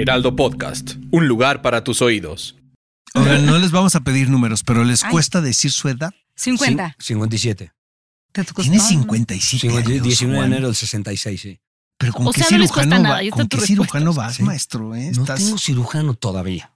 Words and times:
Heraldo 0.00 0.34
Podcast, 0.34 0.92
un 1.10 1.28
lugar 1.28 1.60
para 1.60 1.84
tus 1.84 2.00
oídos. 2.00 2.56
Oigan, 3.14 3.44
no 3.44 3.58
les 3.58 3.70
vamos 3.70 3.94
a 3.96 4.00
pedir 4.00 4.30
números, 4.30 4.62
pero 4.64 4.82
¿les 4.82 5.04
cuesta 5.04 5.42
decir 5.42 5.70
su 5.72 5.90
edad? 5.90 6.10
50. 6.36 6.96
57. 6.98 7.70
¿Te 8.32 8.44
costó? 8.46 8.62
Tiene 8.62 8.78
57 8.80 9.60
Cincuenta- 9.60 9.90
años, 9.90 10.02
19 10.04 10.40
de 10.40 10.46
enero 10.46 10.66
del 10.68 10.74
66, 10.76 11.38
sí. 11.38 11.60
Pero 11.98 12.14
¿con 12.14 12.28
O 12.28 12.32
qué 12.32 12.40
sea, 12.42 12.50
no 12.52 12.58
les 12.62 12.70
cirujano, 12.70 12.88
cuesta 12.90 12.96
va- 13.10 13.18
nada, 13.20 13.30
¿con 13.30 13.48
qué 13.48 13.60
cirujano 13.60 14.14
vas, 14.14 14.36
Sí. 14.36 14.42
maestro? 14.42 14.94
eh? 14.94 15.12
No 15.14 15.22
Estás- 15.24 15.44
tengo 15.44 15.58
cirujano 15.58 16.14
todavía. 16.14 16.72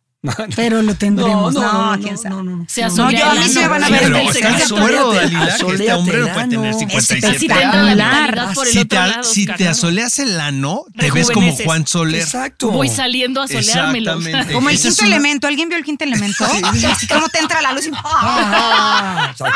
Pero 0.57 0.81
lo 0.83 0.95
tendremos. 0.95 1.53
No, 1.53 1.61
no, 1.61 1.97
no, 1.97 2.03
quién 2.03 2.15
no, 2.15 2.21
sabe. 2.23 2.35
no, 2.37 2.43
no. 2.43 2.65
Se 2.69 2.83
No, 2.83 3.11
yo- 3.11 3.19
el 3.19 3.23
a 3.23 3.35
mí 3.35 3.49
sí 3.49 3.59
me 3.59 3.69
van 3.69 3.85
a 3.85 3.89
ver 3.91 4.01
pero 4.05 4.17
del 4.17 4.27
¿estás 4.29 4.53
secreto. 4.53 4.75
de 4.75 4.81
acuerdo, 4.81 5.13
Dalila, 5.15 5.39
que 5.41 5.45
este 5.51 5.55
asoléate 5.65 5.93
hombre 5.93 6.17
el 6.19 6.23
puede 6.31 6.49
tener 6.49 6.69
ano. 6.71 6.79
57 6.79 7.21
te 7.21 7.45
entra 7.45 7.57
la 7.57 7.71
años? 7.83 7.95
vitalidad 7.97 8.55
por 8.55 8.67
el 8.67 8.73
Si 8.73 8.85
te, 8.87 8.97
lado, 8.97 9.23
si 9.25 9.47
te 9.47 9.53
carajo. 9.53 9.71
asoleas 9.71 10.19
el 10.19 10.41
ano, 10.41 10.85
te 10.97 11.11
ves 11.11 11.31
como. 11.31 11.55
Juan 11.57 11.87
Soler. 11.87 12.21
Exacto. 12.23 12.71
Voy 12.71 12.89
saliendo 12.89 13.43
a 13.43 13.49
soleármelo. 13.49 14.19
Como 14.53 14.71
el 14.71 14.79
quinto 14.81 15.05
elemento. 15.05 15.47
¿Alguien 15.47 15.69
vio 15.69 15.79
el 15.79 15.85
quinto 15.85 16.05
elemento? 16.05 16.45
Así 16.91 17.07
como 17.07 17.29
te 17.29 17.39
entra 17.41 17.61
la 17.63 17.73
luz 17.73 17.87
y... 17.87 17.91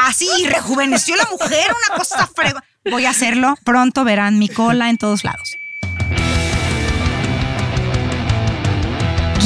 Así, 0.05 0.29
rejuveneció 0.49 1.17
la 1.17 1.27
mujer, 1.31 1.67
una 1.89 1.97
cosa 1.99 2.29
frego. 2.35 2.59
Voy 2.91 3.05
a 3.07 3.11
hacerlo. 3.11 3.55
Pronto 3.65 4.05
verán 4.05 4.39
mi 4.39 4.49
cola 4.49 4.91
en 4.91 4.99
todos 4.99 5.25
lados. 5.25 5.51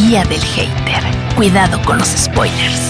Guía 0.02 0.24
del 0.24 0.40
hater. 0.40 1.00
Cuidado 1.36 1.80
con 1.82 1.96
los 1.96 2.08
spoilers. 2.08 2.80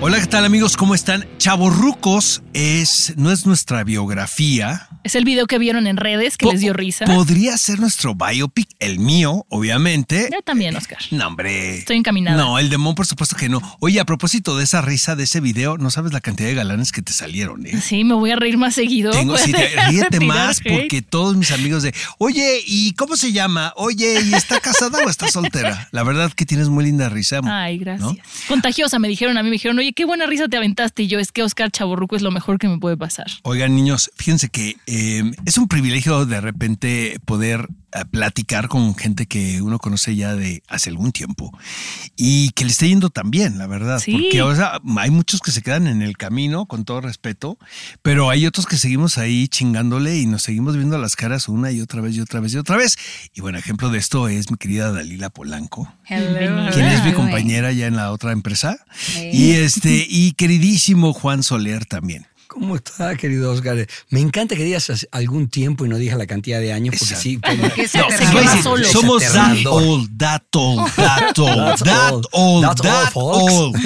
Hola, 0.00 0.18
¿qué 0.18 0.26
tal 0.26 0.46
amigos? 0.46 0.74
¿Cómo 0.74 0.94
están? 0.94 1.26
Chavorrucos 1.36 2.42
es, 2.54 3.12
no 3.18 3.30
es 3.30 3.44
nuestra 3.44 3.84
biografía. 3.84 4.88
Es 5.06 5.14
el 5.14 5.24
video 5.24 5.46
que 5.46 5.58
vieron 5.58 5.86
en 5.86 5.96
redes 5.96 6.36
que 6.36 6.46
Po- 6.46 6.52
les 6.52 6.60
dio 6.60 6.72
risa. 6.72 7.04
Podría 7.04 7.56
ser 7.58 7.78
nuestro 7.78 8.16
biopic, 8.16 8.68
el 8.80 8.98
mío, 8.98 9.46
obviamente. 9.48 10.28
Yo 10.32 10.42
también, 10.42 10.74
Oscar. 10.74 10.98
No, 11.12 11.28
hombre. 11.28 11.78
Estoy 11.78 11.96
encaminada. 11.96 12.36
No, 12.36 12.58
el 12.58 12.70
demon, 12.70 12.96
por 12.96 13.06
supuesto 13.06 13.36
que 13.36 13.48
no. 13.48 13.60
Oye, 13.78 14.00
a 14.00 14.04
propósito 14.04 14.56
de 14.56 14.64
esa 14.64 14.80
risa 14.82 15.14
de 15.14 15.22
ese 15.22 15.40
video, 15.40 15.78
no 15.78 15.90
sabes 15.90 16.12
la 16.12 16.20
cantidad 16.20 16.48
de 16.48 16.54
galanes 16.56 16.90
que 16.90 17.02
te 17.02 17.12
salieron, 17.12 17.64
¿eh? 17.66 17.80
Sí, 17.80 18.02
me 18.02 18.14
voy 18.14 18.32
a 18.32 18.36
reír 18.36 18.58
más 18.58 18.74
seguido. 18.74 19.12
Tengo, 19.12 19.38
sí, 19.38 19.52
te- 19.52 19.68
ríete 19.90 20.18
más 20.20 20.58
hate. 20.58 20.72
porque 20.80 21.02
todos 21.02 21.36
mis 21.36 21.52
amigos 21.52 21.84
de, 21.84 21.94
oye, 22.18 22.60
¿y 22.66 22.92
cómo 22.94 23.16
se 23.16 23.30
llama? 23.32 23.72
Oye, 23.76 24.20
¿y 24.24 24.34
está 24.34 24.58
casada 24.58 24.98
o 25.06 25.08
está 25.08 25.28
soltera? 25.28 25.88
La 25.92 26.02
verdad 26.02 26.32
que 26.32 26.44
tienes 26.46 26.68
muy 26.68 26.84
linda 26.84 27.08
risa. 27.08 27.40
Ay, 27.44 27.78
gracias. 27.78 28.00
¿no? 28.08 28.16
Contagiosa, 28.48 28.98
me 28.98 29.06
dijeron 29.06 29.38
a 29.38 29.42
mí, 29.44 29.50
me 29.50 29.54
dijeron, 29.54 29.78
oye, 29.78 29.92
qué 29.92 30.04
buena 30.04 30.26
risa 30.26 30.48
te 30.48 30.56
aventaste. 30.56 31.04
Y 31.04 31.06
yo, 31.06 31.18
es 31.20 31.30
que 31.30 31.42
Oscar 31.44 31.70
Chaborruco 31.70 32.16
es 32.16 32.22
lo 32.22 32.30
mejor 32.32 32.58
que 32.58 32.68
me 32.68 32.78
puede 32.78 32.96
pasar. 32.96 33.26
Oigan, 33.42 33.76
niños, 33.76 34.10
fíjense 34.16 34.48
que 34.48 34.76
eh, 34.86 34.95
es 35.44 35.58
un 35.58 35.68
privilegio 35.68 36.26
de 36.26 36.40
repente 36.40 37.18
poder 37.24 37.68
eh, 37.92 38.04
platicar 38.10 38.68
con 38.68 38.94
gente 38.94 39.26
que 39.26 39.62
uno 39.62 39.78
conoce 39.78 40.16
ya 40.16 40.34
de 40.34 40.62
hace 40.68 40.90
algún 40.90 41.12
tiempo 41.12 41.56
y 42.16 42.50
que 42.50 42.64
le 42.64 42.70
esté 42.70 42.88
yendo 42.88 43.10
tan 43.10 43.30
bien, 43.30 43.58
la 43.58 43.66
verdad. 43.66 44.00
Sí. 44.00 44.12
Porque 44.12 44.42
o 44.42 44.54
sea, 44.54 44.80
hay 44.98 45.10
muchos 45.10 45.40
que 45.40 45.50
se 45.50 45.62
quedan 45.62 45.86
en 45.86 46.02
el 46.02 46.16
camino, 46.16 46.66
con 46.66 46.84
todo 46.84 47.00
respeto, 47.00 47.58
pero 48.02 48.30
hay 48.30 48.46
otros 48.46 48.66
que 48.66 48.76
seguimos 48.76 49.18
ahí 49.18 49.48
chingándole 49.48 50.18
y 50.18 50.26
nos 50.26 50.42
seguimos 50.42 50.76
viendo 50.76 50.98
las 50.98 51.16
caras 51.16 51.48
una 51.48 51.70
y 51.72 51.80
otra 51.80 52.00
vez 52.00 52.16
y 52.16 52.20
otra 52.20 52.40
vez 52.40 52.54
y 52.54 52.58
otra 52.58 52.76
vez. 52.76 52.96
Y 53.34 53.40
bueno, 53.40 53.58
ejemplo 53.58 53.90
de 53.90 53.98
esto 53.98 54.28
es 54.28 54.50
mi 54.50 54.56
querida 54.56 54.92
Dalila 54.92 55.30
Polanco 55.30 55.92
quien 56.72 56.86
es 56.86 57.04
mi 57.04 57.12
compañera 57.12 57.72
ya 57.72 57.86
en 57.86 57.96
la 57.96 58.12
otra 58.12 58.32
empresa. 58.32 58.78
Y 59.16 59.52
este, 59.52 60.06
y 60.08 60.32
queridísimo 60.32 61.12
Juan 61.12 61.42
Soler 61.42 61.84
también. 61.86 62.26
¿Cómo 62.48 62.76
está, 62.76 63.14
querido 63.16 63.52
Oscar? 63.52 63.86
Me 64.10 64.20
encanta 64.20 64.54
que 64.56 64.64
digas 64.64 65.06
algún 65.12 65.48
tiempo 65.48 65.84
y 65.84 65.88
no 65.88 65.96
digas 65.96 66.16
la 66.16 66.26
cantidad 66.26 66.60
de 66.60 66.72
años, 66.72 66.94
porque 66.98 67.14
sí. 67.16 67.38
Somos 68.92 69.22
that 69.32 69.66
old, 69.66 70.18
that 70.18 70.42
old, 70.54 70.90
that 70.96 71.38
old, 71.38 71.78
that 71.84 72.12
old. 72.32 72.82
that 72.82 73.10
old. 73.14 73.76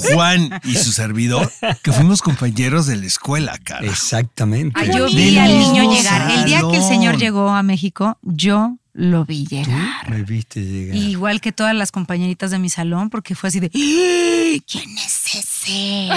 Juan 0.14 0.60
y 0.64 0.74
su 0.76 0.92
servidor, 0.92 1.50
que 1.82 1.92
fuimos 1.92 2.20
compañeros 2.22 2.86
de 2.86 2.96
la 2.96 3.06
escuela, 3.06 3.58
cara. 3.58 3.86
Exactamente. 3.86 4.78
Ay, 4.78 4.90
yo 4.96 5.06
vi 5.08 5.38
al 5.38 5.58
niño 5.58 5.92
llegar. 5.92 6.30
El 6.30 6.44
día 6.44 6.62
que 6.70 6.76
el 6.76 6.82
señor 6.82 7.16
llegó 7.18 7.48
a 7.50 7.62
México, 7.62 8.18
yo 8.22 8.76
lo 8.92 9.24
vi 9.24 9.44
Tú 9.44 9.54
llegar. 9.56 10.10
me 10.10 10.22
viste 10.24 10.60
llegar. 10.62 10.96
Igual 10.96 11.40
que 11.40 11.52
todas 11.52 11.74
las 11.74 11.92
compañeritas 11.92 12.50
de 12.50 12.58
mi 12.58 12.68
salón, 12.68 13.08
porque 13.08 13.34
fue 13.34 13.48
así 13.48 13.60
de 13.60 13.68
"¡Ah! 13.68 14.62
¿Quién 14.70 14.98
es 14.98 15.19
ese? 15.34 16.08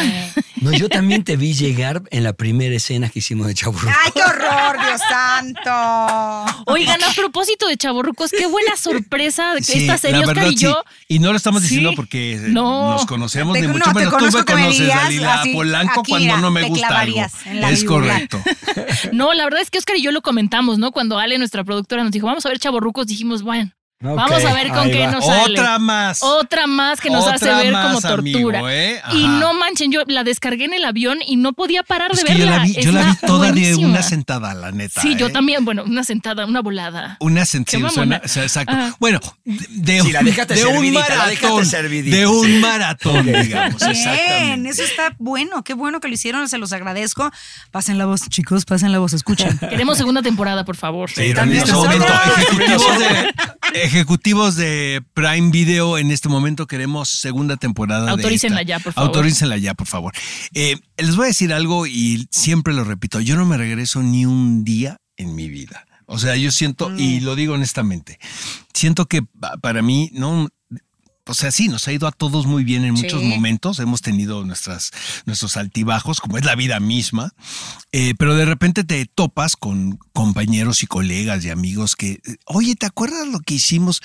No, 0.61 0.71
yo 0.71 0.87
también 0.89 1.23
te 1.23 1.35
vi 1.35 1.53
llegar 1.53 2.03
en 2.11 2.23
la 2.23 2.33
primera 2.33 2.75
escena 2.75 3.09
que 3.09 3.19
hicimos 3.19 3.47
de 3.47 3.53
Chaburro. 3.53 3.89
¡Ay, 4.05 4.11
qué 4.13 4.21
horror, 4.23 4.77
Dios 4.85 5.01
santo! 5.09 6.63
Oigan, 6.67 7.03
a 7.03 7.11
propósito 7.13 7.67
de 7.67 7.77
Chaborrucos, 7.77 8.31
qué 8.31 8.45
buena 8.47 8.75
sorpresa 8.77 9.53
de 9.53 9.59
que 9.59 9.63
Sí, 9.65 9.79
esta 9.81 9.97
serie, 9.97 10.19
la 10.21 10.27
Oscar 10.27 10.51
y 10.51 10.55
yo. 10.55 10.83
Y 11.07 11.19
no 11.19 11.31
lo 11.31 11.37
estamos 11.37 11.61
diciendo 11.61 11.89
Sí. 11.91 11.95
porque 11.95 12.33
eh, 12.35 12.39
No. 12.47 12.91
nos 12.93 13.05
conocemos, 13.05 13.55
ni 13.57 13.67
no, 13.67 13.73
mucho 13.73 13.91
te 13.91 13.93
menos. 14.05 14.17
Tú 14.17 14.25
me 14.37 14.43
conoces, 14.45 14.87
Dalila 14.87 15.43
Polanco, 15.53 15.99
aquí, 16.01 16.11
cuando 16.11 16.37
no 16.37 16.51
me 16.51 16.61
te 16.63 16.69
gusta 16.69 16.87
algo. 16.87 17.13
clavarías 17.13 17.45
en 17.45 17.61
la 17.61 17.69
Es 17.71 17.83
correcto. 17.83 18.41
No, 19.11 19.33
la 19.33 19.43
verdad 19.45 19.61
es 19.61 19.69
que 19.69 19.77
Oscar 19.79 19.97
y 19.97 20.01
yo 20.01 20.11
lo 20.11 20.21
comentamos, 20.21 20.77
¿no? 20.77 20.91
Cuando 20.91 21.19
Ale, 21.19 21.37
nuestra 21.37 21.63
productora, 21.63 22.03
nos 22.03 22.11
dijo, 22.11 22.25
vamos 22.27 22.45
a 22.45 22.49
ver 22.49 22.59
Chaborrucos, 22.59 23.07
dijimos, 23.07 23.41
bueno, 23.43 23.71
Vamos 24.03 24.43
a 24.45 24.53
ver 24.53 24.67
con 24.69 24.79
ahí 24.79 24.91
qué 24.91 25.05
va. 25.05 25.11
nos 25.11 25.25
sale. 25.25 25.59
Otra 25.59 25.79
más. 25.79 26.21
Otra 26.21 26.67
más 26.67 26.99
que 26.99 27.09
nos 27.09 27.23
Otra 27.23 27.35
hace 27.35 27.53
ver 27.63 27.71
más, 27.71 27.87
como 27.87 28.01
tortura. 28.01 28.59
amigo, 28.59 28.69
¿eh? 28.69 29.01
Y 29.13 29.27
no 29.27 29.53
manchen, 29.53 29.91
yo 29.91 30.01
la 30.07 30.23
descargué 30.23 30.65
en 30.65 30.73
el 30.73 30.85
avión 30.85 31.19
y 31.25 31.37
no 31.37 31.53
podía 31.53 31.83
parar 31.83 32.11
de 32.11 32.21
yo 32.21 32.27
verla. 32.27 32.57
la 32.57 32.63
vi, 32.63 32.73
yo 32.73 32.91
la 32.91 33.03
vi 33.03 33.11
Está 33.11 33.27
toda 33.27 33.51
de 33.51 33.75
una 33.75 34.03
sentada, 34.03 34.53
la 34.53 34.71
neta. 34.71 35.01
Sí, 35.01 35.15
yo 35.15 35.27
¿eh? 35.27 35.31
también, 35.31 35.63
bueno, 35.65 35.83
una 35.83 36.03
sentada, 36.03 36.45
una 36.45 36.61
volada. 36.61 37.17
Una 37.19 37.45
sentada, 37.45 37.79
mamona. 37.79 38.17
exacto. 38.17 38.73
Ajá. 38.73 38.95
Bueno, 38.99 39.19
de, 39.45 40.01
Sí, 40.01 40.11
la 40.11 40.21
de 40.21 40.65
un 40.65 40.93
la 40.93 40.99
maratón, 41.01 41.63
de 41.69 42.11
sí. 42.11 42.25
un 42.25 42.59
maratón, 42.61 43.25
digamos, 43.25 43.81
Bien, 43.87 44.65
eso 44.65 44.83
está 44.83 45.15
bueno, 45.19 45.63
qué 45.63 45.73
bueno 45.73 45.99
que 45.99 46.07
lo 46.07 46.13
hicieron, 46.13 46.47
se 46.49 46.57
los 46.57 46.73
agradezco. 46.73 47.31
Pasen 47.71 47.97
la 47.97 48.05
voz, 48.05 48.27
chicos, 48.29 48.65
pasen 48.65 48.91
la 48.91 48.99
voz, 48.99 49.13
escuchen. 49.13 49.57
Queremos 49.59 49.97
segunda 49.97 50.21
temporada, 50.21 50.65
por 50.65 50.75
favor. 50.75 51.09
Sí, 51.09 51.25
en 51.27 51.35
también 51.35 51.61
este 51.63 51.73
momento, 51.73 52.05
ejecutivos 52.37 52.99
de, 52.99 53.33
ejecutivos 53.73 54.55
de 54.55 55.03
Prime 55.13 55.49
Video, 55.51 55.97
en 55.97 56.11
este 56.11 56.29
momento 56.29 56.67
queremos 56.67 57.09
segunda 57.09 57.57
temporada. 57.57 58.05
de 58.05 58.11
Autorícenla 58.11 58.61
esta. 58.61 58.67
ya, 58.67 58.79
por 58.79 58.93
favor. 58.93 59.07
Autorícenla 59.07 59.57
ya, 59.57 59.73
por 59.73 59.87
favor. 59.87 60.13
Eh, 60.53 60.77
les 60.97 61.15
voy 61.15 61.25
a 61.25 61.27
decir 61.27 61.53
algo 61.53 61.87
y 61.87 62.27
siempre 62.31 62.73
lo 62.73 62.83
repito, 62.83 63.19
yo 63.19 63.35
no 63.35 63.45
me 63.45 63.57
regreso 63.57 64.01
ni 64.03 64.25
un 64.25 64.63
día 64.63 64.97
en 65.17 65.35
mi 65.35 65.49
vida. 65.49 65.85
O 66.05 66.19
sea, 66.19 66.35
yo 66.35 66.51
siento, 66.51 66.91
y 66.97 67.19
Mm. 67.21 67.23
lo 67.23 67.35
digo 67.35 67.53
honestamente, 67.53 68.19
siento 68.73 69.05
que 69.07 69.21
pa- 69.23 69.57
para 69.57 69.81
mí, 69.81 70.09
no, 70.13 70.49
o 71.25 71.33
sea, 71.33 71.51
sí, 71.51 71.69
nos 71.69 71.87
ha 71.87 71.93
ido 71.93 72.07
a 72.07 72.11
todos 72.11 72.45
muy 72.45 72.63
bien 72.63 72.83
en 72.83 72.93
muchos 72.93 73.21
Sí. 73.21 73.27
momentos. 73.27 73.79
Hemos 73.79 74.01
tenido 74.01 74.43
nuestras, 74.43 74.91
nuestros 75.25 75.55
altibajos, 75.57 76.19
como 76.19 76.37
es 76.37 76.43
la 76.45 76.55
vida 76.55 76.79
misma. 76.79 77.31
Eh, 77.91 78.13
pero 78.17 78.35
de 78.35 78.45
repente 78.45 78.83
te 78.83 79.05
topas 79.05 79.55
con 79.55 79.97
compañeros 80.11 80.83
y 80.83 80.87
colegas 80.87 81.45
y 81.45 81.49
amigos 81.49 81.95
que, 81.95 82.13
eh, 82.25 82.35
oye, 82.45 82.75
¿te 82.75 82.85
acuerdas 82.85 83.27
lo 83.27 83.39
que 83.39 83.53
hicimos? 83.55 84.01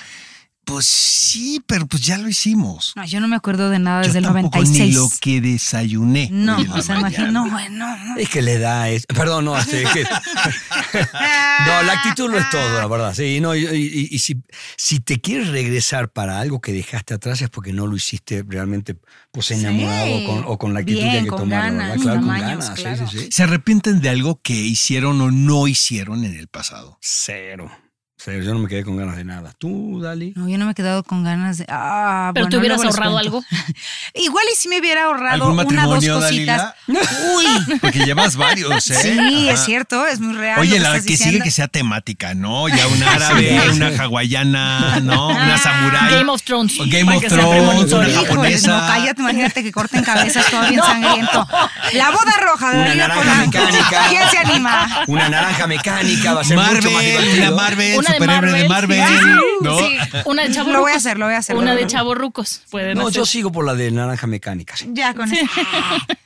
Pues 0.69 0.85
sí, 0.87 1.63
pero 1.67 1.87
pues 1.87 2.03
ya 2.03 2.19
lo 2.19 2.29
hicimos. 2.29 2.93
No, 2.95 3.03
yo 3.07 3.21
no 3.21 3.29
me 3.29 3.37
acuerdo 3.37 3.71
de 3.71 3.79
nada 3.79 4.03
Yo 4.03 4.09
desde 4.09 4.19
el 4.19 4.25
tampoco 4.27 4.59
96. 4.59 4.89
ni 4.89 4.93
lo 4.95 5.09
que 5.19 5.41
desayuné. 5.41 6.29
No, 6.31 6.59
o 6.75 6.83
sea, 6.83 6.99
imagino, 6.99 7.49
bueno. 7.51 7.87
Es 8.19 8.29
que 8.29 8.43
le 8.43 8.59
da 8.59 8.91
es, 8.91 9.07
perdón, 9.07 9.47
no, 9.47 9.59
sí, 9.63 9.77
es 9.77 9.91
que- 9.91 10.03
no, 11.67 11.83
la 11.85 11.93
actitud 11.95 12.31
lo 12.31 12.39
es 12.39 12.51
todo, 12.51 12.79
la 12.79 12.87
verdad. 12.87 13.15
Sí, 13.15 13.41
no, 13.41 13.55
y, 13.55 13.65
y- 13.65 14.09
y 14.11 14.19
si, 14.19 14.43
si 14.77 15.01
te 15.01 15.21
quieres 15.23 15.49
regresar 15.49 16.11
para 16.11 16.39
algo 16.39 16.61
que 16.61 16.73
dejaste 16.73 17.15
atrás 17.15 17.41
es 17.41 17.49
porque 17.49 17.73
no 17.73 17.87
lo 17.87 17.97
hiciste 17.97 18.45
realmente 18.47 18.95
pues 19.33 19.51
enamorado 19.51 20.17
o 20.17 20.25
con, 20.27 20.45
o 20.53 20.59
con 20.59 20.75
la 20.75 20.81
actitud 20.81 20.99
Bien, 21.01 21.11
que 21.13 21.17
hay 21.19 21.25
que 21.25 21.31
con 21.31 21.39
tomar, 21.41 21.63
ganas, 21.63 21.89
¿verdad? 21.91 22.03
Claro, 22.03 22.21
con 22.21 22.29
ganas, 22.39 22.67
sí, 22.77 22.83
claro. 22.83 23.09
sí, 23.09 23.19
sí. 23.21 23.29
¿Se 23.31 23.43
arrepienten 23.43 24.01
de 24.01 24.09
algo 24.11 24.41
que 24.43 24.53
hicieron 24.55 25.19
o 25.23 25.31
no 25.31 25.67
hicieron 25.67 26.25
en 26.27 26.35
el 26.35 26.49
pasado? 26.49 26.99
Cero. 27.01 27.71
O 28.19 28.21
sea, 28.21 28.35
yo 28.37 28.53
no 28.53 28.59
me 28.59 28.69
quedé 28.69 28.83
con 28.83 28.97
ganas 28.97 29.17
de 29.17 29.25
nada. 29.25 29.53
¿Tú, 29.59 30.01
Dali? 30.03 30.33
No, 30.35 30.49
yo 30.49 30.59
no 30.59 30.65
me 30.65 30.73
he 30.73 30.75
quedado 30.75 31.05
con 31.05 31.23
ganas 31.23 31.57
de. 31.59 31.67
Ah, 31.69 32.33
Pero 32.35 32.47
bueno, 32.47 32.51
te 32.51 32.57
hubieras 32.59 32.83
ahorrado 32.85 33.17
algo. 33.17 33.45
Igual 34.15 34.45
y 34.53 34.57
si 34.57 34.69
me 34.69 34.81
hubiera 34.81 35.05
ahorrado 35.05 35.35
¿Algún 35.35 35.53
una 35.53 35.63
dos 35.63 35.73
matrimonio, 35.73 36.15
cositas. 36.17 36.75
Dalila? 36.89 37.01
Uy. 37.37 37.79
Porque 37.81 38.01
llevas 38.01 38.35
varios, 38.35 38.91
¿eh? 38.91 38.95
Sí, 39.19 39.49
es 39.49 39.65
cierto, 39.65 40.05
es 40.05 40.19
muy 40.19 40.35
real. 40.35 40.57
lo 40.57 40.63
Oye, 40.63 40.73
que 40.75 40.81
la 40.81 40.89
estás 40.97 41.07
que 41.07 41.17
sigue 41.17 41.41
que 41.41 41.53
sea 41.53 41.69
temática, 41.69 42.35
¿no? 42.35 42.69
Ya 42.69 42.89
una 42.89 43.13
árabe, 43.15 43.71
una 43.73 43.87
hawaiana, 43.97 44.99
¿no? 45.01 45.29
Una 45.29 45.57
samurái. 45.57 46.15
Game 46.17 46.31
of 46.33 46.43
Thrones. 46.43 46.81
O 46.81 46.85
Game 46.89 47.17
of 47.17 47.25
Thrones, 47.25 47.93
una 47.93 48.09
Híjole, 48.09 48.27
japonesa. 48.27 48.69
no, 48.81 48.87
cállate, 48.89 49.21
imagínate 49.23 49.63
que 49.63 49.71
corten 49.71 50.03
cabezas 50.03 50.45
todo 50.51 50.69
bien 50.69 50.81
sangriento. 50.83 51.47
La 51.93 52.11
boda 52.11 52.33
roja 52.41 52.71
de 52.71 52.77
Una 52.79 52.87
Dalila 52.89 53.09
naranja 53.09 53.23
Polanco. 53.33 53.59
mecánica. 53.59 54.07
¿Quién 54.09 54.29
se 54.29 54.39
anima? 54.39 55.05
Una 55.07 55.29
naranja 55.29 55.67
mecánica 55.69 56.35
va 56.35 56.41
a 56.41 56.45
ser 56.45 56.57
mucho 56.59 56.67
más 56.91 56.95
Marvel, 56.95 57.05
divertido. 57.05 57.47
una 57.47 57.51
Marvel, 57.63 58.08
superhéroe 58.15 58.63
de 58.63 58.69
Marvel, 58.69 58.99
Marvel, 59.01 59.19
sí. 59.19 59.59
¿no? 59.63 59.79
Sí, 59.79 59.99
una 60.27 60.43
de 60.45 60.53
chavo 60.53 60.71
Lo 60.73 60.81
voy 60.81 60.93
a 60.93 60.97
hacer, 60.97 61.19
lo 61.19 61.27
voy 61.27 61.35
a 61.35 61.39
hacer. 61.39 61.57
Una 61.57 61.75
de 61.75 61.87
chavorrucos. 61.87 62.63
Pueden 62.71 62.97
No, 62.99 63.09
hacer. 63.09 63.15
yo 63.21 63.27
sigo 63.27 63.53
por 63.53 63.65
la 63.65 63.75
de 63.75 63.91
naranja 63.91 64.27
mecánica. 64.27 64.77
sí. 64.77 64.89
Ya 64.93 65.15
con 65.15 65.33
eso. 65.33 65.45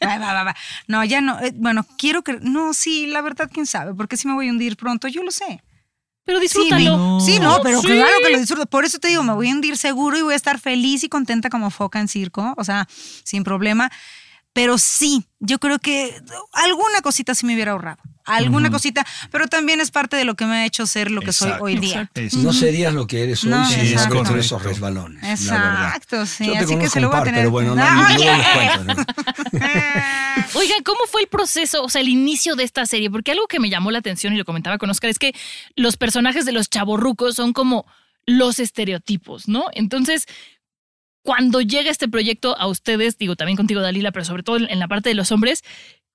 Va, 0.04 0.18
va, 0.18 0.32
va, 0.32 0.44
va. 0.44 0.56
No, 0.86 1.04
ya 1.04 1.20
no. 1.20 1.38
eh, 1.40 1.52
bueno, 1.54 1.86
quiero 1.98 2.22
que. 2.22 2.38
No, 2.40 2.74
sí, 2.74 3.06
la 3.06 3.20
verdad, 3.22 3.50
quién 3.52 3.66
sabe, 3.66 3.94
porque 3.94 4.16
si 4.16 4.28
me 4.28 4.34
voy 4.34 4.48
a 4.48 4.50
hundir 4.50 4.76
pronto, 4.76 5.08
yo 5.08 5.22
lo 5.22 5.30
sé. 5.30 5.62
Pero 6.24 6.38
Sí, 6.38 6.42
disfrútalo. 6.44 7.18
sí, 7.20 7.40
no, 7.40 7.60
pero 7.62 7.80
Sí. 7.80 7.88
claro 7.88 8.12
que 8.24 8.30
lo 8.32 8.38
disfruto. 8.38 8.66
Por 8.66 8.84
eso 8.84 8.98
te 9.00 9.08
digo, 9.08 9.22
me 9.24 9.32
voy 9.32 9.48
a 9.50 9.52
hundir 9.52 9.76
seguro 9.76 10.16
y 10.18 10.22
voy 10.22 10.34
a 10.34 10.36
estar 10.36 10.60
feliz 10.60 11.02
y 11.02 11.08
contenta 11.08 11.50
como 11.50 11.70
foca 11.70 11.98
en 11.98 12.06
circo, 12.06 12.54
o 12.56 12.62
sea, 12.64 12.86
sin 13.24 13.42
problema. 13.42 13.90
Pero 14.52 14.78
sí, 14.78 15.26
yo 15.40 15.58
creo 15.58 15.78
que 15.78 16.14
alguna 16.52 17.00
cosita 17.02 17.34
sí 17.34 17.46
me 17.46 17.54
hubiera 17.54 17.72
ahorrado. 17.72 17.98
Alguna 18.24 18.70
cosita, 18.70 19.06
pero 19.30 19.46
también 19.48 19.80
es 19.80 19.90
parte 19.90 20.16
de 20.16 20.24
lo 20.24 20.34
que 20.34 20.44
me 20.46 20.56
ha 20.56 20.66
hecho 20.66 20.86
ser 20.86 21.10
lo 21.10 21.20
que 21.22 21.32
soy 21.32 21.52
hoy 21.60 21.76
día. 21.76 22.10
exacto. 22.14 22.38
No 22.38 22.52
serías 22.52 22.94
lo 22.94 23.06
que 23.06 23.22
eres 23.24 23.44
hoy 23.44 23.50
No, 23.50 23.68
si 23.68 23.94
no 23.94 24.08
tenido 24.08 24.36
esos 24.36 24.62
resbalones. 24.62 25.22
Exacto, 25.24 26.26
sí. 26.26 26.46
Yo 26.46 26.52
te 26.52 26.58
Así 26.58 26.66
que 26.68 26.74
conozco 26.74 26.92
se 26.94 27.00
lo 27.00 27.06
un 27.08 27.10
voy 27.12 27.16
a 27.16 27.18
par, 27.20 27.24
tener. 27.26 27.40
pero 27.40 27.50
bueno, 27.50 27.74
no, 27.74 27.94
no, 27.94 28.06
oye. 28.14 28.30
cuento. 28.54 28.94
¿no? 28.94 29.04
Oigan, 30.54 30.82
¿cómo 30.84 31.00
fue 31.10 31.22
el 31.22 31.28
proceso, 31.28 31.82
o 31.82 31.88
sea, 31.88 32.00
el 32.00 32.08
inicio 32.08 32.54
de 32.56 32.64
esta 32.64 32.86
serie? 32.86 33.10
Porque 33.10 33.32
algo 33.32 33.46
que 33.46 33.60
me 33.60 33.70
llamó 33.70 33.90
la 33.90 33.98
atención 33.98 34.32
y 34.32 34.36
lo 34.36 34.44
comentaba 34.44 34.78
con 34.78 34.90
Oscar 34.90 35.10
es 35.10 35.18
que 35.18 35.34
los 35.76 35.96
personajes 35.96 36.44
de 36.44 36.52
los 36.52 36.68
chavorrucos 36.70 37.34
son 37.36 37.52
como 37.52 37.86
los 38.26 38.58
estereotipos, 38.58 39.48
¿no? 39.48 39.64
Entonces, 39.72 40.26
cuando 41.22 41.60
llega 41.60 41.90
este 41.90 42.08
proyecto 42.08 42.56
a 42.58 42.66
ustedes, 42.66 43.18
digo 43.18 43.36
también 43.36 43.56
contigo, 43.56 43.80
Dalila, 43.80 44.12
pero 44.12 44.24
sobre 44.24 44.42
todo 44.42 44.56
en 44.56 44.78
la 44.78 44.88
parte 44.88 45.08
de 45.08 45.14
los 45.14 45.32
hombres, 45.32 45.62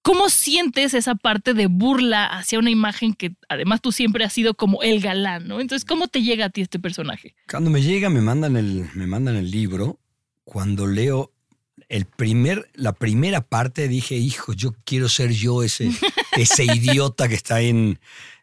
¿cómo 0.01 0.29
sientes 0.29 0.93
esa 0.93 1.15
parte 1.15 1.53
de 1.53 1.67
burla 1.67 2.25
hacia 2.25 2.59
una 2.59 2.69
imagen 2.69 3.13
que 3.13 3.35
además 3.49 3.81
tú 3.81 3.91
siempre 3.91 4.23
has 4.23 4.33
sido 4.33 4.53
como 4.53 4.81
el 4.81 5.01
galán, 5.01 5.47
¿no? 5.47 5.59
Entonces, 5.59 5.85
¿cómo 5.85 6.07
te 6.07 6.23
llega 6.23 6.45
a 6.45 6.49
ti 6.49 6.61
este 6.61 6.79
personaje? 6.79 7.35
Cuando 7.49 7.69
me 7.69 7.81
llega, 7.81 8.09
me 8.09 8.21
mandan 8.21 8.55
el, 8.57 8.89
me 8.93 9.07
mandan 9.07 9.35
el 9.35 9.51
libro. 9.51 9.99
Cuando 10.43 10.87
leo 10.87 11.31
el 11.89 12.05
primer, 12.05 12.69
la 12.73 12.93
primera 12.93 13.41
parte, 13.41 13.87
dije, 13.87 14.15
hijo, 14.15 14.53
yo 14.53 14.73
quiero 14.83 15.09
ser 15.09 15.31
yo 15.31 15.63
ese, 15.63 15.91
ese 16.33 16.65
idiota 16.75 17.27
que 17.27 17.35
está 17.35 17.61
en. 17.61 17.99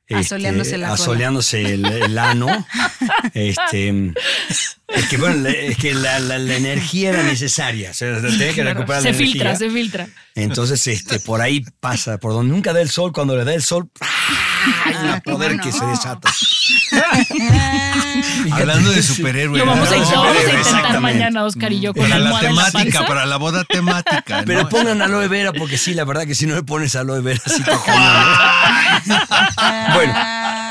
Este, 0.06 0.16
Asoleándose 0.34 0.78
la 0.78 0.92
asoleándose 0.92 1.74
el, 1.74 1.84
el 1.86 2.18
ano. 2.18 2.46
Este, 3.34 3.88
es 4.88 5.08
que, 5.08 5.16
bueno, 5.16 5.48
es 5.48 5.76
que 5.78 5.94
la, 5.94 6.18
la- 6.20 6.38
la 6.38 6.56
energía 6.56 7.10
era 7.10 7.22
necesaria. 7.22 7.90
O 7.90 7.94
sea, 7.94 8.20
tenía 8.20 8.52
que 8.52 8.62
recuperar 8.62 9.02
se 9.02 9.12
la 9.12 9.18
filtra, 9.18 9.50
energía. 9.50 9.56
se 9.68 9.70
filtra. 9.74 10.08
Entonces, 10.34 10.86
este, 10.86 11.18
por 11.20 11.40
ahí 11.40 11.64
pasa, 11.80 12.18
por 12.18 12.32
donde 12.32 12.52
nunca 12.52 12.72
da 12.72 12.80
el 12.80 12.90
sol, 12.90 13.12
cuando 13.12 13.36
le 13.36 13.44
da 13.44 13.54
el 13.54 13.62
sol, 13.62 13.88
¡ay! 14.84 15.14
El 15.14 15.22
poder 15.22 15.58
que 15.60 15.72
se 15.72 15.86
desata. 15.86 16.30
Hablando 18.52 18.90
de 18.90 19.02
superhéroes. 19.02 19.58
Lo 19.58 19.66
vamos 19.66 19.90
a, 19.90 19.96
vamos 19.96 20.36
a 20.36 20.52
intentar 20.52 21.00
mañana, 21.00 21.44
Oscar 21.44 21.72
y 21.72 21.80
yo, 21.80 21.92
con 21.92 22.02
Para 22.02 22.18
la 22.18 22.30
la 22.30 22.40
temática, 22.40 23.06
para 23.06 23.26
la 23.26 23.36
boda 23.36 23.64
temática. 23.64 24.40
¿no? 24.40 24.44
Pero 24.44 24.68
pongan 24.68 25.02
aloe 25.02 25.28
vera, 25.28 25.52
porque 25.52 25.78
sí, 25.78 25.94
la 25.94 26.04
verdad 26.04 26.26
que 26.26 26.34
si 26.34 26.46
no 26.46 26.54
le 26.54 26.62
pones 26.62 26.96
aloe 26.96 27.20
vera, 27.20 27.40
sí 27.44 27.62
te. 27.62 27.72
Bueno, 29.94 30.14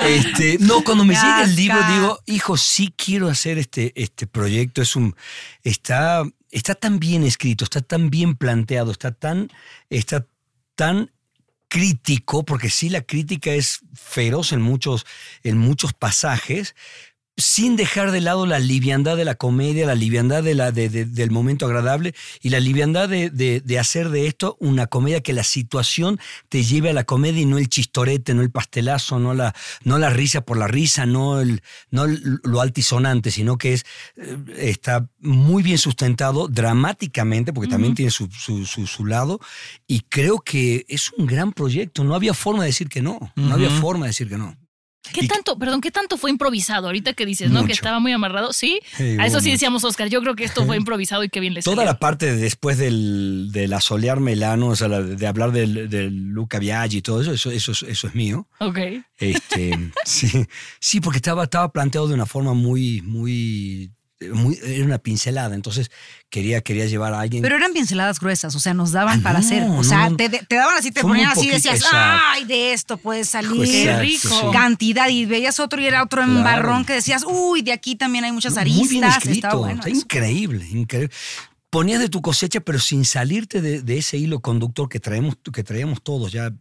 este, 0.04 0.58
no, 0.60 0.84
cuando 0.84 1.06
me 1.06 1.14
llega 1.14 1.44
el 1.44 1.56
libro, 1.56 1.78
digo, 1.90 2.20
hijo, 2.26 2.58
sí 2.58 2.94
quiero 2.96 3.30
hacer 3.30 3.58
este, 3.58 3.94
este 3.96 4.28
proyecto. 4.28 4.82
Es 4.82 4.96
un. 4.96 5.16
Está, 5.64 6.24
está 6.52 6.76
tan 6.76 7.00
bien 7.00 7.24
escrito, 7.24 7.64
está 7.64 7.82
tan 7.82 8.10
bien 8.10 8.36
planteado, 8.36 8.92
está 8.92 9.12
tan. 9.12 9.50
Está 9.90 10.26
tan 10.76 11.12
crítico, 11.74 12.46
porque 12.46 12.70
sí 12.70 12.88
la 12.88 13.02
crítica 13.02 13.52
es 13.52 13.80
feroz 13.96 14.52
en 14.52 14.62
muchos, 14.62 15.08
en 15.42 15.58
muchos 15.58 15.92
pasajes, 15.92 16.76
sin 17.36 17.76
dejar 17.76 18.12
de 18.12 18.22
lado 18.22 18.46
la 18.46 18.60
liviandad 18.60 19.18
de 19.18 19.26
la 19.26 19.34
comedia, 19.34 19.88
la 19.88 19.96
liviandad 19.96 20.44
de 20.44 20.54
la, 20.54 20.72
de- 20.72 20.90
de- 20.90 21.06
del 21.06 21.32
momento 21.32 21.66
agradable 21.66 22.14
y 22.42 22.50
la 22.50 22.60
liviandad 22.60 23.10
de, 23.10 23.32
hacer 23.80 24.10
de 24.10 24.28
esto 24.28 24.56
una 24.60 24.86
comedia 24.86 25.22
que 25.22 25.34
la 25.34 25.44
situación 25.44 26.20
te 26.50 26.64
lleve 26.64 26.92
a 26.92 26.94
la 26.94 27.06
comedia 27.06 27.42
y 27.42 27.46
no 27.46 27.58
el 27.58 27.70
chistorete, 27.70 28.36
no 28.36 28.44
el 28.44 28.52
pastelazo, 28.52 29.18
no 29.18 29.34
la, 29.34 29.56
no 29.84 29.98
la 29.98 30.12
risa 30.12 30.42
por 30.42 30.58
la 30.58 30.68
risa, 30.68 31.08
no, 31.08 31.42
el, 31.42 31.64
no 31.90 32.04
el- 32.06 32.40
lo 32.44 32.62
altisonante, 32.62 33.32
sino 33.32 33.58
que 33.58 33.74
es, 33.74 33.86
eh, 34.16 34.38
está 34.58 35.10
muy 35.20 35.64
bien 35.64 35.80
sustentado 35.80 36.48
dramáticamente, 36.48 37.52
porque 37.52 37.70
también 37.70 37.96
tiene 37.96 38.12
su, 38.12 38.30
su- 38.32 38.66
su- 38.66 38.86
su 38.86 39.06
lado, 39.06 39.40
y 39.88 40.02
creo 40.02 40.40
que 40.40 40.86
es 40.88 41.12
un 41.18 41.26
gran 41.26 41.52
proyecto. 41.52 42.04
No 42.04 42.14
había 42.14 42.34
forma 42.36 42.62
de 42.64 42.68
decir 42.68 42.90
que 42.90 43.02
no, 43.02 43.20
no 43.36 43.54
había 43.56 43.70
forma 43.72 44.06
de 44.06 44.10
decir 44.10 44.30
que 44.30 44.38
no. 44.38 44.56
¿Qué 45.12 45.28
tanto, 45.28 45.58
perdón, 45.60 45.82
qué 45.82 45.92
tanto 45.92 46.18
fue 46.18 46.32
improvisado? 46.32 46.88
Ahorita 46.88 47.14
que 47.14 47.26
dices, 47.26 47.52
¿no? 47.52 47.66
Que 47.66 47.74
estaba 47.74 48.00
muy 48.00 48.12
amarrado. 48.14 48.54
Sí, 48.54 48.80
a 49.20 49.26
eso 49.28 49.42
sí 49.42 49.52
decíamos, 49.52 49.84
Oscar. 49.84 50.08
Yo 50.10 50.22
creo 50.22 50.36
que 50.36 50.44
esto 50.46 50.66
fue 50.66 50.78
improvisado 50.78 51.24
y 51.24 51.30
qué 51.30 51.40
bien 51.42 51.54
le 51.54 51.62
Toda 51.62 51.76
salió. 51.78 51.92
la 51.92 52.00
parte 52.00 52.28
de 52.28 52.38
después 52.38 52.78
del, 52.78 53.50
del 53.52 53.74
asolearme 53.74 54.34
el 54.34 54.44
ano, 54.44 54.68
o 54.68 54.76
sea, 54.76 54.88
de 54.88 55.28
hablar 55.28 55.52
del, 55.52 55.90
del 55.90 56.16
Luca 56.30 56.58
Biaggi 56.58 56.98
y 56.98 57.02
todo 57.02 57.22
eso, 57.22 57.34
eso, 57.34 57.52
eso, 57.52 57.72
es- 57.74 57.84
eso 57.84 58.08
es 58.08 58.16
mío. 58.16 58.48
Ok. 58.60 58.80
Este, 59.18 59.78
sí, 60.06 60.46
sí, 60.80 61.02
porque 61.02 61.18
estaba, 61.18 61.44
estaba 61.44 61.72
planteado 61.72 62.08
de 62.08 62.14
una 62.14 62.26
forma 62.26 62.54
muy, 62.54 63.02
muy, 63.02 63.92
muy, 64.32 64.58
era 64.64 64.86
una 64.86 64.98
pincelada, 64.98 65.56
entonces 65.56 65.92
quería, 66.30 66.62
quería 66.62 66.86
llevar 66.86 67.14
a 67.14 67.20
alguien. 67.22 67.42
Pero 67.42 67.56
eran 67.56 67.74
pinceladas 67.74 68.20
gruesas, 68.20 68.56
o 68.56 68.60
sea, 68.60 68.74
nos 68.74 68.92
daban 68.92 69.20
Ah, 69.20 69.24
para 69.24 69.40
no, 69.40 69.46
hacer. 69.46 69.64
O 69.64 69.68
no, 69.68 69.84
sea, 69.84 70.10
no. 70.10 70.16
te, 70.18 70.30
te 70.30 70.56
daban 70.56 70.78
así, 70.78 70.92
te 70.92 71.02
ponían 71.02 71.30
así 71.30 71.48
decías, 71.50 71.76
exacto. 71.76 71.98
¡ay, 72.00 72.46
de 72.46 72.74
esto 72.74 72.98
puede 72.98 73.26
salir! 73.26 73.64
Qué 73.66 73.84
Exacto, 73.84 74.02
rico. 74.04 74.30
sí. 74.52 74.58
Cantidad, 74.58 75.10
y 75.10 75.26
veías 75.26 75.60
otro 75.60 75.82
y 75.82 75.86
era 75.86 76.04
otro 76.04 76.22
Claro. 76.22 76.38
embarrón 76.38 76.86
que 76.86 76.94
decías, 76.94 77.24
uy, 77.28 77.62
de 77.62 77.72
aquí 77.74 77.96
también 77.96 78.24
hay 78.26 78.32
muchas 78.32 78.58
aristas. 78.58 78.82
Muy 78.86 78.90
bien 78.90 79.04
escrito, 79.04 79.48
Está 79.48 79.56
bueno. 79.56 79.82
increíble, 79.88 80.68
increíble. 80.70 81.14
Ponías 81.70 82.00
de 82.00 82.08
tu 82.08 82.22
cosecha, 82.22 82.60
pero 82.60 82.78
sin 82.78 83.04
salirte 83.04 83.60
de, 83.60 83.82
de 83.82 83.98
ese 83.98 84.16
hilo 84.18 84.42
conductor 84.42 84.88
que 84.88 85.00
traemos, 85.00 85.36
que 85.52 85.64
traíamos 85.64 86.04
todos 86.04 86.32
ya 86.32 86.54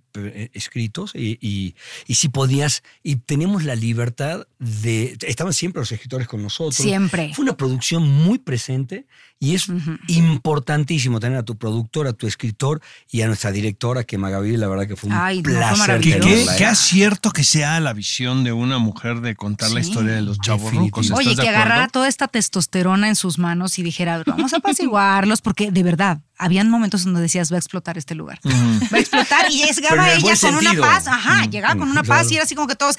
escritos, 0.55 1.13
y, 1.15 1.39
y, 1.41 1.75
y 2.07 2.15
si 2.15 2.29
podías, 2.29 2.83
y 3.03 3.17
teníamos 3.17 3.65
la 3.65 3.75
libertad 3.75 4.47
de, 4.59 5.17
estaban 5.23 5.53
siempre 5.53 5.81
los 5.81 5.93
escritores 5.93 6.29
con 6.29 6.43
nosotros. 6.43 6.75
Siempre. 6.77 7.33
Fue 7.35 7.45
una 7.45 7.57
producción 7.57 8.03
muy 8.09 8.39
presente 8.39 9.07
y 9.39 9.55
es 9.55 9.69
Ujú. 9.69 9.97
importantísimo 10.09 11.19
tener 11.21 11.39
a 11.39 11.43
tu 11.43 11.57
productor, 11.57 12.07
a 12.07 12.13
tu 12.13 12.27
escritor 12.27 12.81
y 13.11 13.23
a 13.23 13.27
nuestra 13.27 13.51
directora, 13.51 14.05
que 14.05 14.19
Magaví, 14.19 14.57
la 14.57 14.69
verdad 14.69 14.87
que 14.87 14.97
fue 14.97 15.11
un 15.11 15.17
Ay, 15.17 15.39
no, 15.43 15.51
fue 15.51 15.59
placer 15.59 15.79
maravilloso. 15.79 16.21
Que, 16.29 16.35
qué, 16.47 16.47
qué 16.59 16.65
¿eh? 16.65 16.67
acierto 16.67 17.31
que 17.31 17.45
sea 17.45 17.81
la 17.81 17.93
visión 17.93 18.45
de 18.45 18.53
una 18.53 18.79
mujer 18.79 19.21
de 19.21 19.35
contar 19.35 19.71
la 19.71 19.83
Sí, 19.83 19.89
historia 19.89 20.13
de 20.15 20.23
los 20.23 20.39
chavos 20.41 20.73
rucos. 20.73 21.07
¿estás 21.07 21.19
Oye, 21.19 21.35
que 21.37 21.49
agarrara 21.49 21.89
toda 21.89 22.09
esta 22.09 22.29
testosterona 22.29 23.09
en 23.09 23.17
sus 23.17 23.39
manos 23.39 23.79
y 23.79 23.83
dijera, 23.83 24.15
"A 24.15 24.19
ver, 24.19 24.27
vamos 24.29 24.53
a 24.53 24.57
apaciguarlos, 24.59 25.41
porque 25.41 25.71
de 25.71 25.83
verdad, 25.83 26.21
habían 26.45 26.69
momentos 26.71 27.05
donde 27.05 27.21
decías, 27.21 27.51
va 27.53 27.57
a 27.57 27.59
explotar 27.59 27.97
este 27.99 28.15
lugar. 28.15 28.41
Va 28.45 28.97
a 28.97 29.01
explotar 29.01 29.47
y 29.51 29.63
llegaba 29.63 30.13
ella 30.13 30.35
con 30.41 30.55
una 30.57 30.75
paz, 30.75 31.07
ajá, 31.09 31.47
llegaba 31.47 31.75
con 31.77 31.89
una 31.91 32.03
claro. 32.03 32.23
paz 32.23 32.31
y 32.33 32.35
era 32.37 32.45
así 32.45 32.55
como 32.55 32.67
que 32.69 32.77
todos, 32.77 32.97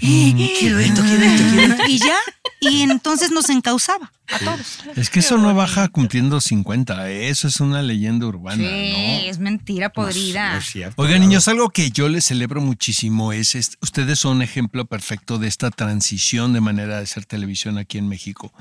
quiero 0.00 0.78
esto, 0.78 1.02
quiero 1.02 1.24
esto, 1.24 1.42
quiero 1.54 1.74
esto. 1.74 1.82
y 1.88 1.98
ya, 1.98 2.16
y 2.60 2.82
entonces 2.82 3.30
nos 3.30 3.48
encauzaba 3.50 4.10
a 4.28 4.38
todos. 4.38 4.78
Es 4.96 5.10
que 5.10 5.20
eso 5.20 5.36
no 5.38 5.54
baja 5.54 5.88
cumpliendo 5.88 6.40
50, 6.40 7.10
¿eh? 7.10 7.28
eso 7.28 7.48
es 7.48 7.60
una 7.60 7.82
leyenda 7.82 8.26
urbana, 8.26 8.56
Sí, 8.56 8.62
¿no? 9.24 9.30
es 9.30 9.38
mentira 9.38 9.90
podrida. 9.90 10.52
No 10.52 10.58
es 10.58 10.64
cierto, 10.66 10.94
Oigan, 10.96 11.16
claro. 11.18 11.28
niños, 11.28 11.48
algo 11.48 11.70
que 11.70 11.90
yo 11.90 12.08
les 12.08 12.24
celebro 12.24 12.60
muchísimo 12.60 13.32
es, 13.32 13.54
est- 13.54 13.74
ustedes 13.82 14.18
son 14.18 14.42
ejemplo 14.42 14.86
perfecto 14.86 15.38
de 15.38 15.48
esta 15.48 15.70
transición 15.70 16.52
de 16.52 16.60
manera 16.60 16.96
de 16.96 17.02
hacer 17.04 17.24
televisión 17.26 17.78
aquí 17.78 17.98
en 17.98 18.08
México. 18.08 18.52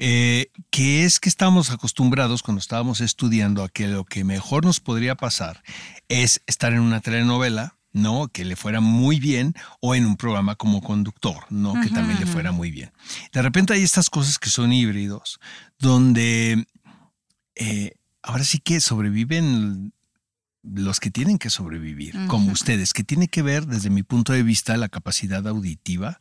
Eh, 0.00 0.52
que 0.70 1.04
es 1.04 1.18
que 1.18 1.28
estábamos 1.28 1.70
acostumbrados 1.70 2.44
cuando 2.44 2.60
estábamos 2.60 3.00
estudiando 3.00 3.64
a 3.64 3.68
que 3.68 3.88
lo 3.88 4.04
que 4.04 4.22
mejor 4.22 4.64
nos 4.64 4.78
podría 4.78 5.16
pasar 5.16 5.62
es 6.08 6.40
estar 6.46 6.72
en 6.72 6.80
una 6.80 7.00
telenovela, 7.00 7.76
¿no? 7.92 8.28
Que 8.28 8.44
le 8.44 8.54
fuera 8.54 8.80
muy 8.80 9.18
bien, 9.18 9.54
o 9.80 9.96
en 9.96 10.06
un 10.06 10.16
programa 10.16 10.54
como 10.54 10.82
conductor, 10.82 11.44
¿no? 11.50 11.74
Que 11.80 11.90
también 11.90 12.20
le 12.20 12.26
fuera 12.26 12.52
muy 12.52 12.70
bien. 12.70 12.92
De 13.32 13.42
repente 13.42 13.74
hay 13.74 13.82
estas 13.82 14.08
cosas 14.08 14.38
que 14.38 14.50
son 14.50 14.72
híbridos, 14.72 15.40
donde 15.78 16.64
eh, 17.56 17.92
ahora 18.22 18.44
sí 18.44 18.60
que 18.60 18.80
sobreviven 18.80 19.92
los 20.62 21.00
que 21.00 21.10
tienen 21.10 21.38
que 21.38 21.50
sobrevivir, 21.50 22.14
como 22.26 22.52
ustedes, 22.52 22.92
que 22.92 23.04
tiene 23.04 23.28
que 23.28 23.42
ver 23.42 23.66
desde 23.66 23.90
mi 23.90 24.02
punto 24.02 24.32
de 24.32 24.42
vista 24.42 24.76
la 24.76 24.88
capacidad 24.88 25.46
auditiva, 25.46 26.20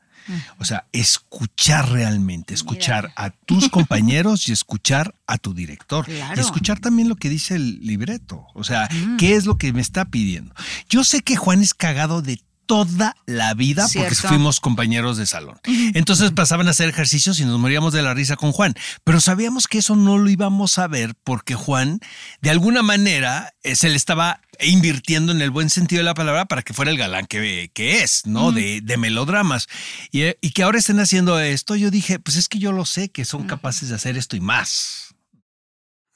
o 0.58 0.65
sea, 0.65 0.86
escuchar 0.91 1.89
realmente, 1.89 2.53
escuchar 2.53 3.12
a 3.15 3.29
tus 3.29 3.70
compañeros 3.70 4.48
y 4.48 4.51
escuchar 4.51 5.15
a 5.25 5.38
tu 5.38 5.53
director. 5.53 6.06
Claro. 6.06 6.36
Y 6.36 6.39
escuchar 6.39 6.79
también 6.79 7.10
lo 7.10 7.15
que 7.15 7.29
dice 7.29 7.56
el 7.56 7.79
libreto, 7.79 8.46
o 8.53 8.63
sea, 8.63 8.89
qué 9.17 9.36
es 9.36 9.46
lo 9.46 9.58
que 9.58 9.74
me 9.74 9.82
está 9.82 10.06
pidiendo. 10.06 10.53
Yo 10.89 11.03
sé 11.03 11.22
que 11.22 11.36
Juan 11.36 11.62
es 11.62 11.74
cagado 11.74 12.22
de 12.22 12.39
toda 12.67 13.15
la 13.25 13.53
vida 13.53 13.88
porque 13.93 14.13
fuimos 14.13 14.59
compañeros 14.59 15.17
de 15.17 15.25
salón. 15.25 15.59
Entonces 15.93 16.31
pasaban 16.31 16.67
a 16.67 16.71
hacer 16.71 16.89
ejercicios 16.89 17.39
y 17.39 17.45
nos 17.45 17.57
moríamos 17.59 17.93
de 17.93 18.03
la 18.03 18.13
risa 18.13 18.36
con 18.36 18.51
Juan. 18.51 18.75
Pero 19.03 19.19
sabíamos 19.21 19.67
que 19.67 19.79
eso 19.79 19.95
no 19.95 20.17
lo 20.17 20.29
íbamos 20.29 20.77
a 20.77 20.88
ver 20.88 21.15
porque 21.24 21.55
Juan, 21.55 22.00
de 22.41 22.51
alguna 22.51 22.83
manera, 22.83 23.53
eh, 23.63 23.75
se 23.75 23.89
le 23.89 23.95
estaba 23.95 24.41
invirtiendo 24.59 25.31
en 25.31 25.41
el 25.41 25.50
buen 25.50 25.69
sentido 25.69 26.00
de 26.00 26.05
la 26.05 26.13
palabra 26.13 26.45
para 26.45 26.62
que 26.62 26.74
fuera 26.74 26.91
el 26.91 26.97
galán 26.97 27.25
que, 27.25 27.71
que 27.74 28.03
es, 28.03 28.25
¿no? 28.25 28.51
De, 28.51 28.81
de 28.81 28.97
melodramas. 28.97 29.67
Y, 30.12 30.21
eh, 30.21 30.38
y 30.41 30.51
que 30.51 30.63
ahora 30.63 30.79
estén 30.79 31.00
haciendo 31.00 31.39
esto, 31.39 31.75
yo 31.75 31.89
dije, 31.89 32.19
pues 32.19 32.38
es 32.38 32.50
que 32.50 32.59
yo 32.59 32.71
lo 32.71 32.86
sé 32.86 33.09
que 33.09 33.25
son 33.25 33.47
capaces 33.47 33.89
de 33.89 33.95
hacer 33.95 34.17
esto 34.17 34.36
y 34.36 34.41
más. 34.41 35.06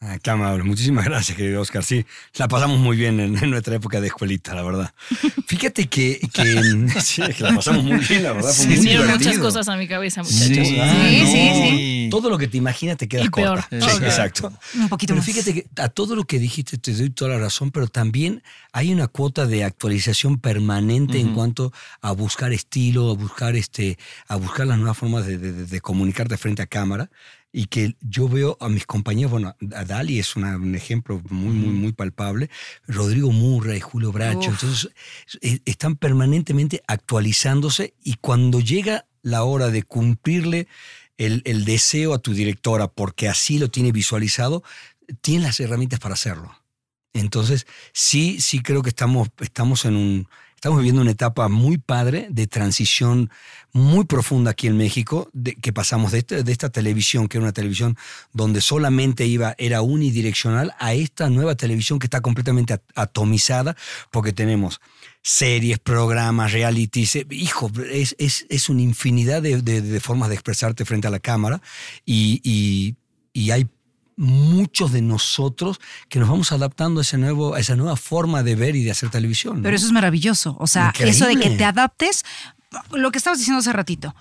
Ah, 0.04 0.18
qué 0.22 0.32
amable. 0.32 0.64
Muchísimas 0.64 1.06
gracias, 1.12 1.38
querido 1.38 1.62
Oscar. 1.62 1.84
Sí, 1.84 2.06
la 2.36 2.48
pasamos 2.48 2.80
muy 2.80 2.98
bien 2.98 3.20
en, 3.20 3.38
en 3.38 3.50
nuestra 3.52 3.76
época 3.76 4.02
de 4.02 4.08
escuelita, 4.08 4.56
la 4.56 4.64
verdad. 4.64 4.94
Fíjate 5.46 5.88
que, 5.88 6.20
que, 6.34 6.90
sí, 7.02 7.22
que 7.38 7.44
la 7.44 7.54
pasamos 7.54 7.84
muy 7.84 8.00
bien, 8.00 8.24
la 8.24 8.34
verdad. 8.34 8.52
Fue 8.52 8.66
muy 8.66 8.76
Vinieron 8.78 9.08
muchas 9.12 9.38
cosas 9.38 9.68
a 9.70 9.78
mi 9.78 9.88
cabeza, 9.88 10.24
muchachos. 10.24 10.48
Sí, 10.48 10.56
Sí, 10.66 11.26
sí, 11.28 11.50
sí. 11.54 12.08
Todo 12.10 12.32
lo 12.32 12.38
que 12.40 12.48
te 12.48 12.58
imaginas 12.58 12.98
te 12.98 13.08
queda 13.08 13.24
Y 13.26 13.30
peor. 13.30 13.62
corta. 13.70 13.90
Sí, 13.92 13.98
exacto. 14.04 14.52
Un 14.74 14.90
poquito 14.90 15.12
Pero 15.14 15.18
más. 15.18 15.26
fíjate 15.26 15.54
que 15.54 15.68
a 15.80 15.88
todo 15.90 16.16
lo 16.16 16.24
que 16.26 16.40
dijiste 16.40 16.80
te 16.80 16.94
doy 16.94 17.12
toda 17.12 17.32
la 17.32 17.40
razón, 17.40 17.70
pero 17.70 17.88
también 17.88 18.42
hay 18.74 18.92
una 18.92 19.08
cuota 19.08 19.46
de 19.46 19.64
actualización 19.64 20.40
permanente 20.40 21.20
en 21.20 21.34
cuanto 21.36 21.72
a 22.02 22.12
buscar 22.12 22.54
estilo, 22.54 23.12
a 23.12 23.14
buscar 23.14 23.56
este, 23.56 24.00
a 24.28 24.36
buscar 24.36 24.66
las 24.66 24.78
nuevas 24.80 24.98
formas 24.98 25.28
de, 25.28 25.38
de- 25.38 25.66
de 25.68 25.80
comunicarte 25.82 26.38
frente 26.38 26.64
a 26.64 26.66
cámara. 26.68 27.10
Y 27.54 27.66
que 27.66 27.98
yo 28.00 28.30
veo 28.30 28.58
a 28.62 28.70
mis 28.70 28.86
compañeros, 28.86 29.32
bueno, 29.32 29.56
a 29.76 29.84
Dali 29.86 30.20
es 30.20 30.36
una- 30.38 30.56
un 30.56 30.74
ejemplo 30.74 31.22
muy, 31.30 31.54
muy, 31.54 31.74
muy 31.74 31.92
palpable, 31.92 32.50
Rodrigo 32.88 33.32
Murray, 33.32 33.82
Julio 33.82 34.12
Bracho, 34.14 34.50
Uf. 34.52 34.64
entonces 34.64 34.90
eh, 35.42 35.60
están 35.66 35.96
permanentemente 35.98 36.82
actualizándose 36.88 37.94
y 38.04 38.16
cuando 38.22 38.60
llega 38.62 39.06
la 39.22 39.44
hora 39.44 39.70
de 39.70 39.84
cumplirle 39.84 40.68
el, 41.18 41.42
el 41.46 41.66
deseo 41.66 42.14
a 42.14 42.20
tu 42.20 42.34
directora 42.34 42.88
porque 42.88 43.28
así 43.28 43.60
lo 43.60 43.70
tiene 43.70 43.92
visualizado, 43.92 44.64
tiene 45.22 45.44
las 45.44 45.60
herramientas 45.60 46.00
para 46.00 46.14
hacerlo. 46.14 46.56
Entonces, 47.14 47.68
sí, 47.94 48.40
sí 48.40 48.62
creo 48.62 48.82
que 48.82 48.90
estamos, 48.90 49.28
estamos 49.42 49.84
en 49.86 49.96
un, 49.98 50.28
estamos 50.62 50.78
viviendo 50.78 51.02
una 51.02 51.10
etapa 51.10 51.48
muy 51.48 51.80
padre 51.80 52.28
de 52.30 52.46
transición 52.46 53.32
muy 53.74 54.06
profunda 54.06 54.52
aquí 54.52 54.68
en 54.68 54.78
México, 54.78 55.32
que 55.60 55.74
pasamos 55.74 56.12
de, 56.12 56.20
este- 56.20 56.44
de 56.44 56.52
esta 56.52 56.70
televisión, 56.70 57.28
que 57.28 57.38
era 57.38 57.46
una 57.46 57.52
televisión 57.52 57.98
donde 58.32 58.62
solamente 58.62 59.26
iba, 59.26 59.56
era 59.58 59.82
unidireccional, 59.82 60.76
a 60.78 60.94
esta 60.94 61.32
nueva 61.32 61.56
televisión 61.56 61.98
que 61.98 62.06
está 62.06 62.22
completamente 62.22 62.74
at- 62.74 62.84
atomizada, 62.94 63.76
porque 64.12 64.34
tenemos 64.34 64.82
series, 65.24 65.80
programas, 65.80 66.52
realities. 66.52 67.18
Hijo, 67.32 67.72
es, 67.92 68.16
es, 68.20 68.46
es 68.48 68.70
una 68.70 68.84
infinidad 68.84 69.42
de, 69.42 70.00
formas 70.00 70.30
de 70.30 70.36
expresarte 70.36 70.86
frente 70.86 71.08
a 71.08 71.10
la 71.12 71.20
cámara 71.20 71.60
y- 72.06 72.96
y 73.34 73.50
hay 73.50 73.66
muchos 74.18 74.92
de 74.92 75.02
nosotros 75.02 75.80
que 76.10 76.20
nos 76.20 76.30
vamos 76.30 76.52
adaptando 76.52 77.00
a, 77.00 77.04
ese 77.04 77.18
nuevo, 77.18 77.56
a 77.56 77.60
esa 77.60 77.76
nueva 77.76 77.96
forma 77.96 78.44
de 78.44 78.56
ver 78.56 78.76
y 78.76 78.84
de 78.84 78.92
hacer 78.92 79.10
televisión. 79.10 79.58
¿no? 79.58 79.64
Pero 79.64 79.76
eso 79.76 79.86
es 79.86 79.92
maravilloso. 79.92 80.56
O 80.60 80.68
sea, 80.68 80.94
eso 81.00 81.26
de 81.26 81.38
que 81.38 81.50
te 81.52 81.64
adaptes, 81.66 82.24
lo 82.92 83.12
que 83.12 83.18
estabas 83.18 83.40
diciendo 83.40 83.60
hace 83.60 83.74
ratito. 83.74 84.16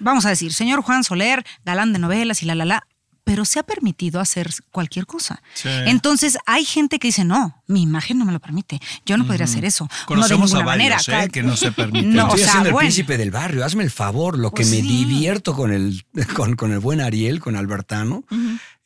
Vamos 0.00 0.24
a 0.26 0.30
decir, 0.30 0.52
señor 0.52 0.82
Juan 0.82 1.04
Soler, 1.04 1.44
galán 1.64 1.92
de 1.92 1.98
novelas 1.98 2.42
y 2.42 2.46
la, 2.46 2.54
la, 2.54 2.64
la, 2.64 2.86
pero 3.24 3.44
se 3.44 3.58
ha 3.58 3.64
permitido 3.64 4.20
hacer 4.20 4.48
cualquier 4.70 5.04
cosa. 5.04 5.42
Entonces, 5.64 6.38
hay 6.46 6.64
gente 6.64 7.00
que 7.00 7.08
dice, 7.08 7.24
no, 7.24 7.60
mi 7.66 7.82
imagen 7.82 8.18
no 8.18 8.24
me 8.24 8.30
lo 8.32 8.38
permite. 8.38 8.80
Yo 9.04 9.16
no 9.16 9.26
podría 9.26 9.46
hacer 9.46 9.64
eso. 9.64 9.88
Conocemos 10.06 10.52
no 10.52 10.58
de 10.58 10.62
a 10.62 10.66
varios, 10.66 11.08
manera. 11.08 11.24
¿eh? 11.24 11.28
que 11.28 11.42
no 11.42 11.56
se 11.56 11.72
permiten. 11.72 12.14
No, 12.14 12.28
Estoy 12.28 12.34
o 12.34 12.44
sea, 12.44 12.48
haciendo 12.52 12.70
el 12.70 12.76
príncipe 12.76 13.18
del 13.18 13.32
barrio. 13.32 13.64
Hazme 13.64 13.82
el 13.82 13.90
favor, 13.90 14.38
lo 14.38 14.52
Pues 14.52 14.70
que 14.70 14.76
me 14.76 14.80
sí. 14.80 14.86
divierto 14.88 15.54
con 15.54 15.72
el, 15.72 16.04
con, 16.36 16.54
con 16.54 16.70
el 16.72 16.78
buen 16.78 17.00
Ariel, 17.00 17.40
con 17.40 17.56
Albertano. 17.56 18.22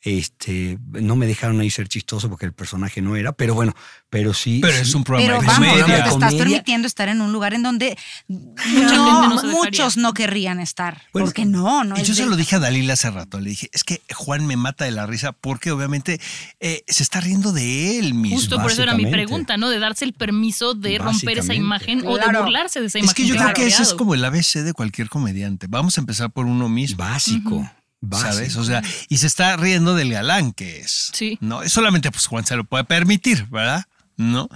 Este, 0.03 0.79
no 0.93 1.15
me 1.15 1.27
dejaron 1.27 1.59
ahí 1.59 1.69
ser 1.69 1.87
chistoso 1.87 2.27
porque 2.29 2.45
el 2.47 2.53
personaje 2.53 3.01
no 3.01 3.15
era, 3.15 3.33
pero 3.33 3.53
bueno, 3.53 3.75
pero 4.09 4.33
sí. 4.33 4.59
Pero 4.61 4.73
sí. 4.75 4.81
es 4.81 4.95
un 4.95 5.03
programa 5.03 5.27
Pero 5.39 5.41
de 5.41 5.47
vamos, 5.47 5.67
comedia. 5.69 5.85
te 5.85 5.91
de 5.91 5.97
estás 5.99 6.13
comedia. 6.13 6.37
permitiendo 6.39 6.87
estar 6.87 7.07
en 7.09 7.21
un 7.21 7.31
lugar 7.31 7.53
en 7.53 7.61
donde 7.63 7.97
Mucha 8.27 8.95
no, 8.95 9.05
gente 9.21 9.27
no 9.35 9.39
se 9.39 9.47
dejaría. 9.47 9.63
muchos 9.63 9.97
no 9.97 10.13
querrían 10.13 10.59
estar. 10.59 11.03
Bueno, 11.13 11.25
porque 11.27 11.45
no, 11.45 11.83
no 11.83 11.95
Y 11.97 12.01
es 12.01 12.07
yo 12.07 12.15
se 12.15 12.25
lo 12.25 12.35
dije 12.35 12.55
a 12.55 12.59
Dalila 12.59 12.93
hace 12.93 13.11
rato, 13.11 13.39
le 13.39 13.51
dije, 13.51 13.69
es 13.73 13.83
que 13.83 14.01
Juan 14.13 14.47
me 14.47 14.57
mata 14.57 14.85
de 14.85 14.91
la 14.91 15.05
risa 15.05 15.33
porque 15.33 15.71
obviamente 15.71 16.19
eh, 16.59 16.83
se 16.87 17.03
está 17.03 17.21
riendo 17.21 17.51
de 17.51 17.99
él 17.99 18.13
mismo. 18.15 18.37
Justo 18.37 18.59
por 18.61 18.71
eso 18.71 18.81
era 18.83 18.95
mi 18.95 19.05
pregunta, 19.05 19.57
¿no? 19.57 19.69
De 19.69 19.77
darse 19.79 20.05
el 20.05 20.13
permiso 20.13 20.73
de 20.73 20.97
romper 20.97 21.37
esa 21.39 21.53
imagen 21.53 22.01
o 22.07 22.17
de 22.17 22.25
burlarse 22.25 22.79
de 22.81 22.87
esa 22.87 22.97
Es 22.97 23.03
imagen. 23.03 23.15
que 23.25 23.29
yo 23.31 23.35
creo 23.35 23.53
que 23.53 23.67
ese 23.67 23.83
es 23.83 23.93
como 23.93 24.15
el 24.15 24.25
ABC 24.25 24.55
de 24.63 24.73
cualquier 24.73 25.09
comediante. 25.09 25.67
Vamos 25.69 25.97
a 25.97 26.01
empezar 26.01 26.31
por 26.31 26.45
uno 26.47 26.69
mismo. 26.69 26.97
Básico. 26.97 27.69
Básico. 28.01 28.33
¿Sabes? 28.33 28.55
O 28.57 28.63
sea, 28.63 28.81
y 29.09 29.17
se 29.17 29.27
está 29.27 29.55
riendo 29.57 29.95
del 29.95 30.11
galán 30.11 30.51
que 30.51 30.79
es. 30.81 31.11
Sí. 31.13 31.37
No, 31.41 31.63
es 31.63 31.71
solamente 31.71 32.11
pues 32.11 32.25
Juan 32.25 32.45
se 32.45 32.55
lo 32.55 32.63
puede 32.65 32.83
permitir, 32.83 33.47
¿verdad? 33.49 33.85
¿No? 34.17 34.49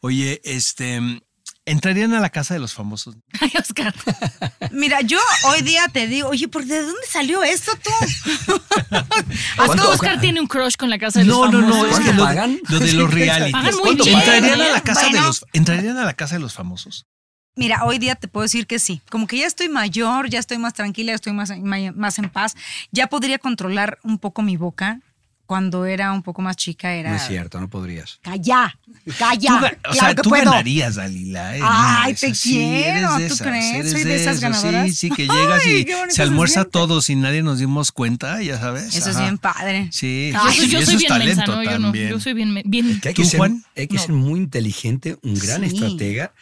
Oye, 0.00 0.40
este, 0.44 1.00
¿entrarían 1.64 2.12
a 2.14 2.20
la 2.20 2.30
casa 2.30 2.54
de 2.54 2.60
los 2.60 2.74
famosos? 2.74 3.14
Ay, 3.40 3.52
Oscar. 3.58 3.94
Mira, 4.72 5.00
yo 5.02 5.18
hoy 5.44 5.62
día 5.62 5.86
te 5.92 6.06
digo, 6.08 6.28
oye, 6.28 6.48
¿por 6.48 6.64
de 6.64 6.82
dónde 6.82 7.00
salió 7.08 7.42
esto 7.42 7.72
tú? 7.82 7.90
Oscar, 9.58 9.86
Oscar 9.86 10.20
tiene 10.20 10.40
un 10.40 10.46
crush 10.46 10.74
con 10.76 10.90
la 10.90 10.98
casa 10.98 11.20
de 11.20 11.24
los 11.26 11.36
No, 11.38 11.48
no, 11.50 11.60
no, 11.62 11.72
famosos. 11.74 11.98
es 11.98 11.98
que 11.98 12.04
¿Cuánto 12.04 12.12
lo 12.16 12.26
de, 12.28 12.34
pagan? 12.34 12.60
lo 12.68 12.78
de 12.80 12.92
los 12.92 13.12
realities. 13.14 13.52
Pagan 13.52 13.74
muy 13.74 13.82
¿Cuánto 13.82 14.04
bien, 14.04 14.18
¿Entrarían 14.18 14.60
a 14.60 14.68
la 14.72 14.80
casa 14.82 15.00
de 15.02 15.10
Bueno. 15.10 15.26
los 15.26 15.44
entrarían 15.52 15.98
a 15.98 16.04
la 16.04 16.14
casa 16.14 16.34
de 16.34 16.40
los 16.40 16.52
famosos? 16.54 17.06
Mira, 17.56 17.84
hoy 17.84 17.98
día 17.98 18.14
te 18.16 18.28
puedo 18.28 18.42
decir 18.42 18.66
que 18.66 18.78
sí. 18.78 19.00
Como 19.10 19.26
que 19.26 19.38
ya 19.38 19.46
estoy 19.46 19.70
mayor, 19.70 20.28
ya 20.28 20.38
estoy 20.38 20.58
más 20.58 20.74
tranquila, 20.74 21.12
ya 21.12 21.16
estoy 21.16 21.32
más, 21.32 21.50
más 21.94 22.18
en 22.18 22.28
paz. 22.28 22.54
Ya 22.92 23.06
podría 23.06 23.38
controlar 23.38 23.98
un 24.02 24.18
poco 24.18 24.42
mi 24.42 24.56
boca. 24.58 25.00
Cuando 25.46 25.86
era 25.86 26.10
un 26.12 26.22
poco 26.24 26.42
más 26.42 26.56
chica 26.56 26.92
era... 26.92 27.10
No 27.10 27.16
es 27.16 27.22
cierto, 27.28 27.60
no 27.60 27.68
podrías. 27.70 28.18
Calla, 28.20 28.76
calla. 29.16 29.48
Tú, 29.48 29.54
o 29.54 29.58
claro 29.92 29.94
sea, 29.94 30.14
que 30.16 30.22
tú 30.22 30.28
puedo. 30.30 30.44
ganarías, 30.44 30.96
Dalila. 30.96 31.56
¿eh? 31.56 31.60
Ay, 31.62 32.12
No, 32.14 32.18
te 32.18 32.34
sí, 32.34 32.50
quiero, 32.50 32.98
eres 32.98 33.16
de 33.16 33.28
¿tú 33.28 33.34
esas, 33.34 33.46
crees? 33.46 33.74
eres 33.76 33.92
Soy 33.92 34.02
de 34.04 34.16
esas 34.16 34.40
ganadoras. 34.40 34.86
Sí, 34.88 34.92
sí, 34.94 35.10
que 35.10 35.22
llegas 35.28 35.62
Ay, 35.64 35.76
y 35.76 35.84
qué 35.84 35.94
bonito 35.94 36.14
se 36.16 36.22
almuerza 36.24 36.64
todos 36.64 37.08
y 37.10 37.14
nadie 37.14 37.44
nos 37.44 37.60
dimos 37.60 37.92
cuenta, 37.92 38.42
ya 38.42 38.58
sabes. 38.58 38.96
Eso 38.96 39.08
es 39.08 39.14
Ajá. 39.16 39.20
bien 39.20 39.38
padre. 39.38 39.88
Sí, 39.92 40.32
Yo 40.34 40.40
soy, 40.52 40.64
y 40.64 40.68
yo 40.68 40.78
eso 40.80 40.86
soy 40.86 40.94
es 40.96 41.00
bien 41.02 41.08
talento 41.08 41.36
mensa, 41.36 41.54
¿no? 41.54 41.62
Yo 41.62 41.78
no. 41.78 41.84
también. 41.86 42.08
Yo 42.10 42.20
soy 42.20 42.32
bien. 42.34 42.62
bien 42.64 43.00
Que 43.00 43.08
hay 43.10 43.14
que, 43.14 43.22
¿Tú, 43.22 43.28
ser, 43.28 43.38
Juan? 43.38 43.64
hay 43.76 43.86
que 43.86 43.94
No. 43.94 44.02
ser 44.02 44.12
muy 44.14 44.40
inteligente, 44.40 45.16
un 45.22 45.34
gran 45.38 45.60
Sí. 45.60 45.66
estratega. 45.76 46.32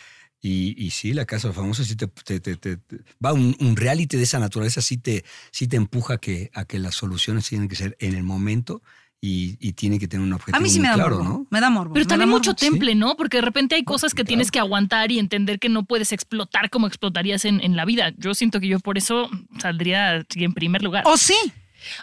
Y, 0.46 0.74
y 0.76 0.90
sí, 0.90 1.14
la 1.14 1.24
casa 1.24 1.48
de 1.48 1.54
los 1.54 1.56
famosos 1.56 1.86
sí 1.86 1.96
te, 1.96 2.06
te- 2.06 2.38
te- 2.38 2.56
te- 2.56 2.76
te- 2.76 2.96
va 3.24 3.32
un, 3.32 3.56
un 3.60 3.76
reality 3.76 4.18
de 4.18 4.24
esa 4.24 4.38
naturaleza 4.38 4.82
sí 4.82 4.98
te, 4.98 5.24
sí 5.50 5.68
te 5.68 5.76
empuja 5.76 6.14
a 6.14 6.18
que, 6.18 6.50
a 6.52 6.66
que 6.66 6.78
las 6.78 6.94
soluciones 6.96 7.48
tienen 7.48 7.66
que 7.66 7.76
ser 7.76 7.96
en 7.98 8.14
el 8.14 8.24
momento 8.24 8.82
y, 9.22 9.56
y 9.58 9.72
tiene 9.72 9.98
que 9.98 10.06
tener 10.06 10.22
un 10.22 10.34
objetivo 10.34 10.58
A 10.58 10.60
mí 10.60 10.68
sí 10.68 10.80
me 10.80 10.88
da 10.88 10.96
claro, 10.96 11.16
morbo. 11.16 11.24
¿no? 11.30 11.46
Me 11.50 11.60
da 11.62 11.70
morbo. 11.70 11.94
Pero 11.94 12.04
me 12.04 12.08
también 12.10 12.28
da 12.28 12.36
mucho 12.36 12.52
temple, 12.52 12.94
¿no? 12.94 13.16
Porque 13.16 13.38
de 13.38 13.40
repente 13.40 13.74
hay 13.74 13.84
cosas 13.84 14.12
que 14.12 14.22
tienes 14.22 14.50
que 14.50 14.58
aguantar 14.58 15.10
y 15.10 15.18
entender 15.18 15.58
que 15.58 15.70
no 15.70 15.86
puedes 15.86 16.12
explotar 16.12 16.68
como 16.68 16.88
explotarías 16.88 17.46
en, 17.46 17.62
en 17.62 17.74
la 17.74 17.86
vida. 17.86 18.12
Yo 18.18 18.34
siento 18.34 18.60
que 18.60 18.68
yo 18.68 18.80
por 18.80 18.98
eso 18.98 19.30
saldría 19.58 20.26
en 20.34 20.52
primer 20.52 20.82
lugar. 20.82 21.04
O 21.06 21.16
sí. 21.16 21.36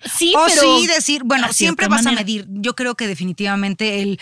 Sí, 0.05 0.33
o 0.35 0.45
pero 0.47 0.61
sí 0.79 0.87
decir, 0.87 1.23
bueno, 1.25 1.51
siempre 1.53 1.87
vas 1.87 2.03
manera. 2.03 2.21
a 2.21 2.23
medir. 2.23 2.45
Yo 2.49 2.75
creo 2.75 2.95
que 2.95 3.07
definitivamente 3.07 4.01
el, 4.01 4.19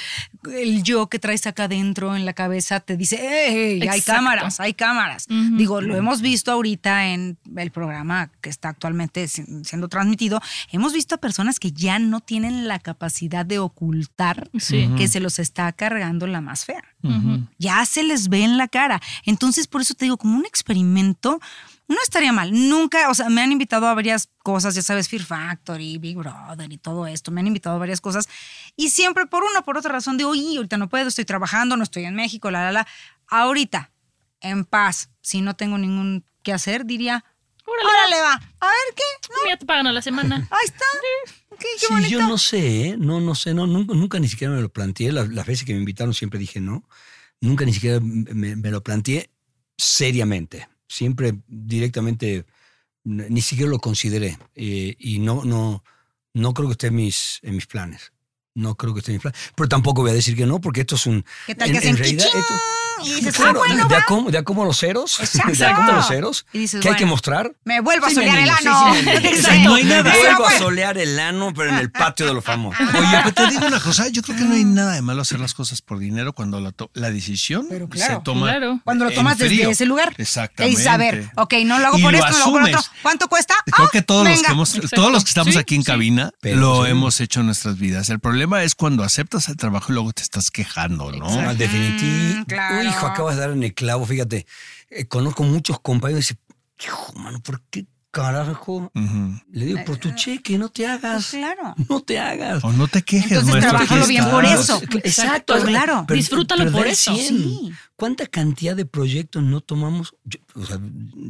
el 0.53 0.83
yo 0.83 1.07
que 1.07 1.19
traes 1.19 1.45
acá 1.47 1.65
adentro 1.65 2.15
en 2.15 2.25
la 2.25 2.33
cabeza 2.33 2.79
te 2.79 2.97
dice, 2.97 3.17
"Ey, 3.47 3.87
hay 3.87 4.01
cámaras, 4.01 4.59
hay 4.59 4.73
cámaras. 4.73 5.25
Digo, 5.29 5.81
lo 5.81 5.95
hemos 5.95 6.21
visto 6.21 6.51
ahorita 6.51 7.07
en 7.07 7.37
el 7.57 7.71
programa 7.71 8.31
que 8.41 8.49
está 8.49 8.69
actualmente 8.69 9.27
si- 9.27 9.45
siendo 9.63 9.87
transmitido. 9.87 10.41
Hemos 10.71 10.93
visto 10.93 11.15
a 11.15 11.17
personas 11.17 11.59
que 11.59 11.71
ya 11.71 11.99
no 11.99 12.19
tienen 12.21 12.67
la 12.67 12.79
capacidad 12.79 13.45
de 13.45 13.59
ocultar 13.59 14.49
Sí. 14.57 14.89
que 14.97 15.07
se 15.07 15.19
los 15.19 15.39
está 15.39 15.71
cargando 15.73 16.27
la 16.27 16.41
más 16.41 16.65
fea. 16.65 16.83
Ya 17.57 17.85
se 17.85 18.03
les 18.03 18.29
ve 18.29 18.43
en 18.43 18.57
la 18.57 18.67
cara. 18.67 19.01
Entonces, 19.25 19.67
por 19.67 19.81
eso 19.81 19.93
te 19.93 20.05
digo, 20.05 20.17
como 20.17 20.37
un 20.37 20.45
experimento, 20.45 21.39
no 21.89 21.98
estaría 22.01 22.31
mal. 22.31 22.51
Nunca, 22.53 23.10
o 23.10 23.13
sea, 23.13 23.27
me 23.29 23.41
han 23.41 23.51
invitado 23.51 23.88
a 23.88 23.93
varias 23.93 24.29
cosas, 24.43 24.75
ya 24.75 24.81
sabes, 24.81 25.10
Fear 25.10 25.24
Factory, 25.24 25.98
Big 25.98 26.15
Brother 26.15 26.72
y 26.72 26.77
todo 26.77 27.05
esto. 27.08 27.31
Me 27.31 27.41
han 27.41 27.48
invitado 27.48 27.75
a 27.75 27.79
varias 27.79 28.00
cosas. 28.00 28.29
Y 28.77 28.91
siempre 28.91 29.25
por 29.25 29.43
una 29.43 29.60
o 29.60 29.63
por 29.63 29.77
otra 29.77 29.91
razón 29.91 30.15
digo, 30.15 30.29
oye, 30.29 30.55
ahorita 30.55 30.77
no 30.77 30.88
puedo, 30.88 31.08
estoy 31.10 31.25
trabajando, 31.25 31.75
no 31.75 31.84
estoy 31.84 32.05
en 32.05 32.15
México, 32.15 32.50
la, 32.51 32.63
la, 32.65 32.72
la. 32.72 32.88
Ahorita, 33.27 33.91
en 34.39 34.63
paz, 34.63 35.10
si 35.22 35.41
no 35.41 35.55
tengo 35.55 35.77
ningún 35.77 36.24
que 36.43 36.53
hacer, 36.53 36.86
diría, 36.86 37.25
Órale, 37.65 37.89
Órale, 37.89 38.22
va. 38.22 38.34
A 38.62 38.65
ver 38.67 38.96
qué. 38.96 39.50
ya 39.50 39.58
te 39.58 39.65
pagan 39.65 39.86
a 39.88 39.91
la 39.91 40.01
semana. 40.01 40.36
Ahí 40.51 40.65
está. 40.65 40.86
Qué, 41.51 41.58
qué 41.79 41.86
Sí, 41.88 41.93
bonito. 41.93 42.10
yo 42.10 42.22
no 42.27 42.38
sé, 42.39 42.88
¿eh? 42.89 42.96
no, 42.98 43.19
no 43.19 43.36
sé, 43.36 43.53
no, 43.53 43.67
nunca, 43.67 43.93
nunca 43.93 44.17
ni 44.19 44.27
siquiera 44.27 44.53
me 44.53 44.62
lo 44.62 44.69
planteé. 44.69 45.12
Las, 45.12 45.29
las 45.29 45.46
veces 45.46 45.65
que 45.65 45.74
me 45.74 45.79
invitaron 45.79 46.13
siempre 46.13 46.39
dije 46.39 46.60
no. 46.62 46.84
Nunca 47.41 47.65
ni 47.65 47.74
siquiera 47.74 48.00
me, 48.01 48.55
me 48.55 48.72
lo 48.72 48.81
planteé 48.84 49.29
seriamente. 49.77 50.67
Siempre 50.89 51.39
directamente, 51.48 52.46
ni 53.05 53.41
siquiera 53.41 53.72
lo 53.72 53.79
consideré. 53.79 54.38
Eh, 54.55 54.96
y 55.00 55.19
no, 55.19 55.46
no, 55.46 55.84
no 56.34 56.53
creo 56.53 56.67
que 56.67 56.74
esté 56.74 56.88
en 56.88 56.96
mis, 56.96 57.39
en 57.43 57.55
mis 57.55 57.67
planes. 57.67 58.12
No 58.59 58.75
creo 58.75 58.93
que 58.93 58.99
esté 58.99 59.19
planes. 59.19 59.39
Pero 59.55 59.69
tampoco 59.69 60.01
voy 60.01 60.11
a 60.11 60.13
decir 60.13 60.35
que 60.35 60.45
no, 60.45 60.59
porque 60.59 60.81
esto 60.81 60.95
es 60.95 61.05
un... 61.05 61.23
¿Qué 61.47 61.55
tal 61.55 61.69
en- 61.69 61.79
que 61.79 61.87
en 61.87 61.97
realidad 61.97 62.25
esto- 62.25 62.53
Y 63.05 63.13
dices, 63.13 63.33
Claro, 63.35 63.61
ah, 63.63 63.67
bueno, 63.67 63.87
de, 63.87 63.93
va. 63.95 64.01
a 64.01 64.05
cómo, 64.05 64.29
de 64.29 64.37
a 64.37 64.43
cómo 64.43 64.65
los 64.65 64.77
ceros, 64.77 65.21
Exacto. 65.21 65.53
de 65.57 65.65
a 65.65 65.73
cómo 65.75 65.91
los 65.93 66.07
ceros, 66.07 66.45
Y 66.51 66.59
dices, 66.59 66.81
¿qué 66.81 66.89
hay 66.89 66.95
que 66.95 67.05
mostrar? 67.05 67.53
Me 67.63 67.79
vuelvo 67.79 68.07
a 68.07 68.09
Sí, 68.09 68.15
solear 68.15 68.35
me 68.35 68.43
el 68.43 68.49
ano. 68.49 68.93
me. 68.93 69.03
No 69.63 69.75
hay 69.75 69.83
nada. 69.85 70.03
Pero 70.03 70.19
Vuelvo 70.19 70.47
a 70.47 70.57
solear 70.57 70.97
el 70.97 71.17
ano, 71.17 71.53
pero 71.55 71.69
en 71.69 71.77
el 71.77 71.91
patio 71.91 72.25
de 72.25 72.33
los 72.33 72.43
famosos. 72.43 72.81
Oye, 72.93 73.17
pero 73.23 73.33
te 73.33 73.47
digo 73.51 73.65
una 73.67 73.79
cosa, 73.79 74.09
yo 74.09 74.21
creo 74.21 74.37
que 74.37 74.43
no 74.43 74.53
hay 74.55 74.65
nada 74.65 74.93
de 74.95 75.01
malo 75.01 75.21
hacer 75.21 75.39
las 75.39 75.53
cosas 75.53 75.81
por 75.81 75.97
dinero 75.99 76.33
cuando 76.33 76.59
la, 76.59 76.73
to- 76.73 76.91
la 76.93 77.09
decisión 77.09 77.67
Pero 77.69 77.87
claro, 77.87 78.15
se 78.17 78.21
toma. 78.23 78.47
claro. 78.47 78.81
Cuando 78.83 79.05
lo 79.05 79.11
tomas 79.11 79.37
desde 79.37 79.69
ese 79.69 79.85
lugar. 79.85 80.13
Exactamente. 80.17 80.73
Y 80.73 80.75
dices, 80.75 80.91
a 80.91 80.97
ver, 80.97 81.31
ok, 81.37 81.53
no 81.65 81.79
lo 81.79 81.87
hago 81.87 81.97
Y 81.99 82.01
por 82.01 82.11
lo 82.11 82.17
esto, 82.17 82.31
no 82.31 82.37
lo 82.37 82.43
hago 82.43 82.51
por 82.53 82.63
otro. 82.63 82.81
¿Cuánto 83.01 83.27
cuesta? 83.29 83.53
Creo 83.65 83.87
Ah, 83.87 83.89
que 83.93 84.01
todos 84.01 84.27
los 84.27 84.41
que 84.43 84.51
hemos, 84.51 84.73
todos 84.93 85.11
los 85.11 85.23
que 85.23 85.29
estamos 85.29 85.53
Sí, 85.53 85.59
aquí 85.59 85.75
en 85.75 85.83
sí. 85.83 85.87
cabina 85.87 86.31
lo 86.41 86.85
hemos 86.85 87.21
hecho 87.21 87.39
en 87.39 87.45
nuestras 87.45 87.77
vidas. 87.79 88.09
El 88.09 88.19
problema 88.19 88.49
es 88.58 88.75
cuando 88.75 89.03
aceptas 89.03 89.48
el 89.50 89.58
trabajo 89.58 89.91
y 89.91 89.94
luego 89.96 90.12
te 90.13 90.22
estás 90.22 90.51
quejando, 90.51 91.12
¿no? 91.12 91.29
No, 91.41 91.56
definitivo. 91.56 92.41
Mm, 92.41 92.44
claro. 92.46 92.89
Hijo, 92.89 93.06
acabas 93.08 93.36
de 93.36 93.41
dar 93.41 93.51
en 93.51 93.63
el 93.63 93.74
clavo, 93.74 94.06
fíjate. 94.06 94.46
Eh, 94.89 95.06
conozco 95.06 95.44
muchos 95.44 95.79
compañeros 95.79 96.32
y 96.32 96.34
dicen, 96.34 96.39
hijo, 96.84 97.13
mano, 97.13 97.39
¿por 97.41 97.62
qué 97.70 97.86
carajo? 98.12 98.91
Ujú. 98.96 99.34
Le 99.51 99.65
digo, 99.65 99.79
por 99.86 99.98
tu 99.98 100.12
cheque, 100.15 100.58
no 100.58 100.70
te 100.70 100.88
hagas. 100.88 101.27
Pues 101.32 101.44
claro. 101.44 101.75
No 101.89 102.01
te 102.01 102.18
hagas. 102.20 102.63
O 102.63 102.72
no 102.74 102.88
te 102.88 103.03
quejes, 103.03 103.32
Entonces, 103.32 103.63
aquí 103.72 103.96
bien 104.08 104.29
por 104.29 104.44
eso. 104.46 104.82
Exacto, 105.03 105.53
claro. 105.63 106.06
Disfrútalo 106.10 106.72
por 106.72 106.88
eso. 106.88 107.13
100. 107.13 107.27
Sí. 107.27 107.72
¿Cuánta 107.96 108.25
cantidad 108.25 108.75
de 108.75 108.86
proyectos 108.86 109.44
no 109.44 109.62
tomamos? 109.62 110.15
Yo, 110.24 110.39
o 110.56 110.65
sea, 110.65 110.79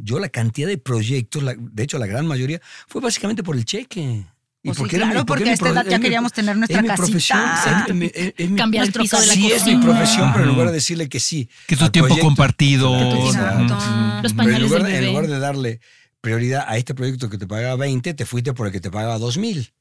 yo 0.02 0.18
la 0.20 0.28
cantidad 0.30 0.68
de 0.68 0.78
proyectos, 0.78 1.42
la- 1.42 1.54
de 1.58 1.82
hecho 1.82 1.98
la 1.98 2.06
gran 2.06 2.26
mayoría, 2.26 2.60
fue 2.88 3.00
básicamente 3.02 3.42
por 3.42 3.56
el 3.56 3.64
cheque. 3.64 4.24
Pues 4.62 4.76
sí, 4.76 4.80
porque 4.82 4.96
era 4.96 5.06
claro, 5.06 5.20
mi- 5.20 5.24
porque 5.26 5.42
a 5.44 5.46
mi 5.46 5.52
esta 5.52 5.68
edad 5.70 5.86
ya 5.88 5.96
mi- 5.98 6.02
queríamos 6.02 6.32
tener 6.32 6.54
nuestra 6.56 6.76
es 6.78 6.82
mi 6.82 6.88
casita. 6.88 7.06
profesión, 7.06 7.38
Exacto. 7.40 7.92
es 7.92 7.98
mi- 7.98 8.06
es- 8.14 8.34
es 8.36 8.50
mi- 8.50 8.56
Cambiar 8.58 8.82
el 8.84 8.88
Nuestro 8.88 9.02
piso 9.02 9.20
de 9.20 9.26
la 9.26 9.32
Sí, 9.34 9.46
es 9.52 9.64
mi 9.64 9.72
cocina. 9.74 9.80
profesión, 9.92 10.32
pero 10.32 10.44
en 10.44 10.50
lugar 10.50 10.66
de 10.68 10.72
decirle 10.74 11.08
que 11.08 11.18
sí. 11.20 11.48
Que 11.66 11.76
tu 11.76 11.88
tiempo 11.88 12.08
proyecto, 12.08 12.26
compartido. 12.26 13.26
Exacto. 13.26 13.74
Ujú. 13.74 14.22
Los 14.22 14.22
pero 14.22 14.26
en 14.28 14.36
pañales 14.36 14.60
lugar, 14.62 14.82
del 14.82 14.92
en 14.94 15.00
bebé. 15.00 15.06
lugar 15.12 15.26
de 15.28 15.38
darle 15.38 15.80
prioridad 16.20 16.64
a 16.68 16.76
este 16.76 16.94
proyecto 16.94 17.30
que 17.30 17.38
te 17.38 17.46
pagaba 17.46 17.76
20, 17.76 18.12
te 18.12 18.26
fuiste 18.26 18.52
por 18.52 18.66
el 18.66 18.72
que 18.72 18.80
te 18.80 18.90
pagaba 18.90 19.18
2 19.18 19.38
mil. 19.38 19.72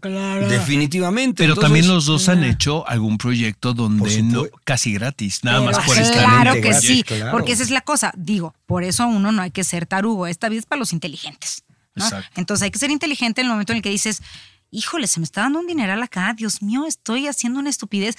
Claro. 0.00 0.46
Definitivamente. 0.48 1.42
Pero 1.42 1.54
Entonces, 1.54 1.68
también 1.68 1.88
los 1.88 2.06
dos 2.06 2.28
han 2.28 2.44
hecho 2.44 2.86
algún 2.86 3.18
proyecto 3.18 3.74
donde 3.74 4.22
no, 4.22 4.44
casi 4.64 4.92
gratis, 4.92 5.42
nada 5.42 5.58
Pero 5.60 5.72
más 5.72 5.84
por 5.84 5.98
estar 5.98 6.24
Claro 6.24 6.52
que 6.52 6.60
gratis, 6.60 6.88
sí, 6.88 7.02
claro. 7.02 7.32
porque 7.32 7.52
esa 7.52 7.64
es 7.64 7.70
la 7.70 7.80
cosa. 7.80 8.12
Digo, 8.16 8.54
por 8.66 8.84
eso 8.84 9.08
uno 9.08 9.32
no 9.32 9.42
hay 9.42 9.50
que 9.50 9.64
ser 9.64 9.86
tarugo. 9.86 10.28
Esta 10.28 10.48
vida 10.48 10.60
es 10.60 10.66
para 10.66 10.78
los 10.78 10.92
inteligentes. 10.92 11.64
¿No? 11.98 12.08
Entonces 12.36 12.62
hay 12.64 12.70
que 12.70 12.78
ser 12.78 12.90
inteligente 12.90 13.40
en 13.40 13.46
el 13.46 13.50
momento 13.52 13.72
en 13.72 13.76
el 13.78 13.82
que 13.82 13.90
dices, 13.90 14.22
híjole, 14.70 15.06
se 15.06 15.20
me 15.20 15.24
está 15.24 15.42
dando 15.42 15.60
un 15.60 15.66
dineral 15.66 16.02
acá, 16.02 16.32
Dios 16.36 16.62
mío, 16.62 16.84
estoy 16.86 17.26
haciendo 17.26 17.58
una 17.60 17.70
estupidez. 17.70 18.16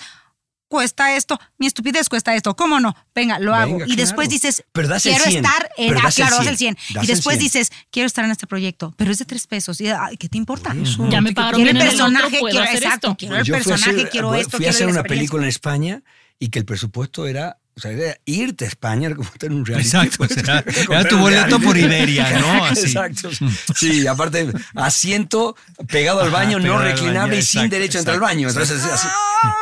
Cuesta 0.68 1.16
esto, 1.16 1.40
mi 1.58 1.66
estupidez 1.66 2.10
cuesta 2.10 2.36
esto, 2.36 2.56
¿cómo 2.56 2.80
no? 2.80 2.96
Venga, 3.16 3.40
lo 3.40 3.56
hago. 3.56 3.80
Venga, 3.80 3.86
Y 3.92 3.96
después 3.96 4.28
claro. 4.28 4.32
dices, 4.34 4.64
Pero 4.72 4.88
das 4.88 5.04
el 5.08 5.14
quiero 5.14 5.26
100, 5.32 5.44
estar 5.44 5.70
en. 5.78 5.88
pero 5.88 6.00
Ah, 6.00 6.04
das 6.04 6.20
el 6.20 6.26
claro, 6.28 6.36
das 6.36 6.44
100, 6.46 6.52
el 6.52 6.58
100. 6.60 6.76
das 6.76 6.86
Y 6.94 7.00
el 7.00 7.08
después 7.08 7.38
100. 7.40 7.44
dices, 7.44 7.72
quiero 7.90 8.06
estar 8.06 8.24
en 8.24 8.30
este 8.30 8.46
proyecto, 8.46 8.94
pero 8.96 9.12
es 9.12 9.18
de 9.18 9.26
tres 9.26 9.48
pesos. 9.48 9.82
Y, 9.82 9.88
ay, 9.88 10.16
¿Qué 10.18 10.30
te 10.30 10.38
importa? 10.38 10.76
Eso. 10.80 11.10
Ya 11.10 11.22
me 11.22 11.34
pagaron 11.34 11.56
Quiero 11.64 11.72
el 11.72 11.78
el 11.78 11.82
otro, 11.88 11.98
personaje, 12.06 12.38
puedo 12.40 12.52
quiero, 12.52 12.66
hacer 12.70 12.84
exacto, 12.84 13.08
esto. 13.08 13.18
quiero 13.18 13.36
el 13.38 13.42
a 13.42 13.46
personaje, 13.46 13.90
hacer- 13.90 14.10
quiero 14.12 14.36
esto, 14.36 14.58
Fui 14.58 14.66
a 14.68 14.70
hacer 14.70 14.88
una 14.90 15.02
película 15.02 15.42
en 15.42 15.50
España 15.50 16.04
y 16.38 16.50
que 16.50 16.60
el 16.60 16.66
presupuesto 16.66 17.26
era, 17.26 17.58
o 17.80 17.82
sea, 17.82 17.92
era 17.92 18.18
irte 18.26 18.66
a 18.66 18.68
España, 18.68 19.08
era 19.08 19.16
como 19.16 19.30
estar 19.30 19.50
en 19.50 19.56
un 19.58 19.66
reality. 19.66 19.88
Exacto, 19.88 20.18
Comprar 20.28 20.66
era 20.92 21.10
tu 21.10 21.18
boleto 21.18 21.60
por 21.62 21.78
Iberia, 21.78 22.40
¿no? 22.40 22.66
Así. 22.66 22.82
Exacto. 22.88 23.30
Sí, 23.76 24.06
aparte, 24.06 24.52
asiento 24.76 25.56
pegado 25.88 26.22
al 26.22 26.30
baño, 26.30 26.58
Ajá, 26.58 26.68
no 26.68 26.78
reclinable 26.80 27.32
baño, 27.32 27.40
y 27.40 27.42
sin 27.44 27.62
exacto, 27.62 27.76
derecho 27.76 27.98
a 27.98 28.02
entrar 28.02 28.16
al 28.18 28.22
exacto, 28.24 28.36
baño. 28.36 28.50
Entonces, 28.50 28.84
así- 28.84 29.08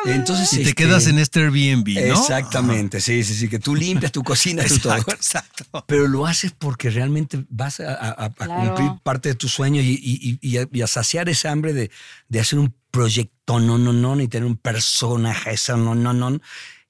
entonces 0.06 0.54
Y 0.54 0.56
te 0.58 0.62
este, 0.64 0.74
quedas 0.74 1.06
en 1.08 1.20
este 1.20 1.42
Airbnb, 1.42 1.88
¿no? 2.08 2.20
Exactamente, 2.20 3.00
sí, 3.00 3.24
sí, 3.24 3.36
sí, 3.36 3.48
que 3.48 3.60
tú 3.60 3.76
limpias 3.76 4.12
tu 4.12 4.24
cocina, 4.24 4.64
tú 4.66 4.80
todo. 4.80 4.94
Exacto, 4.96 5.14
exacto. 5.14 5.86
Pero 5.88 6.08
lo 6.08 6.26
haces 6.26 6.52
porque 6.58 6.90
realmente 6.90 7.46
vas 7.50 7.80
a, 7.80 7.94
a- 7.94 8.10
a- 8.10 8.26
a 8.26 8.30
Claro. 8.32 8.54
cumplir 8.74 8.92
parte 9.04 9.30
de 9.30 9.36
tu 9.36 9.48
sueño 9.48 9.80
y, 9.82 9.90
y- 9.92 10.40
y- 10.42 10.50
y 10.50 10.58
a, 10.58 10.68
y 10.72 10.82
a 10.82 10.88
saciar 10.88 11.30
esa 11.30 11.52
hambre 11.52 11.74
de, 11.74 11.92
de 12.30 12.40
hacer 12.40 12.58
un 12.58 12.74
proyecto, 12.90 13.60
no, 13.60 13.78
no, 13.78 13.94
no, 13.94 14.16
ni 14.16 14.28
tener 14.28 14.48
un 14.48 14.58
personaje, 14.58 15.52
eso, 15.54 15.78
no, 15.78 15.94
no, 15.94 16.14
no. 16.14 16.40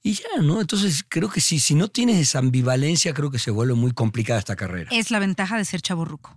Y 0.08 0.14
ya, 0.14 0.40
¿no? 0.42 0.58
Entonces 0.62 1.04
creo 1.06 1.28
que 1.28 1.42
si, 1.42 1.60
si 1.60 1.74
no 1.74 1.88
tienes 1.88 2.16
esa 2.16 2.38
ambivalencia, 2.38 3.12
creo 3.12 3.30
que 3.30 3.38
se 3.38 3.50
vuelve 3.50 3.74
muy 3.74 3.92
complicada 3.92 4.38
esta 4.38 4.56
carrera. 4.56 4.88
Es 4.90 5.10
la 5.10 5.18
ventaja 5.18 5.58
de 5.58 5.66
ser 5.66 5.82
chaborruco. 5.82 6.34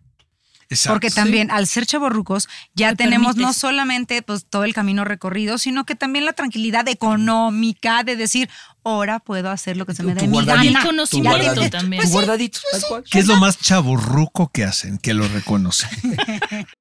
Exacto. 0.70 0.94
Porque 0.96 1.10
también 1.10 1.52
al 1.52 1.68
ser 1.68 1.86
chaborrucos 1.86 2.50
ya 2.74 2.90
Te 2.90 3.04
tenemos 3.06 3.38
no 3.38 3.54
solamente 3.54 4.22
pues, 4.24 4.46
todo 4.50 4.66
el 4.66 4.74
camino 4.74 5.06
recorrido, 5.06 5.58
sino 5.58 5.86
que 5.86 5.96
también 5.96 6.26
la 6.26 6.34
tranquilidad 6.34 6.86
económica 6.90 8.04
de 8.04 8.18
decir, 8.18 8.50
ahora 8.84 9.20
puedo 9.20 9.50
hacer 9.50 9.78
lo 9.78 9.86
que 9.86 9.94
se 9.96 10.04
me 10.04 10.16
dé 10.16 10.22
mi 10.24 10.28
guardadito, 10.34 10.74
gana. 10.74 10.80
El 10.82 10.86
conocimiento 10.86 11.54
Ya 11.56 11.62
le- 11.62 11.70
también. 11.70 12.02
Tu 12.02 12.04
Pues 12.04 12.10
sí, 12.10 12.14
guardadito, 12.14 12.60
tal 12.74 12.82
cual. 12.90 13.04
¿Qué 13.10 13.20
es 13.20 13.28
lo 13.28 13.38
más 13.38 13.58
chaburruco 13.58 14.50
que 14.54 14.66
hacen? 14.66 14.98
Que 14.98 15.14
lo 15.14 15.26
reconocen. 15.30 15.90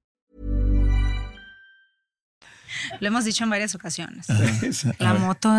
Lo 3.01 3.07
hemos 3.07 3.25
dicho 3.25 3.43
en 3.43 3.49
varias 3.49 3.73
ocasiones. 3.75 4.27
La 4.99 5.13
moto. 5.15 5.49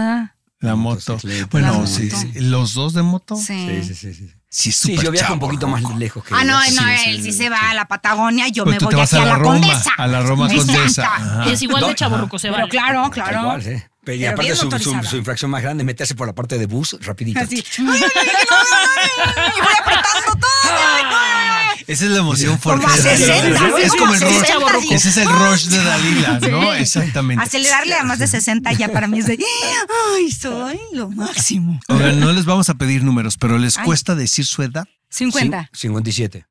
La 0.61 0.77
moto. 0.77 1.19
Bueno, 1.51 1.81
La 1.81 1.87
sí, 1.89 2.05
moto. 2.05 2.17
sí. 2.17 2.33
¿Los 2.41 2.73
dos 2.75 2.95
de 2.95 3.03
moto? 3.03 3.35
Sí. 3.37 3.83
Sí, 3.83 3.83
sí, 3.83 3.95
sí. 3.95 4.15
sí. 4.15 4.33
Sí, 4.49 4.69
es 4.69 4.77
Sí, 4.77 4.91
súper 4.93 5.05
yo 5.07 5.11
viajo 5.11 5.33
un 5.33 5.41
poquito 5.41 5.67
más 5.67 5.83
lejos 5.97 6.23
que 6.25 6.35
Ah, 6.35 6.45
no, 6.45 6.53
no, 6.59 6.63
Sí, 6.63 6.79
él 7.07 7.17
sí, 7.17 7.23
sí 7.25 7.33
se 7.33 7.49
va 7.49 7.71
a 7.71 7.75
la 7.75 7.89
Patagonia, 7.89 8.47
yo 8.49 8.65
Pues 8.65 8.81
me 8.81 8.87
voy 8.87 9.01
aquí 9.01 9.17
a 9.17 9.19
la 9.21 9.25
la 9.25 9.37
Roma, 9.37 9.61
Condesa. 9.61 9.91
a 9.97 10.07
la 10.07 10.21
Roma. 10.23 10.47
Condesa. 10.49 11.05
Ajá. 11.17 11.51
Es 11.51 11.63
igual 11.63 11.87
de 11.87 11.95
chaborruco, 11.95 12.39
se 12.39 12.49
Pero 12.49 12.59
vale. 12.59 12.69
claro, 12.71 13.11
claro. 13.11 13.45
cual, 13.45 13.63
sí. 13.63 13.83
Pero, 14.05 14.17
y 14.19 14.25
aparte 14.27 14.57
su, 14.57 14.71
su- 14.81 15.03
su 15.05 15.17
infracción 15.17 15.51
más 15.51 15.63
grande 15.63 15.83
es 15.83 15.87
meterse 15.87 16.15
por 16.17 16.27
la 16.27 16.33
parte 16.35 16.59
de 16.59 16.67
bus 16.67 16.97
rapidito. 17.03 17.39
Así. 17.41 17.63
Ay, 17.79 17.87
ay, 17.87 17.93
ay, 17.95 18.01
no, 19.27 19.43
y 19.57 19.61
voy 19.61 19.73
apretando 19.81 20.33
todo. 20.33 20.51
ay, 20.65 21.05
ay, 21.05 21.69
ay. 21.79 21.85
Esa 21.87 22.05
es 22.07 22.11
la 22.11 22.19
emoción 22.19 22.59
fuerte. 22.59 22.83
Como 22.85 22.93
a 22.95 22.97
de 22.97 23.03
Dalila. 23.03 23.27
60, 23.27 23.79
es 23.79 23.93
sí, 23.93 23.99
como 23.99 24.15
el 24.15 24.21
como 24.21 24.31
a 24.33 24.73
rush. 24.73 24.81
60, 24.81 24.81
sí. 24.81 24.95
Ese 24.95 25.09
es 25.09 25.17
el 25.19 25.29
rush 25.29 25.65
de 25.67 25.85
Dalila, 25.85 26.41
¿no? 26.51 26.73
Sí. 26.75 26.79
Exactamente. 26.81 27.45
Acelerarle 27.45 27.95
a 27.95 28.03
más 28.05 28.19
de 28.19 28.27
60 28.27 28.73
ya 28.73 28.89
para 28.89 29.07
mí 29.07 29.19
es 29.21 29.27
de, 29.27 29.39
ay, 30.17 30.33
soy 30.33 30.81
lo 30.93 31.09
máximo. 31.11 31.79
Oigan, 31.89 32.19
no 32.21 32.33
les 32.33 32.45
vamos 32.45 32.69
a 32.71 32.75
pedir 32.75 33.03
números, 33.05 33.37
pero 33.37 33.57
¿les 33.59 33.79
Ay. 33.79 33.85
cuesta 33.85 34.15
decir 34.17 34.47
su 34.47 34.63
edad? 34.63 34.85
50. 35.11 35.71
Cin- 35.73 35.79
57. 35.79 36.47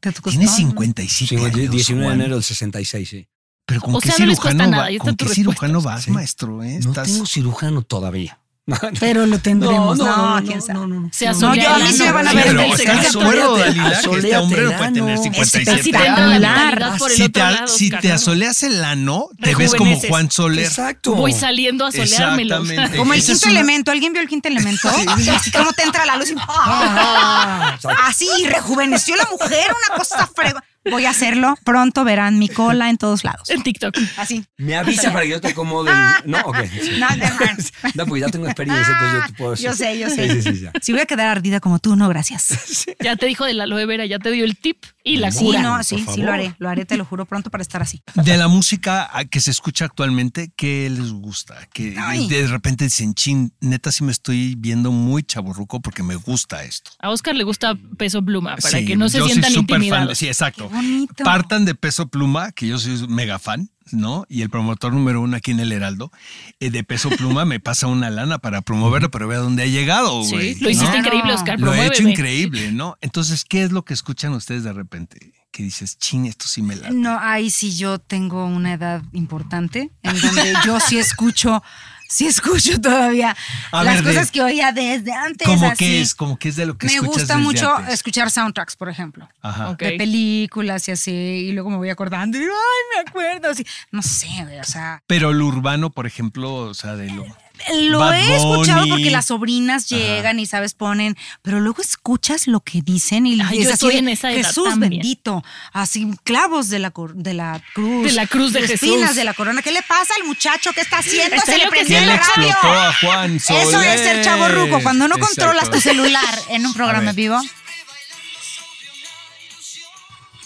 ¿Te? 0.00 0.12
Tiene 0.12 0.46
57 0.46 1.26
Cincuenta- 1.36 1.58
años, 1.58 1.70
19 1.72 2.08
de 2.08 2.14
enero 2.14 2.34
del 2.36 2.44
66, 2.44 3.08
sí. 3.08 3.28
Pero 3.66 3.80
¿con 3.80 3.96
O 3.96 4.00
qué 4.00 4.08
sea, 4.10 4.18
no 4.20 4.26
les 4.26 4.38
cuesta 4.38 4.52
cirujano, 4.64 4.70
nada, 4.76 4.90
va- 4.90 4.98
¿con 4.98 5.16
qué 5.16 5.28
cirujano 5.28 5.80
vas, 5.82 6.04
Sí. 6.04 6.10
maestro? 6.12 6.62
eh? 6.62 6.78
No 6.82 6.90
Estás- 6.90 7.08
tengo 7.08 7.26
cirujano 7.26 7.82
todavía. 7.82 8.38
Pero 8.98 9.26
lo 9.26 9.38
tendremos. 9.38 9.96
No, 9.96 10.04
No, 10.06 10.16
no, 10.16 10.40
no, 10.40 10.46
quién 10.46 10.58
no, 10.58 10.64
sabe. 10.64 10.78
no, 10.80 10.86
no. 10.88 11.08
Se 11.12 11.26
No, 11.26 11.54
yo 11.54 11.70
a 11.70 11.78
mí 11.78 11.92
sí 11.92 12.02
ano. 12.02 12.04
me 12.06 12.12
van 12.12 12.28
a 12.28 12.32
ver 12.32 12.46
el 12.48 12.58
¿estás 12.60 13.00
de 13.12 13.20
acuerdo, 13.20 13.56
Dalila, 13.58 13.90
que 14.00 14.16
este 14.16 14.36
hombre 14.36 14.62
no 14.62 14.76
puede 14.76 14.92
tener 14.92 15.10
ano. 15.14 15.22
57 15.22 15.58
Está 15.70 15.74
Espectacular. 15.76 15.82
citando 15.84 16.38
la 16.40 16.70
realidad 16.70 16.98
por 16.98 17.10
el 17.12 17.16
Si 17.16 17.28
te, 17.28 17.42
si 17.68 17.90
te 17.90 18.12
asoleas 18.12 18.62
el 18.64 18.84
ano, 18.84 19.28
te 19.40 19.54
ves 19.54 19.72
como. 19.76 19.96
Juan 20.00 20.30
Soler. 20.32 20.64
Exacto. 20.66 21.14
Voy 21.14 21.32
saliendo 21.32 21.86
a 21.86 21.92
soleármelo. 21.92 22.58
Como 22.96 23.14
el 23.14 23.22
quinto 23.22 23.48
una- 23.48 23.50
elemento. 23.60 23.90
¿Alguien 23.92 24.12
vio 24.12 24.22
el 24.22 24.28
quinto 24.28 24.48
elemento? 24.48 24.88
Así 25.32 25.50
como 25.52 25.72
te 25.72 25.82
entra 25.84 26.04
la 26.04 26.16
luz 26.16 26.30
y... 26.30 26.34
Ah, 26.48 27.72
exacto. 27.76 28.02
Así, 28.04 28.28
rejuveneció 28.48 29.14
la 29.16 29.28
mujer, 29.30 29.66
una 29.88 29.96
cosa 29.96 30.28
frega. 30.34 30.62
Voy 30.90 31.04
a 31.04 31.10
hacerlo. 31.10 31.54
Pronto 31.64 32.04
verán 32.04 32.38
mi 32.38 32.48
cola 32.48 32.90
en 32.90 32.96
todos 32.98 33.24
lados. 33.24 33.50
En 33.50 33.62
TikTok. 33.62 33.96
Así. 34.16 34.44
Me 34.56 34.76
avisa 34.76 35.12
para 35.12 35.24
que 35.24 35.30
yo 35.30 35.40
te 35.40 35.48
acomode. 35.48 35.90
el- 35.90 36.30
No, 36.30 36.38
ok. 36.40 36.56
sí. 36.80 36.90
No. 36.98 37.06
No, 37.94 38.06
porque 38.06 38.20
ya 38.20 38.28
tengo 38.28 38.46
experiencia, 38.46 38.92
entonces 38.92 39.20
yo 39.20 39.26
te 39.26 39.32
puedo 39.34 39.50
decir. 39.52 39.66
Yo 39.66 39.72
sé, 39.74 39.98
yo 39.98 40.08
Sí, 40.10 40.16
sé. 40.16 40.42
sí, 40.42 40.42
sí, 40.54 40.60
ya. 40.62 40.72
Si 40.80 40.92
voy 40.92 41.00
a 41.00 41.06
quedar 41.06 41.28
ardida 41.28 41.60
como 41.60 41.78
tú, 41.78 41.96
no, 41.96 42.08
gracias. 42.08 42.86
Ya 43.00 43.16
te 43.16 43.26
dijo 43.26 43.44
de 43.44 43.52
la 43.54 43.64
aloe 43.64 43.86
vera, 43.86 44.04
ya 44.06 44.18
te 44.18 44.30
dio 44.30 44.44
el 44.44 44.56
tip 44.56 44.84
y 45.06 45.16
la 45.18 45.30
Sí, 45.30 45.48
no, 45.62 45.82
sí, 45.84 46.04
sí 46.12 46.20
lo 46.20 46.32
haré. 46.32 46.54
Lo 46.58 46.68
haré, 46.68 46.84
te 46.84 46.96
lo 46.96 47.04
juro, 47.04 47.26
pronto 47.26 47.48
para 47.50 47.62
estar 47.62 47.80
así. 47.80 48.02
De 48.14 48.36
la 48.36 48.48
música 48.48 49.08
que 49.30 49.40
se 49.40 49.50
escucha 49.50 49.84
actualmente, 49.84 50.52
¿qué 50.56 50.90
les 50.90 51.12
gusta? 51.12 51.54
Que 51.72 51.94
Ay. 51.98 52.26
de 52.28 52.46
repente 52.48 52.84
dicen, 52.84 53.14
chin, 53.14 53.52
neta 53.60 53.92
sí 53.92 54.02
me 54.04 54.12
estoy 54.12 54.54
viendo 54.56 54.90
muy 54.90 55.22
chaburruco 55.22 55.80
porque 55.80 56.02
me 56.02 56.16
gusta 56.16 56.64
esto. 56.64 56.90
A 56.98 57.10
Oscar 57.10 57.34
le 57.36 57.44
gusta 57.44 57.76
peso 57.96 58.20
pluma 58.22 58.56
para 58.56 58.78
Sí, 58.78 58.84
que 58.84 58.96
no 58.96 59.08
se 59.08 59.18
yo 59.18 59.24
soy 59.24 59.32
sientan 59.34 59.52
súper 59.52 59.74
fan 59.76 59.80
de- 59.80 59.86
intimidados. 59.86 60.18
Sí, 60.18 60.26
exacto. 60.26 60.68
Qué 60.68 60.74
bonito. 60.74 61.24
Partan 61.24 61.64
de 61.64 61.74
peso 61.74 62.08
pluma, 62.08 62.50
que 62.52 62.66
yo 62.66 62.78
soy 62.78 63.06
mega 63.08 63.38
fan, 63.38 63.70
¿no? 63.92 64.24
Y 64.28 64.42
el 64.42 64.50
promotor 64.50 64.92
número 64.92 65.20
uno 65.20 65.36
aquí 65.36 65.50
en 65.52 65.60
el 65.60 65.72
Heraldo, 65.72 66.10
eh, 66.60 66.70
de 66.70 66.84
peso 66.84 67.08
pluma 67.10 67.44
me 67.44 67.60
pasa 67.60 67.86
una 67.86 68.10
lana 68.10 68.38
para 68.38 68.62
promoverlo, 68.62 69.10
pero 69.10 69.28
vea 69.28 69.38
dónde 69.38 69.62
ha 69.62 69.66
llegado, 69.66 70.22
Sí, 70.24 70.32
güey. 70.32 70.54
lo 70.56 70.70
hiciste 70.70 70.92
¿no? 70.92 70.98
increíble, 71.06 71.32
Oscar. 71.32 71.60
Lo 71.60 71.72
he 71.74 71.86
hecho 71.86 72.02
increíble, 72.08 72.72
¿no? 72.72 72.96
Entonces, 73.00 73.44
¿qué 73.44 73.62
es 73.62 73.72
lo 73.72 73.84
que 73.84 73.94
escuchan 73.94 74.32
ustedes 74.32 74.64
de 74.64 74.72
repente? 74.72 75.32
Que 75.52 75.62
dices, 75.62 75.96
chin, 75.98 76.26
esto 76.26 76.46
sí 76.48 76.60
me 76.62 76.76
late. 76.76 76.92
No, 76.92 77.18
ahí 77.18 77.50
sí 77.50 77.76
yo 77.76 77.98
tengo 77.98 78.44
una 78.44 78.74
edad 78.74 79.02
importante 79.12 79.90
en 80.02 80.20
donde 80.20 80.52
yo 80.66 80.80
sí 80.80 80.98
escucho, 80.98 81.62
sí 82.08 82.26
escucho 82.26 82.80
todavía 82.80 83.36
A 83.72 83.82
las 83.84 83.96
ver, 83.96 84.04
de- 84.04 84.10
cosas 84.14 84.30
que 84.30 84.42
oía 84.42 84.72
desde 84.72 85.12
antes. 85.12 85.46
¿Cómo 85.46 85.66
así. 85.66 85.76
que 85.76 86.00
es? 86.02 86.14
¿Cómo 86.14 86.38
que 86.38 86.48
es 86.48 86.56
de 86.56 86.66
lo 86.66 86.76
que 86.78 86.86
Me 86.86 86.92
escuchas 86.94 87.14
gusta 87.14 87.34
desde 87.34 87.44
mucho 87.46 87.76
antes? 87.76 87.94
escuchar 87.94 88.30
soundtracks, 88.30 88.76
por 88.76 88.88
ejemplo. 88.88 89.28
Ajá. 89.42 89.70
Ok. 89.70 89.80
De 89.80 89.92
películas 89.98 90.88
y 90.88 90.92
así, 90.92 91.10
y 91.12 91.52
luego 91.52 91.70
me 91.70 91.76
voy 91.76 91.90
acordando 91.90 92.36
y 92.38 92.40
digo, 92.40 92.52
ay, 92.54 93.02
me 93.04 93.08
acuerdo, 93.10 93.50
así. 93.50 93.66
No 93.90 94.02
sé, 94.02 94.28
güey, 94.44 94.58
o 94.60 94.64
sea, 94.64 95.02
Pero 95.06 95.32
lo 95.32 95.46
urbano, 95.46 95.90
por 95.90 96.06
ejemplo, 96.06 96.52
o 96.54 96.74
sea, 96.74 96.96
de 96.96 97.10
lo... 97.10 97.24
lo 97.88 97.98
Bad 98.00 98.14
he 98.18 98.36
escuchado 98.36 98.80
Bunny. 98.80 98.90
porque 98.90 99.10
las 99.10 99.26
sobrinas 99.26 99.88
llegan 99.88 100.38
y, 100.38 100.46
¿sabes? 100.46 100.74
Ponen, 100.74 101.16
pero 101.42 101.60
luego 101.60 101.82
escuchas 101.82 102.46
lo 102.46 102.60
que 102.60 102.80
dicen 102.82 103.26
y 103.26 103.40
Ay, 103.40 103.58
es 103.58 103.64
yo 103.68 103.74
así 103.74 103.86
estoy 103.86 103.96
en 103.98 104.08
esa 104.08 104.30
edad 104.32 104.46
Jesús 104.46 104.68
también. 104.68 104.90
bendito, 104.90 105.42
así 105.72 106.06
clavos 106.24 106.68
de 106.68 106.78
la, 106.78 106.92
de 107.14 107.34
la 107.34 107.62
cruz. 107.74 108.04
De 108.06 108.12
la 108.12 108.26
cruz 108.26 108.52
de 108.52 108.60
espinas 108.60 109.00
Jesús. 109.00 109.16
de 109.16 109.24
la 109.24 109.34
corona. 109.34 109.62
¿Qué 109.62 109.72
le 109.72 109.82
pasa 109.82 110.14
al 110.20 110.26
muchacho? 110.26 110.70
¿Qué 110.74 110.80
está 110.82 110.98
haciendo? 110.98 111.36
Está 111.36 111.52
Se 111.52 111.58
le 111.58 111.68
prendió 111.68 111.98
¿Quién 111.98 112.10
el 112.10 112.18
radio. 112.18 112.48
explotó 112.50 112.74
a 112.74 112.92
Juan 113.00 113.40
Soler? 113.40 113.62
Eso 113.68 113.80
es 113.80 114.00
ser 114.00 114.24
chavo 114.24 114.48
ruco, 114.48 114.80
cuando 114.82 115.08
no 115.08 115.18
controlas 115.18 115.64
Exacto. 115.64 115.76
tu 115.76 115.80
celular 115.82 116.38
en 116.50 116.66
un 116.66 116.74
programa 116.74 117.06
ver. 117.06 117.14
vivo. 117.14 117.40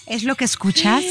¿Es 0.07 0.25
lo 0.25 0.35
que 0.35 0.45
escuchas? 0.45 1.05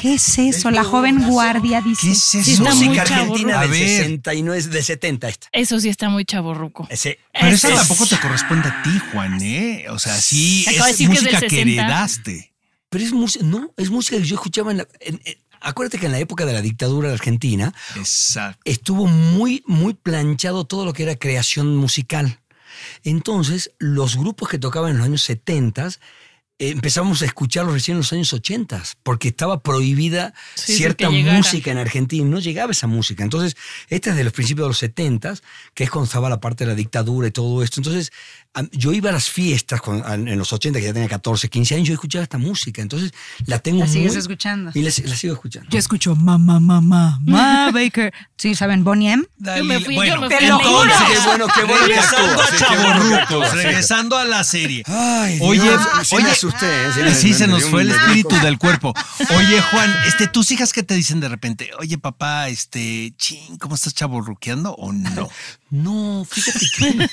¿Qué 0.00 0.14
es 0.14 0.38
eso? 0.38 0.70
La 0.70 0.82
joven 0.84 1.28
guardia 1.28 1.80
dice. 1.80 2.06
¿Qué 2.06 2.12
es 2.12 2.22
Sí, 2.22 2.38
eso? 2.38 2.50
está 2.64 2.74
muy 2.74 2.86
Música 2.88 3.04
chavo, 3.04 3.20
argentina 3.32 3.60
del 3.60 3.70
ver. 3.70 3.88
69, 3.88 4.62
de 4.62 4.82
70 4.82 5.28
esta. 5.28 5.48
Eso 5.52 5.78
sí 5.78 5.88
está 5.88 6.08
muy 6.08 6.24
chaborruco. 6.24 6.86
Ese- 6.90 7.18
Pero 7.32 7.48
eso 7.48 7.68
es- 7.68 7.74
tampoco 7.76 8.06
te 8.06 8.18
corresponde 8.18 8.68
a 8.68 8.82
ti, 8.82 8.90
Juan, 9.12 9.40
¿eh? 9.42 9.84
O 9.90 9.98
sea, 9.98 10.14
sí, 10.20 10.64
Acaba 10.68 10.86
de 10.86 10.90
es 10.92 10.98
decir 10.98 11.08
que 11.10 11.14
es 11.16 11.22
música 11.22 11.40
que 11.40 11.50
60. 11.50 11.82
heredaste. 11.82 12.52
Pero 12.88 13.04
es 13.04 13.12
música, 13.12 13.44
no, 13.44 13.72
es 13.76 13.90
música 13.90 14.16
que 14.16 14.24
yo 14.24 14.34
escuchaba 14.36 14.70
en 14.70 14.78
la... 14.78 14.88
en- 15.00 15.20
en- 15.24 15.34
acuérdate 15.60 15.98
que 15.98 16.06
en 16.06 16.12
la 16.12 16.18
época 16.18 16.46
de 16.46 16.54
la 16.54 16.62
dictadura 16.62 17.08
de 17.08 17.14
Argentina 17.14 17.72
Exacto. 17.96 18.58
estuvo 18.64 19.06
muy, 19.06 19.62
muy 19.66 19.92
planchado 19.94 20.64
todo 20.64 20.86
lo 20.86 20.92
que 20.94 21.02
era 21.02 21.16
creación 21.16 21.76
musical. 21.76 22.40
Entonces, 23.04 23.72
los 23.78 24.16
grupos 24.16 24.48
que 24.48 24.58
tocaban 24.58 24.92
en 24.92 24.96
los 24.98 25.06
años 25.06 25.22
70 25.22 25.88
eh, 25.88 25.90
empezamos 26.60 27.22
a 27.22 27.24
escucharlos 27.24 27.72
recién 27.72 27.94
en 27.94 28.00
los 28.00 28.12
años 28.12 28.32
80 28.34 28.82
porque 29.02 29.28
estaba 29.28 29.62
prohibida 29.62 30.34
Sí, 30.54 30.76
cierta 30.76 31.08
música 31.08 31.70
en 31.70 31.78
Argentina 31.78 32.26
y 32.26 32.30
no 32.30 32.38
llegaba 32.38 32.72
esa 32.72 32.86
música. 32.86 33.24
Entonces, 33.24 33.56
esta 33.88 34.10
es 34.10 34.16
de 34.16 34.24
los 34.24 34.34
principios 34.34 34.66
de 34.66 34.68
los 34.68 34.78
70 34.78 35.34
que 35.72 35.84
es 35.84 35.90
cuando 35.90 36.04
estaba 36.04 36.28
la 36.28 36.40
parte 36.40 36.64
de 36.64 36.70
la 36.70 36.76
dictadura 36.76 37.28
y 37.28 37.30
todo 37.30 37.62
esto. 37.62 37.80
Entonces, 37.80 38.12
yo 38.72 38.92
iba 38.92 39.10
a 39.10 39.12
las 39.12 39.30
fiestas 39.30 39.80
con- 39.80 40.02
en 40.28 40.36
los 40.38 40.52
80, 40.52 40.80
que 40.80 40.86
ya 40.86 40.92
tenía 40.92 41.08
14, 41.08 41.48
15 41.48 41.76
años, 41.76 41.86
yo 41.88 41.94
escuchaba 41.94 42.22
esta 42.24 42.36
música. 42.36 42.82
Entonces, 42.82 43.12
la 43.46 43.58
tengo 43.60 43.80
La 43.80 43.86
sigues 43.86 44.12
muy- 44.12 44.18
escuchando. 44.20 44.70
Y 44.74 44.82
la, 44.82 44.90
la 45.04 45.16
sigo 45.16 45.34
escuchando. 45.34 45.70
Yo 45.70 45.78
escucho 45.78 46.16
mamá, 46.16 46.58
mamá, 46.58 47.18
mamá 47.22 47.70
Baker. 47.72 48.12
Sí, 48.36 48.54
¿saben? 48.54 48.82
Bonnie 48.84 49.12
M. 49.12 49.24
Yo 49.38 49.64
me 49.64 49.80
fui, 49.80 49.94
yo 49.94 50.00
bueno, 50.00 50.20
me 50.22 50.28
fui 50.28 50.38
Te 50.38 50.46
a 50.46 50.48
lo 50.48 50.58
la 50.58 50.64
juro. 50.64 50.82
iglesia. 50.84 51.06
Qué 51.06 51.26
bueno, 51.28 51.46
qué 51.54 51.62
bueno 51.64 51.86
que 51.86 51.88
regresando 51.94 52.42
a 52.42 52.46
que 52.46 53.14
actúa, 53.22 53.50
sí. 53.50 53.56
regresando 53.56 54.16
a 54.18 54.24
la 54.24 54.44
serie. 54.44 54.82
Ay, 54.86 55.38
Oye, 55.42 55.60
Dios, 55.62 55.82
sí 56.04 56.14
oye, 56.16 56.24
me 56.24 56.30
asusté. 56.30 56.66
¿eh? 56.66 56.88
Sí, 56.94 57.00
me- 57.02 57.14
Sí, 57.14 57.28
me- 57.28 57.34
se 57.34 57.46
nos 57.46 57.64
fue 57.64 57.82
el 57.82 57.90
espíritu 57.90 58.34
del 58.40 58.58
cuerpo. 58.58 58.94
Oye, 59.36 59.60
Juan, 59.70 59.94
este, 60.08 60.26
tus 60.26 60.50
hijas 60.50 60.72
que 60.72 60.82
te 60.82 60.94
dicen 60.94 61.20
de 61.20 61.28
repente, 61.28 61.70
oye, 61.78 61.98
papá, 61.98 62.48
este, 62.48 63.12
ching, 63.16 63.58
¿cómo 63.58 63.74
estás 63.74 63.94
chaborruqueando 63.94 64.72
o 64.74 64.92
no? 64.92 65.28
No, 65.70 66.26
fíjate 66.28 66.66
que. 66.76 67.08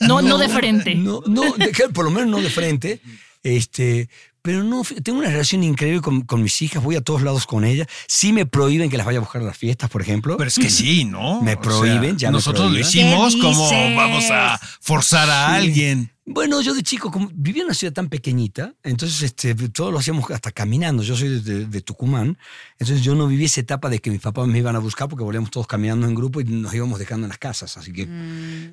No, 0.06 0.22
no 0.22 0.38
de 0.38 0.48
frente. 0.48 0.94
No, 0.94 1.22
no, 1.26 1.42
de- 1.54 1.72
por 1.92 2.04
lo 2.04 2.10
menos 2.10 2.28
no 2.30 2.40
de 2.40 2.50
frente. 2.50 3.00
Este, 3.42 4.08
pero 4.42 4.62
no, 4.64 4.82
tengo 5.02 5.18
una 5.18 5.28
relación 5.30 5.62
increíble 5.62 6.00
con, 6.00 6.22
con 6.22 6.42
mis 6.42 6.60
hijas, 6.62 6.82
voy 6.82 6.96
a 6.96 7.00
todos 7.00 7.22
lados 7.22 7.46
con 7.46 7.64
ellas. 7.64 7.86
Sí 8.06 8.32
me 8.32 8.46
prohíben 8.46 8.88
que 8.90 8.96
las 8.96 9.06
vaya 9.06 9.18
a 9.18 9.20
buscar 9.22 9.42
a 9.42 9.44
las 9.46 9.56
fiestas, 9.58 9.90
por 9.90 10.02
ejemplo. 10.02 10.36
Pero 10.36 10.48
es 10.48 10.58
que 10.58 10.70
sí, 10.70 11.04
¿no? 11.04 11.40
Me 11.42 11.52
O 11.52 11.54
sea, 11.54 11.60
prohíben, 11.62 12.16
ya 12.18 12.28
me 12.28 12.34
Nosotros 12.34 12.66
lo 12.66 12.70
prohíben. 12.70 12.88
hicimos 12.88 13.34
¿Qué 13.34 13.40
como 13.40 13.70
vamos 13.96 14.24
a 14.30 14.58
forzar 14.80 15.28
a 15.30 15.48
Sí. 15.48 15.66
alguien. 15.66 16.12
Bueno, 16.32 16.60
yo 16.60 16.74
de 16.74 16.84
chico, 16.84 17.10
como 17.10 17.28
vivía 17.34 17.62
en 17.62 17.66
una 17.66 17.74
ciudad 17.74 17.92
tan 17.92 18.08
pequeñita, 18.08 18.72
entonces 18.84 19.20
este, 19.20 19.52
todo 19.70 19.90
lo 19.90 19.98
hacíamos 19.98 20.30
hasta 20.30 20.52
caminando. 20.52 21.02
Yo 21.02 21.16
soy 21.16 21.40
de, 21.40 21.80
Tucumán, 21.80 22.38
entonces 22.78 23.02
yo 23.02 23.16
no 23.16 23.26
viví 23.26 23.46
esa 23.46 23.60
etapa 23.60 23.88
de 23.88 23.98
que 23.98 24.12
mis 24.12 24.20
papás 24.20 24.46
me 24.46 24.58
iban 24.58 24.76
a 24.76 24.78
buscar 24.78 25.08
porque 25.08 25.24
volvíamos 25.24 25.50
todos 25.50 25.66
caminando 25.66 26.06
en 26.06 26.14
grupo 26.14 26.40
y 26.40 26.44
nos 26.44 26.72
íbamos 26.72 27.00
dejando 27.00 27.24
en 27.24 27.30
las 27.30 27.38
casas. 27.38 27.76
Así 27.76 27.92
que, 27.92 28.08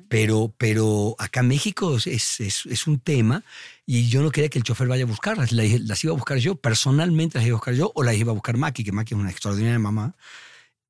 pero, 0.08 0.54
pero 0.56 1.16
acá 1.18 1.40
en 1.40 1.48
México 1.48 1.96
es, 1.96 2.06
es, 2.06 2.64
es 2.64 2.86
un 2.86 3.00
tema 3.00 3.42
y 3.84 4.08
yo 4.08 4.22
no 4.22 4.30
quería 4.30 4.50
que 4.50 4.58
el 4.58 4.64
chofer 4.64 4.86
vaya 4.86 5.02
a 5.02 5.08
buscarlas. 5.08 5.50
Las, 5.50 5.80
las 5.80 6.04
iba 6.04 6.12
a 6.12 6.16
buscar 6.16 6.38
yo, 6.38 6.54
personalmente 6.54 7.38
las 7.38 7.46
iba 7.48 7.54
a 7.54 7.58
buscar 7.58 7.74
yo 7.74 7.90
o 7.92 8.04
las 8.04 8.14
iba 8.14 8.30
a 8.30 8.34
buscar 8.34 8.56
Maki, 8.56 8.84
que 8.84 8.92
Maki 8.92 9.14
es 9.14 9.20
una 9.20 9.30
extraordinaria 9.32 9.80
mamá. 9.80 10.14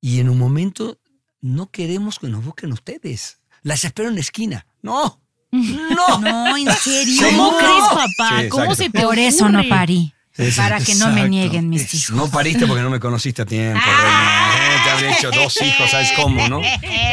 Y 0.01 0.19
en 0.19 0.29
un 0.29 0.37
momento 0.37 0.99
no 1.41 1.71
queremos 1.71 2.19
que 2.19 2.27
nos 2.27 2.45
busquen 2.45 2.71
ustedes. 2.73 3.39
Las 3.63 3.83
espero 3.85 4.09
en 4.09 4.13
la 4.13 4.21
esquina. 4.21 4.67
No. 4.83 5.19
No. 5.51 6.19
No, 6.19 6.57
en 6.57 6.71
serio. 6.75 7.23
¿Cómo 7.25 7.51
No. 7.51 7.57
crees, 7.57 7.83
papá? 7.89 8.41
Sí, 8.41 8.49
¿Cómo 8.49 8.75
se 8.75 8.89
te 8.89 9.01
Por 9.01 9.17
eso 9.19 9.49
no 9.49 9.67
parí. 9.67 10.13
Para 10.55 10.79
que 10.79 10.95
no 10.95 11.09
me 11.11 11.27
nieguen 11.27 11.67
mis 11.69 11.93
hijos. 11.93 12.11
No 12.15 12.29
pariste 12.29 12.65
porque 12.65 12.81
no 12.81 12.89
me 12.89 12.99
conociste 12.99 13.41
a 13.41 13.45
tiempo, 13.45 13.81
Ah. 13.83 14.51
Habría 15.07 15.17
hecho 15.17 15.31
dos 15.31 15.61
hijos, 15.61 15.89
¿sabes 15.91 16.11
cómo, 16.15 16.47
no? 16.47 16.61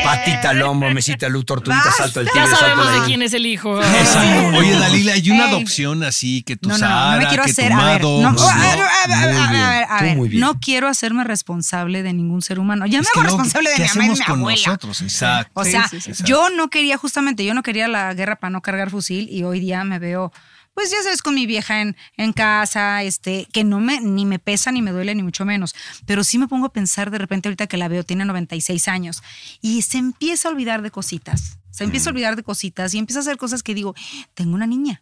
Patita 0.04 0.50
al 0.50 0.62
hombro, 0.62 0.90
mesita 0.92 1.28
luz, 1.28 1.44
tortuguita, 1.46 1.90
salto 1.92 2.20
el 2.20 2.26
tigre, 2.26 2.40
Ya 2.42 2.46
salto 2.56 2.60
sabemos 2.66 2.92
de 2.92 3.06
quién 3.06 3.22
es 3.22 3.32
el 3.34 3.46
hijo. 3.46 3.80
Exacto. 3.82 4.58
Oye, 4.58 4.72
Dalila, 4.78 5.12
hay 5.14 5.30
una 5.30 5.48
adopción 5.48 6.02
así 6.04 6.42
que 6.42 6.56
tu 6.56 6.68
No, 6.68 6.78
no, 6.78 6.86
no, 6.86 6.94
Sara, 6.94 7.10
no 7.16 7.18
me 7.22 7.26
quiero 7.28 7.44
que 7.44 7.50
hacer. 7.50 7.72
tu 7.72 7.78
A 7.78 7.84
ver, 7.84 8.02
Mado. 8.02 8.20
no, 8.22 8.48
a 8.48 8.58
ver, 8.60 9.86
a 9.88 10.02
ver, 10.02 10.16
tú 10.40 10.58
quiero 10.60 10.88
hacerme 10.88 11.24
responsable 11.24 12.02
de 12.02 12.12
ningún 12.12 12.42
ser 12.42 12.58
humano. 12.58 12.86
Ya 12.86 13.00
Es 13.00 13.04
me 13.14 13.20
hago 13.20 13.22
responsable 13.28 13.70
de 13.70 13.76
¿qué 13.76 13.82
mi 13.82 13.88
mamá 13.88 14.04
y 14.04 14.06
de 14.08 14.12
hacemos 14.12 14.18
mi 14.18 14.24
con 14.24 14.38
abuela. 14.40 14.62
nosotros? 14.66 15.02
Exacto. 15.02 15.50
O 15.54 15.64
sea, 15.64 15.88
sí, 15.88 16.00
sí, 16.00 16.14
sí. 16.14 16.22
yo 16.24 16.50
no 16.50 16.68
quería 16.68 16.96
justamente, 16.96 17.44
yo 17.44 17.54
no 17.54 17.62
quería 17.62 17.88
la 17.88 18.12
guerra 18.14 18.36
para 18.36 18.50
no 18.50 18.60
cargar 18.62 18.90
fusil 18.90 19.28
y 19.30 19.42
hoy 19.44 19.60
día 19.60 19.84
me 19.84 19.98
veo, 19.98 20.32
pues 20.76 20.90
ya 20.90 21.02
sabes, 21.02 21.22
con 21.22 21.34
mi 21.34 21.46
vieja 21.46 21.80
en, 21.80 21.96
en 22.18 22.34
casa, 22.34 23.02
este, 23.02 23.48
que 23.50 23.64
no 23.64 23.80
me, 23.80 23.98
ni 24.02 24.26
me 24.26 24.38
pesa, 24.38 24.70
ni 24.70 24.82
me 24.82 24.90
duele, 24.90 25.14
ni 25.14 25.22
mucho 25.22 25.46
menos. 25.46 25.74
Pero 26.04 26.22
sí 26.22 26.36
me 26.38 26.48
pongo 26.48 26.66
a 26.66 26.72
pensar 26.72 27.10
de 27.10 27.16
repente 27.16 27.48
ahorita 27.48 27.66
que 27.66 27.78
la 27.78 27.88
veo, 27.88 28.04
tiene 28.04 28.26
96 28.26 28.86
años 28.88 29.22
y 29.62 29.80
se 29.80 29.96
empieza 29.96 30.48
a 30.48 30.52
olvidar 30.52 30.82
de 30.82 30.90
cositas. 30.90 31.58
Se 31.70 31.84
empieza 31.84 32.10
a 32.10 32.12
olvidar 32.12 32.36
de 32.36 32.42
cositas 32.42 32.92
y 32.92 32.98
empieza 32.98 33.20
a 33.20 33.22
hacer 33.22 33.38
cosas 33.38 33.62
que 33.62 33.74
digo, 33.74 33.94
tengo 34.34 34.54
una 34.54 34.66
niña. 34.66 35.00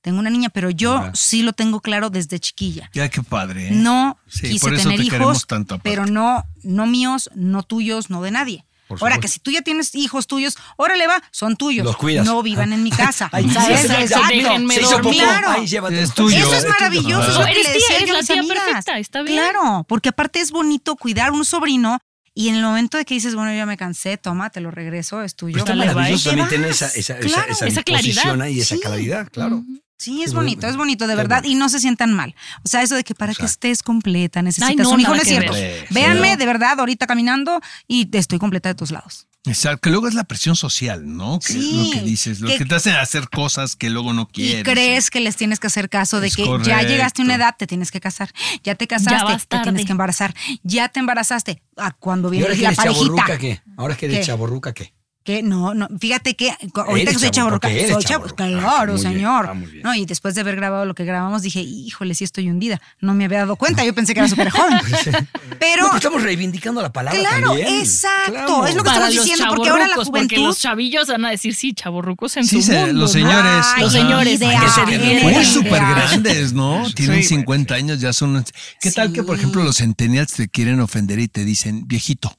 Tengo 0.00 0.20
una 0.20 0.30
niña, 0.30 0.48
pero 0.50 0.70
yo 0.70 1.10
sí 1.14 1.42
lo 1.42 1.52
tengo 1.52 1.80
claro 1.80 2.08
desde 2.08 2.38
chiquilla. 2.38 2.88
Ya 2.94 3.08
qué 3.08 3.22
padre. 3.22 3.68
¿eh? 3.68 3.70
No 3.72 4.18
Sí, 4.28 4.50
quise 4.50 4.60
por 4.64 4.74
eso 4.74 4.84
tener 4.84 5.00
te 5.00 5.06
hijos, 5.06 5.46
tanto, 5.48 5.80
pero 5.80 6.06
no, 6.06 6.44
no 6.62 6.86
míos, 6.86 7.30
no 7.34 7.64
tuyos, 7.64 8.10
no 8.10 8.22
de 8.22 8.30
nadie. 8.30 8.65
Por 8.88 8.98
Ahora 9.02 9.18
que 9.18 9.28
si 9.28 9.40
tú 9.40 9.50
ya 9.50 9.62
tienes 9.62 9.94
hijos 9.94 10.26
tuyos, 10.26 10.56
órale 10.76 11.06
va, 11.06 11.22
son 11.32 11.56
tuyos. 11.56 11.84
Los 11.84 11.96
cuidas. 11.96 12.24
No 12.24 12.42
vivan 12.42 12.72
en 12.72 12.82
mi 12.82 12.90
casa. 12.90 13.28
Ay, 13.32 13.48
¿Sabes? 13.50 13.80
sí, 13.82 13.88
sí, 13.88 13.94
Exacto. 13.94 14.28
déjenme 14.34 14.74
Se 14.74 14.80
hizo 14.82 14.90
popó. 14.90 15.02
dormir. 15.04 15.22
Claro. 15.22 15.48
Ay, 15.50 15.66
llévate. 15.66 16.02
Es 16.02 16.14
tuyo. 16.14 16.36
Eso 16.36 16.54
es 16.54 16.66
maravilloso. 16.68 17.18
Ajá. 17.20 17.28
es 17.30 17.34
lo 17.34 17.40
No, 17.40 17.46
que 17.46 17.52
eres 17.52 17.72
tía, 17.72 17.96
eres 17.96 18.10
a 18.10 18.12
la 18.12 18.22
tía 18.22 18.54
perfecta, 18.54 18.98
está 18.98 19.22
bien. 19.22 19.38
Claro, 19.42 19.84
porque 19.88 20.10
aparte 20.10 20.40
es 20.40 20.50
bonito 20.52 20.96
cuidar 20.96 21.32
un 21.32 21.44
sobrino 21.44 21.98
Y 22.38 22.50
en 22.50 22.56
el 22.56 22.62
momento 22.62 22.98
de 22.98 23.06
que 23.06 23.14
dices, 23.14 23.34
bueno, 23.34 23.50
yo 23.50 23.56
ya 23.56 23.64
me 23.66 23.78
cansé, 23.78 24.18
toma, 24.18 24.50
te 24.50 24.60
lo 24.60 24.70
regreso, 24.70 25.22
es 25.22 25.34
tuyo. 25.36 25.54
Pero 25.64 25.64
está 25.64 25.74
maravilloso 25.94 26.28
también 26.28 26.48
Te 26.48 26.54
tener 26.56 26.70
esa, 26.70 26.86
esa, 26.88 27.18
esa- 27.18 27.26
Claro. 27.26 27.50
esa 27.50 27.66
Esa 27.66 27.82
claridad. 27.82 28.04
disposición 28.08 28.42
ahí, 28.42 28.60
esa 28.60 28.74
Sí. 28.74 28.80
claridad, 28.82 29.28
claro. 29.32 29.64
Sí, 29.98 30.22
es 30.22 30.34
bonito, 30.34 30.66
es 30.66 30.76
bonito, 30.76 31.06
de 31.06 31.14
Qué 31.14 31.16
verdad. 31.16 31.40
bueno. 31.42 31.52
Y 31.52 31.54
no 31.58 31.68
se 31.68 31.80
sientan 31.80 32.12
mal. 32.12 32.34
O 32.64 32.68
sea, 32.68 32.82
eso 32.82 32.94
de 32.94 33.02
que 33.04 33.14
para 33.14 33.34
que 33.34 33.46
estés 33.46 33.82
completa 33.82 34.42
necesitas 34.42 34.76
no, 34.86 34.90
un 34.90 35.00
hijo, 35.00 35.14
no 35.14 35.20
es 35.22 35.26
cierto. 35.28 35.52
ver. 35.52 35.86
Véanme, 35.90 36.32
Sí. 36.32 36.36
de 36.36 36.46
verdad, 36.46 36.78
ahorita 36.80 37.06
caminando 37.06 37.60
y 37.88 38.08
estoy 38.16 38.38
completa 38.38 38.68
de 38.68 38.74
todos 38.74 38.90
lados. 38.90 39.26
Exacto, 39.48 39.80
que 39.82 39.90
luego 39.90 40.08
es 40.08 40.14
la 40.14 40.24
presión 40.24 40.56
social, 40.56 41.16
¿no? 41.16 41.38
Que 41.38 41.52
Sí, 41.52 41.84
lo 41.86 41.90
que 41.92 42.04
dices, 42.04 42.40
lo 42.40 42.48
que- 42.48 42.58
que, 42.58 42.64
te 42.64 42.74
hacen 42.74 42.94
hacer 42.96 43.28
cosas 43.30 43.76
que 43.76 43.90
luego 43.90 44.12
no 44.12 44.26
quieres. 44.26 44.60
Y 44.60 44.62
crees 44.64 45.08
que 45.08 45.20
les 45.20 45.36
tienes 45.36 45.60
que 45.60 45.68
hacer 45.68 45.88
caso 45.88 46.20
de 46.20 46.26
Es 46.26 46.34
que 46.36 46.44
ya 46.64 46.82
llegaste 46.82 47.22
a 47.22 47.24
una 47.24 47.36
edad, 47.36 47.54
te 47.56 47.68
tienes 47.68 47.92
que 47.92 48.00
casar. 48.00 48.32
Ya 48.64 48.74
te 48.74 48.88
casaste, 48.88 49.46
te 49.46 49.60
tienes 49.62 49.86
que 49.86 49.92
embarazar. 49.92 50.34
Ya 50.64 50.88
te 50.88 50.98
embarazaste. 50.98 51.62
¿A 51.76 51.92
cuando 51.92 52.28
¿Y 52.34 52.38
viene 52.38 52.56
la 52.56 52.70
eres 52.70 52.76
chaborruca 52.76 53.22
parejita? 53.26 53.38
qué? 53.38 53.62
¿Ahora 53.76 53.96
que 53.96 54.06
eres 54.06 54.26
chaborruca 54.26 54.74
qué? 54.74 54.92
Que 55.26 55.42
no, 55.42 55.74
no, 55.74 55.88
fíjate 56.00 56.36
que 56.36 56.52
ahorita 56.74 57.10
que 57.12 57.18
soy 57.18 57.30
chaborruca, 57.30 57.68
soy. 57.68 58.04
Ah, 58.08 58.22
claro, 58.36 58.94
bien, 58.94 59.02
señor. 59.12 59.48
ah. 59.50 59.54
No, 59.82 59.92
y 59.94 60.06
después 60.06 60.36
de 60.36 60.42
haber 60.42 60.54
grabado 60.56 60.84
lo 60.86 60.94
que 60.94 61.04
grabamos 61.04 61.42
dije, 61.42 61.60
híjole, 61.60 62.14
sí 62.14 62.22
estoy 62.24 62.48
hundida. 62.48 62.80
No 63.00 63.12
me 63.12 63.24
había 63.24 63.38
dado 63.38 63.56
cuenta, 63.56 63.84
yo 63.84 63.92
pensé 63.92 64.14
que 64.14 64.20
era 64.20 64.28
súper 64.28 64.50
joven. 64.50 64.78
Pero 65.58 65.82
No, 65.82 65.88
pero 65.88 65.96
estamos 65.96 66.22
reivindicando 66.22 66.80
la 66.80 66.92
palabra 66.92 67.18
Claro, 67.18 67.48
también. 67.48 67.68
exacto, 67.80 68.32
Claro. 68.32 68.66
es 68.66 68.74
lo 68.76 68.82
que 68.84 68.86
Para 68.90 69.08
estamos 69.08 69.24
diciendo, 69.26 69.44
porque 69.54 69.68
ahora 69.68 69.88
la 69.88 69.94
Porque 69.96 70.10
juventud- 70.10 70.42
los 70.46 70.60
chavillos 70.60 71.08
van 71.08 71.24
a 71.24 71.30
decir, 71.30 71.54
sí, 71.54 71.72
chavorrucos 71.74 72.36
en 72.36 72.46
Sí, 72.46 72.62
su 72.62 72.68
se- 72.70 72.78
mundo. 72.86 72.92
los 73.00 73.12
señores. 73.12 73.66
Ay, 73.74 73.82
Los 73.82 73.92
señores. 73.92 74.38
divierten. 74.40 75.32
Muy 75.32 75.44
súper 75.44 75.80
grandes, 75.80 76.52
¿no? 76.52 76.84
Tienen 76.94 77.22
Sí, 77.22 77.28
50 77.30 77.74
años, 77.74 78.00
ya 78.00 78.12
son... 78.12 78.44
¿Qué 78.80 78.92
tal 78.92 79.12
que, 79.12 79.22
por 79.24 79.36
ejemplo, 79.36 79.64
los 79.64 79.78
centennials 79.78 80.32
te 80.34 80.48
quieren 80.48 80.80
ofender 80.80 81.18
y 81.18 81.26
te 81.28 81.44
dicen, 81.44 81.88
viejito? 81.88 82.36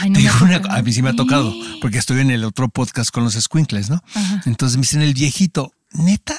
Ay, 0.00 0.10
no 0.10 0.18
una- 0.42 0.56
a 0.76 0.82
mí 0.82 0.92
sí 0.92 1.02
me 1.02 1.10
ha 1.10 1.16
tocado, 1.16 1.54
porque 1.80 1.98
estoy 1.98 2.20
en 2.20 2.30
el 2.30 2.44
otro 2.44 2.68
podcast 2.68 3.10
con 3.10 3.24
los 3.24 3.34
squinkles, 3.34 3.90
¿no? 3.90 4.02
Ajá. 4.14 4.42
Entonces 4.46 4.76
me 4.76 4.82
dicen, 4.82 5.02
el 5.02 5.14
viejito, 5.14 5.72
neta, 5.92 6.38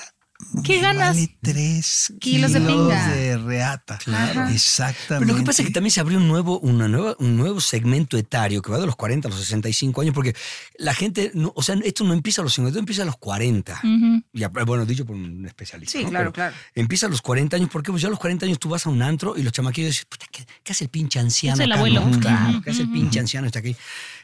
¿Qué 0.64 0.78
me 0.78 0.82
ganas? 0.82 1.10
Vale 1.16 1.38
tres 1.42 2.14
Kilos 2.20 2.54
de 2.54 2.62
pinga. 2.62 3.08
de 3.14 3.38
reata. 3.38 3.98
Claro. 3.98 4.48
Exactamente. 4.50 5.26
Pero 5.26 5.26
lo 5.26 5.36
que 5.36 5.46
pasa 5.46 5.62
es 5.62 5.68
que 5.68 5.74
también 5.74 5.92
se 5.92 6.00
abrió 6.00 6.18
un 6.18 6.28
nuevo, 6.28 6.60
una 6.60 6.88
nueva, 6.88 7.16
un 7.20 7.36
nuevo 7.38 7.60
segmento 7.60 8.18
etario 8.18 8.62
que 8.62 8.72
va 8.72 8.80
de 8.80 8.86
los 8.86 8.96
40 8.96 9.28
a 9.28 9.32
los 9.32 9.40
65 9.42 10.02
años, 10.02 10.14
porque 10.14 10.34
la 10.78 10.94
gente, 10.94 11.32
no- 11.34 11.52
o 11.56 11.62
sea, 11.62 11.76
esto 11.84 12.04
no 12.06 12.14
empieza 12.14 12.42
a 12.42 12.44
los 12.46 12.54
50, 12.54 12.70
esto 12.70 12.80
empieza 12.80 13.02
a 13.04 13.06
los 13.06 13.18
40. 13.18 13.80
Ujú. 13.84 14.24
Ya, 14.34 14.48
bueno, 14.48 14.86
dicho 14.86 15.06
por 15.06 15.16
un 15.18 15.46
especialista. 15.46 15.98
Sí, 15.98 16.04
¿no? 16.06 16.10
claro, 16.10 16.32
Pero 16.32 16.34
claro. 16.34 16.56
Empieza 16.74 17.06
a 17.08 17.10
los 17.10 17.22
40 17.22 17.58
años, 17.58 17.70
porque 17.72 17.92
pues 17.92 18.02
ya 18.02 18.08
a 18.08 18.12
los 18.12 18.20
40 18.20 18.46
años 18.46 18.60
tú 18.60 18.70
vas 18.70 18.86
a 18.86 18.90
un 18.90 19.02
antro 19.02 19.36
y 19.38 19.44
los 19.44 19.52
chamaquillos 19.54 19.90
dicen, 19.92 20.06
puta, 20.10 20.26
¿qué, 20.32 20.46
qué 20.64 20.72
hace 20.72 20.86
el 20.86 20.90
pinche 20.90 21.20
anciano? 21.20 21.56
Es 21.56 21.66
el 21.66 21.72
acá, 21.72 21.80
abuelo. 21.80 22.02
no? 22.02 22.08
Ujú, 22.12 22.20
Claro, 22.22 22.62
¿qué 22.64 22.70
hace 22.72 22.82
el 22.84 22.92
pinche 22.92 23.20
anciano 23.20 23.48
está 23.48 23.60
aquí? 23.60 23.76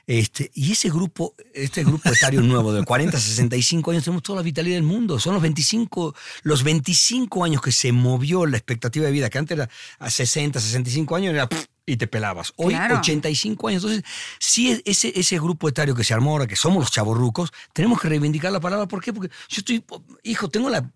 Este, 0.07 0.51
y 0.53 0.71
ese 0.71 0.89
grupo, 0.89 1.33
este 1.53 1.83
grupo 1.83 2.09
etario 2.09 2.41
nuevo 2.43 2.71
de 2.73 2.83
40 2.85 3.17
a 3.17 3.19
65 3.19 3.91
años, 3.91 4.03
tenemos 4.03 4.21
toda 4.23 4.37
la 4.37 4.43
vitalidad 4.43 4.75
del 4.75 4.83
mundo. 4.83 5.19
Son 5.19 5.33
los 5.33 5.41
25, 5.41 6.15
los 6.43 6.63
25 6.63 7.43
años 7.43 7.61
que 7.61 7.71
se 7.71 7.91
movió 7.91 8.45
la 8.45 8.57
expectativa 8.57 9.05
de 9.05 9.11
vida, 9.11 9.29
que 9.29 9.37
antes 9.39 9.57
era 9.57 9.69
a 9.99 10.09
60, 10.09 10.59
65 10.59 11.15
años, 11.15 11.33
era 11.33 11.47
pff, 11.49 11.65
y 11.87 11.97
te 11.97 12.07
pelabas. 12.07 12.53
Hoy 12.55 12.73
Claro. 12.73 12.97
85 12.99 13.67
años. 13.67 13.83
Entonces, 13.83 14.03
sí, 14.39 14.71
es- 14.71 14.81
ese, 14.85 15.19
ese 15.19 15.37
grupo 15.39 15.67
etario 15.69 15.95
que 15.95 16.03
se 16.03 16.13
armó 16.13 16.31
ahora, 16.31 16.47
que 16.47 16.55
somos 16.55 16.79
los 16.83 16.91
chavorrucos, 16.91 17.51
tenemos 17.73 17.99
que 17.99 18.09
reivindicar 18.09 18.51
la 18.51 18.59
palabra. 18.59 18.87
¿Por 18.87 19.01
qué? 19.03 19.11
Porque 19.13 19.33
yo 19.49 19.57
estoy, 19.59 19.83
hijo, 20.23 20.49
tengo 20.49 20.69
la, 20.69 20.91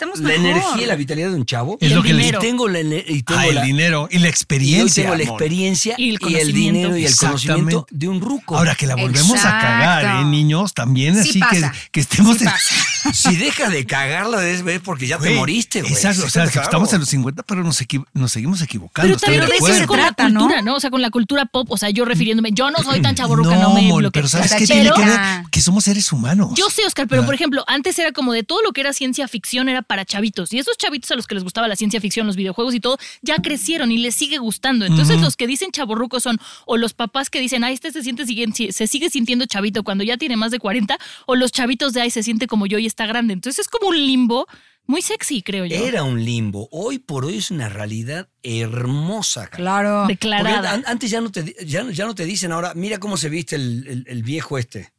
estamos 0.00 0.20
la 0.20 0.28
mejor. 0.28 0.46
energía 0.46 0.82
y 0.82 0.86
la 0.86 0.96
vitalidad 0.96 1.28
de 1.30 1.34
un 1.36 1.44
chavo. 1.46 1.76
Es 1.80 1.90
Y 1.90 1.94
lo 1.94 2.00
el 2.00 2.06
que 2.06 2.12
les 2.14 2.22
y 2.22 2.24
dinero. 2.26 2.38
tengo 2.40 2.68
la, 2.68 2.80
y 2.80 3.22
tengo 3.22 3.40
Ah, 3.40 3.46
el 3.46 3.54
la- 3.56 3.62
dinero 3.62 4.08
y 4.10 4.18
la 4.18 4.26
y 4.26 4.30
experiencia. 4.30 5.02
tengo 5.04 5.16
la 5.16 5.22
experiencia 5.24 5.94
Y 5.98 6.02
el 6.04 6.08
y 6.10 6.12
el 6.14 6.18
conocimiento. 6.20 6.52
dinero 6.58 6.96
y 6.96 7.04
el 7.06 7.16
conocimiento 7.16 7.68
Exactamente. 7.78 7.86
de 7.90 8.08
un 8.08 8.20
ruco. 8.20 8.56
Ahora 8.56 8.74
que 8.74 8.86
la 8.86 8.96
volvemos 8.96 9.38
a 9.44 9.50
cagar, 9.60 10.02
Exacto. 10.02 10.22
¿eh, 10.22 10.30
niños? 10.30 10.74
También 10.74 11.14
Sí 11.22 11.30
así 11.30 11.38
pasa. 11.40 11.72
que, 11.72 11.78
que 11.92 12.00
estemos 12.00 12.38
Sí 12.38 12.44
en- 12.44 12.50
si 13.14 13.36
dejas 13.36 13.70
de 13.72 13.86
cagarla 13.86 14.46
es 14.48 14.60
es 14.66 14.80
porque 14.80 15.06
ya 15.06 15.18
te 15.18 15.30
moriste, 15.34 15.80
güey. 15.82 15.92
Exacto, 15.92 16.24
o 16.26 16.30
sea, 16.30 16.46
que 16.48 16.58
estamos 16.58 16.92
en 16.92 17.00
los 17.00 17.08
50, 17.08 17.42
pero 17.42 17.62
nos, 17.64 17.80
equivo- 17.80 18.06
nos 18.12 18.32
seguimos 18.32 18.60
equivocando. 18.62 19.08
Pero 19.08 19.18
también 19.46 19.46
de 19.66 19.74
ser 19.74 19.86
con 19.86 19.98
trata, 19.98 20.24
la 20.24 20.28
¿no? 20.30 20.40
cultura, 20.40 20.62
¿no? 20.62 20.74
O 20.76 20.80
sea, 20.80 20.90
con 20.90 21.00
la 21.02 21.10
cultura 21.10 21.46
pop. 21.46 21.70
O 21.70 21.76
sea, 21.76 21.90
yo 21.90 22.04
refiriéndome, 22.04 22.50
yo 22.52 22.70
no 22.70 22.78
soy 22.82 23.00
tan 23.02 23.14
chaborruca, 23.14 23.50
no, 23.56 23.62
no, 23.62 23.74
me 23.74 23.80
amor, 23.80 24.00
bloquees. 24.02 24.12
pero 24.12 24.28
¿sabes 24.28 24.54
qué 24.54 24.66
tiene 24.66 24.90
que 24.90 25.04
ver? 25.04 25.20
Que 25.50 25.60
somos 25.60 25.84
seres 25.84 26.12
humanos. 26.12 26.50
Yo 26.56 26.68
sé, 26.70 26.84
Oscar, 26.86 27.06
pero 27.08 27.22
Ah. 27.22 27.26
por 27.26 27.34
ejemplo, 27.34 27.64
antes 27.66 27.98
era 27.98 28.12
como 28.12 28.32
de 28.32 28.42
todo 28.42 28.60
lo 28.62 28.72
que 28.72 28.80
era 28.82 28.92
ciencia 28.92 29.26
ficción 29.28 29.68
era 29.68 29.82
para 29.90 30.04
chavitos. 30.04 30.52
Y 30.52 30.58
esos 30.60 30.76
chavitos 30.78 31.10
a 31.10 31.16
los 31.16 31.26
que 31.26 31.34
les 31.34 31.42
gustaba 31.42 31.66
la 31.66 31.74
ciencia 31.74 32.00
ficción, 32.00 32.28
los 32.28 32.36
videojuegos 32.36 32.74
y 32.76 32.80
todo, 32.80 32.96
ya 33.22 33.38
crecieron 33.42 33.90
y 33.90 33.98
les 33.98 34.14
sigue 34.14 34.38
gustando. 34.38 34.84
Entonces, 34.86 35.20
los 35.20 35.36
que 35.36 35.48
dicen 35.48 35.72
chaborrucos 35.72 36.22
son 36.22 36.38
o 36.64 36.76
los 36.76 36.94
papás 36.94 37.28
que 37.28 37.40
dicen, 37.40 37.64
ay, 37.64 37.74
este 37.74 37.90
se 37.90 38.04
siente 38.04 38.24
se 38.72 38.86
sigue 38.86 39.10
sintiendo 39.10 39.46
chavito 39.46 39.82
cuando 39.82 40.04
ya 40.04 40.16
tiene 40.16 40.36
más 40.36 40.52
de 40.52 40.60
40, 40.60 40.96
o 41.26 41.34
los 41.34 41.50
chavitos 41.50 41.92
de 41.92 42.02
ay, 42.02 42.10
se 42.10 42.22
siente 42.22 42.46
como 42.46 42.66
yo 42.66 42.78
y 42.78 42.86
está 42.86 43.06
grande. 43.06 43.32
Entonces, 43.32 43.58
es 43.66 43.68
como 43.68 43.88
un 43.88 43.96
limbo 43.96 44.46
muy 44.86 45.02
sexy, 45.02 45.42
creo 45.42 45.66
yo. 45.66 45.76
Era 45.76 46.04
un 46.04 46.24
limbo. 46.24 46.68
Hoy 46.70 46.98
por 47.00 47.24
hoy 47.24 47.38
es 47.38 47.50
una 47.50 47.68
realidad 47.68 48.28
hermosa. 48.44 49.46
cara. 49.48 49.56
Claro. 49.56 50.06
Declarada. 50.06 50.72
an- 50.72 50.84
antes 50.86 51.10
ya 51.10 51.20
no, 51.20 51.30
te, 51.32 51.56
ya, 51.66 51.82
no- 51.82 51.90
ya 51.90 52.06
no 52.06 52.14
te 52.14 52.24
dicen 52.24 52.52
ahora, 52.52 52.74
mira 52.74 52.98
cómo 52.98 53.16
se 53.16 53.28
viste 53.28 53.56
el, 53.56 53.86
el- 53.88 54.04
el 54.06 54.22
viejo 54.22 54.56
este. 54.58 54.92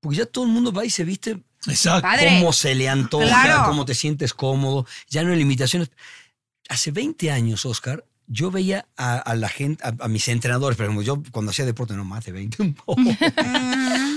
Porque 0.00 0.18
ya 0.18 0.26
todo 0.26 0.44
el 0.44 0.50
mundo 0.50 0.72
va 0.72 0.84
y 0.84 0.90
se 0.90 1.04
viste 1.04 1.38
Exacto. 1.66 2.02
Padre. 2.02 2.38
cómo 2.38 2.52
se 2.52 2.74
le 2.74 2.88
antoja, 2.88 3.26
Claro. 3.26 3.64
cómo 3.66 3.84
te 3.84 3.94
sientes 3.94 4.34
cómodo. 4.34 4.86
Ya 5.08 5.22
no 5.24 5.32
hay 5.32 5.38
limitaciones. 5.38 5.90
Hace 6.68 6.90
20 6.90 7.30
años, 7.30 7.64
Oscar, 7.64 8.04
yo 8.28 8.50
veía 8.50 8.86
a, 8.96 9.16
a 9.18 9.34
la 9.36 9.48
gente, 9.48 9.84
a, 9.84 9.92
a 10.04 10.08
mis 10.08 10.26
entrenadores, 10.28 10.76
por 10.76 10.86
ejemplo, 10.86 11.02
yo 11.04 11.22
cuando 11.30 11.50
hacía 11.50 11.64
deporte, 11.64 11.94
no 11.94 12.04
más 12.04 12.24
de 12.24 12.32
20, 12.32 12.62
un 12.62 12.74
poco. 12.74 13.00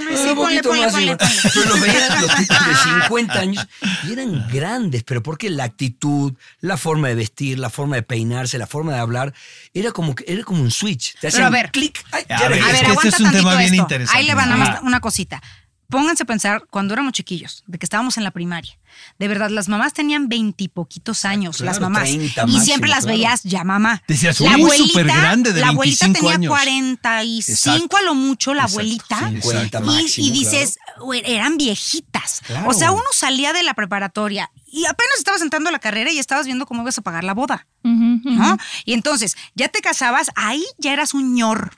Mm, 0.09 0.11
Un 0.11 0.17
sí, 0.17 0.23
ponle, 0.33 0.63
poquito 0.63 0.69
ponle, 0.69 0.85
más, 0.85 0.91
ponle. 0.93 1.17
Pero 1.53 1.65
los 1.69 1.81
veía 1.81 2.19
los 2.21 2.35
tipos 2.35 2.57
de 2.65 2.75
50 3.03 3.39
años 3.39 3.67
y 4.07 4.13
eran 4.13 4.47
grandes, 4.51 5.03
pero 5.03 5.21
porque 5.21 5.51
la 5.51 5.65
actitud, 5.65 6.33
la 6.61 6.77
forma 6.77 7.09
de 7.09 7.13
vestir, 7.15 7.59
la 7.59 7.69
forma 7.69 7.95
de 7.97 8.01
peinarse, 8.01 8.57
la 8.57 8.65
forma 8.65 8.93
de 8.93 8.97
hablar, 8.99 9.35
era 9.75 9.91
como, 9.91 10.15
que- 10.15 10.25
era 10.27 10.43
como 10.43 10.63
un 10.63 10.71
switch. 10.71 11.13
Te 11.19 11.29
Pero 11.31 11.45
a 11.45 11.49
ver. 11.51 11.69
clic. 11.69 12.03
ay, 12.11 12.23
A 12.29 12.39
ya 12.39 12.49
ver, 12.49 12.63
A 12.63 12.71
es 12.71 12.81
que 12.81 12.91
este 12.91 13.07
es 13.09 13.19
un 13.19 13.31
tema 13.31 13.51
bien 13.57 13.65
esto. 13.73 13.83
interesante. 13.83 14.19
Ahí 14.19 14.25
le 14.25 14.33
va 14.33 14.45
nada 14.47 14.55
Ah. 14.55 14.71
más 14.71 14.81
una 14.81 14.99
cosita. 14.99 15.43
Pónganse 15.89 16.21
a 16.23 16.25
pensar 16.27 16.63
cuando 16.69 16.93
éramos 16.93 17.13
chiquillos, 17.13 17.63
de 17.65 17.79
que 17.79 17.85
estábamos 17.85 18.17
en 18.17 18.23
la 18.23 18.29
primaria. 18.31 18.77
De 19.17 19.27
verdad, 19.27 19.49
las 19.49 19.69
mamás 19.69 19.93
tenían 19.93 20.29
veintipoquitos 20.29 21.25
años, 21.25 21.57
Claro, 21.57 21.71
las 21.71 21.79
mamás. 21.81 22.03
30 22.03 22.45
y 22.47 22.59
siempre 22.59 22.89
las 22.89 23.05
claro. 23.05 23.17
veías 23.17 23.41
ya 23.43 23.63
mamá. 23.63 24.03
Decías, 24.07 24.39
la 24.39 24.53
abuelita, 24.53 24.87
supergrande 24.87 25.51
de 25.53 25.61
la 25.61 25.69
abuelita 25.69 26.05
25 26.05 26.19
tenía 26.19 26.35
años. 26.35 26.49
45 26.49 27.51
Exacto. 27.51 27.97
a 27.97 28.01
lo 28.03 28.13
mucho, 28.15 28.53
la 28.53 28.63
Exacto, 28.63 28.79
abuelita. 28.81 29.19
sí, 29.29 29.41
50 29.41 29.79
Y- 29.79 29.83
máximo, 29.83 30.27
y, 30.27 30.31
dices, 30.31 30.77
"Güey, 30.99 31.23
eran 31.25 31.57
viejitas. 31.57 32.41
Claro. 32.45 32.69
O 32.69 32.73
sea, 32.73 32.91
uno 32.91 33.03
salía 33.11 33.53
de 33.53 33.63
la 33.63 33.73
preparatoria 33.73 34.51
y 34.67 34.85
apenas 34.85 35.17
estabas 35.17 35.41
entrando 35.41 35.69
a 35.69 35.71
la 35.71 35.79
carrera 35.79 36.11
y 36.11 36.19
estabas 36.19 36.45
viendo 36.45 36.65
cómo 36.67 36.81
ibas 36.83 36.97
a 36.97 37.01
pagar 37.01 37.23
la 37.23 37.33
boda. 37.33 37.65
¿no? 37.83 38.57
Y 38.85 38.93
entonces, 38.93 39.35
ya 39.55 39.69
te 39.69 39.81
casabas, 39.81 40.29
ahí 40.35 40.63
ya 40.77 40.93
eras 40.93 41.13
un 41.15 41.33
ñor. 41.33 41.71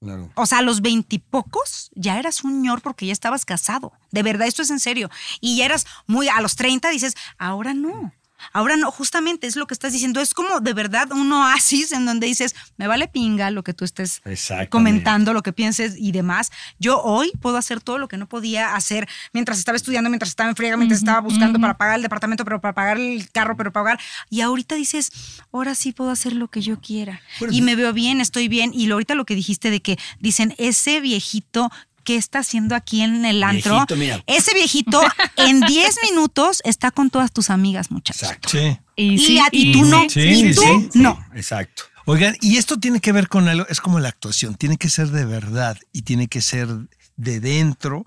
Claro. 0.00 0.30
O 0.34 0.46
sea, 0.46 0.58
a 0.58 0.62
los 0.62 0.82
veintipocos 0.82 1.90
ya 1.94 2.18
eras 2.18 2.44
un 2.44 2.62
ñor 2.62 2.82
porque 2.82 3.06
ya 3.06 3.12
estabas 3.12 3.44
casado. 3.44 3.92
De 4.10 4.22
verdad, 4.22 4.46
esto 4.46 4.62
es 4.62 4.70
en 4.70 4.80
serio. 4.80 5.10
Y 5.40 5.56
ya 5.56 5.64
eras 5.64 5.86
muy, 6.06 6.28
a 6.28 6.40
los 6.40 6.56
30 6.56 6.90
dices, 6.90 7.14
ahora 7.38 7.74
no. 7.74 8.12
Ahora 8.52 8.76
no, 8.76 8.90
justamente 8.90 9.46
es 9.46 9.56
lo 9.56 9.66
que 9.66 9.74
estás 9.74 9.92
diciendo. 9.92 10.20
Es 10.20 10.34
como 10.34 10.60
de 10.60 10.72
verdad 10.72 11.12
un 11.12 11.32
oasis 11.32 11.92
en 11.92 12.06
donde 12.06 12.26
dices, 12.26 12.54
me 12.76 12.86
vale 12.86 13.08
pinga 13.08 13.50
lo 13.50 13.62
que 13.62 13.74
tú 13.74 13.84
estés 13.84 14.22
comentando, 14.70 15.32
lo 15.32 15.42
que 15.42 15.52
pienses 15.52 15.94
y 15.96 16.12
demás. 16.12 16.50
Yo 16.78 17.00
hoy 17.02 17.32
puedo 17.40 17.56
hacer 17.56 17.80
todo 17.80 17.98
lo 17.98 18.08
que 18.08 18.16
no 18.16 18.28
podía 18.28 18.74
hacer 18.74 19.08
mientras 19.32 19.58
estaba 19.58 19.76
estudiando, 19.76 20.10
mientras 20.10 20.30
estaba 20.30 20.48
en 20.50 20.56
friega, 20.56 20.76
mientras 20.76 21.00
estaba 21.00 21.20
buscando 21.20 21.60
para 21.60 21.76
pagar 21.76 21.96
el 21.96 22.02
departamento, 22.02 22.44
pero 22.44 22.60
para 22.60 22.74
pagar 22.74 22.98
el 22.98 23.30
carro, 23.30 23.56
pero 23.56 23.72
para 23.72 23.84
pagar. 23.84 24.00
Y 24.30 24.40
ahorita 24.40 24.74
dices, 24.74 25.10
ahora 25.52 25.74
sí 25.74 25.92
puedo 25.92 26.10
hacer 26.10 26.32
lo 26.32 26.48
que 26.48 26.60
yo 26.60 26.80
quiera. 26.80 27.20
Bueno, 27.38 27.54
y 27.54 27.62
me 27.62 27.76
veo 27.76 27.92
bien, 27.92 28.20
estoy 28.20 28.48
bien. 28.48 28.72
Y 28.74 28.90
ahorita 28.90 29.14
lo 29.14 29.24
que 29.24 29.34
dijiste 29.34 29.70
de 29.70 29.80
que 29.80 29.98
dicen, 30.20 30.54
ese 30.58 31.00
viejito. 31.00 31.70
¿Qué 32.06 32.16
está 32.16 32.38
haciendo 32.38 32.74
aquí 32.74 33.02
en 33.02 33.24
el 33.26 33.42
antro? 33.42 33.72
Viejito, 33.74 33.96
mira. 33.96 34.22
Ese 34.26 34.54
viejito 34.54 35.02
en 35.36 35.60
10 35.60 35.96
minutos 36.10 36.62
está 36.64 36.90
con 36.92 37.10
todas 37.10 37.32
tus 37.32 37.50
amigas, 37.50 37.90
muchachos. 37.90 38.22
Exacto. 38.22 38.48
Sí. 38.48 38.78
Y, 38.96 39.12
Y, 39.14 39.18
sí, 39.18 39.38
a- 39.38 39.48
y 39.52 39.70
y 39.70 39.72
tú 39.72 39.84
sí. 39.84 39.90
no. 39.90 40.08
Sí, 40.08 40.20
y 40.20 40.54
tú 40.54 40.60
sí, 40.62 40.88
Sí, 40.92 40.98
no. 41.00 41.18
Exacto. 41.34 41.82
Oigan, 42.06 42.36
y 42.40 42.56
esto 42.56 42.78
tiene 42.78 43.00
que 43.00 43.10
ver 43.10 43.28
con 43.28 43.48
algo, 43.48 43.66
es 43.68 43.80
como 43.80 43.98
la 43.98 44.08
actuación, 44.08 44.54
tiene 44.54 44.76
que 44.76 44.88
ser 44.88 45.08
de 45.08 45.24
verdad 45.24 45.76
y 45.92 46.02
tiene 46.02 46.28
que 46.28 46.40
ser 46.40 46.68
de 47.16 47.40
dentro 47.40 48.06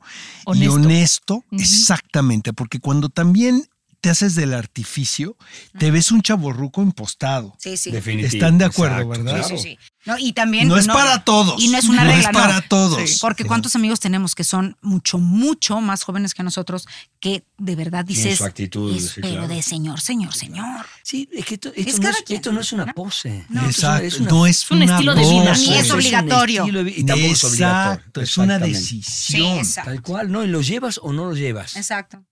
y 0.53 0.67
Honesto. 0.67 1.43
exactamente, 1.51 2.53
porque 2.53 2.79
cuando 2.79 3.09
también 3.09 3.67
te 4.01 4.09
haces 4.09 4.35
del 4.35 4.53
artificio, 4.53 5.35
te 5.77 5.91
ves 5.91 6.11
un 6.11 6.21
chaborruco 6.21 6.81
impostado. 6.81 7.55
Sí, 7.59 7.77
sí. 7.77 7.91
Definitivo. 7.91 8.27
Están 8.33 8.57
de 8.57 8.65
acuerdo, 8.65 9.01
Exacto, 9.13 9.23
¿verdad? 9.23 9.47
Sí, 9.47 9.57
sí, 9.57 9.63
sí. 9.63 9.79
No, 10.05 10.17
y 10.17 10.31
también. 10.33 10.67
No 10.69 10.77
es 10.77 10.87
para 10.87 11.23
todos. 11.25 11.61
Y 11.61 11.67
no 11.67 11.77
es 11.77 11.85
una 11.85 12.05
No 12.05 12.09
es 12.11 12.15
regla. 12.25 12.31
para 12.31 12.61
todos. 12.61 13.19
Porque 13.19 13.43
cuántos 13.43 13.75
amigos 13.75 13.99
tenemos 13.99 14.33
que 14.33 14.43
son 14.45 14.77
mucho, 14.81 15.17
mucho 15.19 15.81
más 15.81 16.03
jóvenes 16.03 16.33
que 16.33 16.41
nosotros 16.41 16.87
que 17.19 17.43
de 17.57 17.75
verdad 17.75 18.05
dices. 18.05 18.37
su 18.37 18.45
actitud, 18.45 18.95
es, 18.95 19.09
sí, 19.11 19.21
pero 19.21 19.33
claro. 19.33 19.47
de 19.49 19.61
señor, 19.61 19.99
señor, 19.99 20.33
señor. 20.33 20.85
Sí, 21.03 21.27
es 21.33 21.45
que 21.45 21.55
esto, 21.55 21.69
esto 21.75 21.89
Es 21.91 21.99
no, 21.99 22.09
es, 22.09 22.21
quien, 22.23 22.37
esto 22.37 22.51
no 22.53 22.61
es 22.61 22.71
una 22.71 22.85
¿no? 22.85 22.93
pose. 22.93 23.45
No, 23.49 23.65
Exacto, 23.65 24.17
una- 24.21 24.29
no 24.29 24.47
es, 24.47 24.71
un 24.71 24.81
una 24.81 24.93
estilo 24.93 25.15
de 25.15 25.21
vida. 25.21 25.49
voz. 25.49 25.59
Ni 25.59 25.73
es 25.75 25.91
obligatorio. 25.91 26.65
y 26.87 27.03
tampoco 27.03 27.31
es 27.33 27.43
obligatorio. 27.43 27.93
Exacto, 27.93 28.21
es 28.21 28.37
una 28.37 28.57
decisión. 28.57 29.65
Sí. 29.65 29.75
Tal 29.83 30.01
cual, 30.01 30.31
¿no? 30.31 30.43
Y 30.43 30.47
lo 30.47 30.61
llevas 30.61 30.99
o 31.03 31.11
no 31.11 31.25
lo 31.25 31.35
llevas. 31.35 31.75
Exacto. 31.75 32.23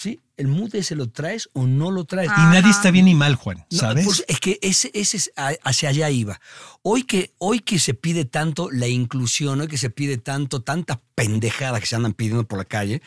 ¿Sí? 0.00 0.18
El 0.38 0.48
mood 0.48 0.74
ese 0.76 0.94
lo 0.94 1.10
traes 1.10 1.50
o 1.52 1.66
no 1.66 1.90
lo 1.90 2.06
traes. 2.06 2.30
Y 2.34 2.40
nadie 2.40 2.70
está 2.70 2.90
bien 2.90 3.04
ni 3.04 3.14
mal, 3.14 3.34
Juan, 3.34 3.66
No, 3.70 3.78
¿sabes? 3.78 4.06
pues, 4.06 4.24
es 4.28 4.40
que 4.40 4.58
ese, 4.62 4.90
ese 4.94 5.18
es 5.18 5.30
hacia 5.36 5.90
allá 5.90 6.08
iba. 6.08 6.40
Hoy 6.80 7.02
que, 7.02 7.34
hoy 7.36 7.60
que 7.60 7.78
se 7.78 7.92
pide 7.92 8.24
tanto 8.24 8.70
la 8.70 8.88
inclusión, 8.88 9.60
hoy 9.60 9.68
que 9.68 9.76
se 9.76 9.90
pide 9.90 10.16
tanto, 10.16 10.62
tantas 10.62 11.00
pendejadas 11.14 11.82
que 11.82 11.86
se 11.86 11.96
andan 11.96 12.14
pidiendo 12.14 12.44
por 12.44 12.58
la 12.58 12.64
calle, 12.64 13.02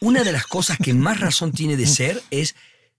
una 0.00 0.24
de 0.24 0.32
las 0.32 0.46
cosas 0.46 0.76
que 0.76 0.92
más 0.92 1.20
razón 1.20 1.52
tiene 1.52 1.78
de 1.78 1.86
ser 1.86 2.22
es 2.30 2.54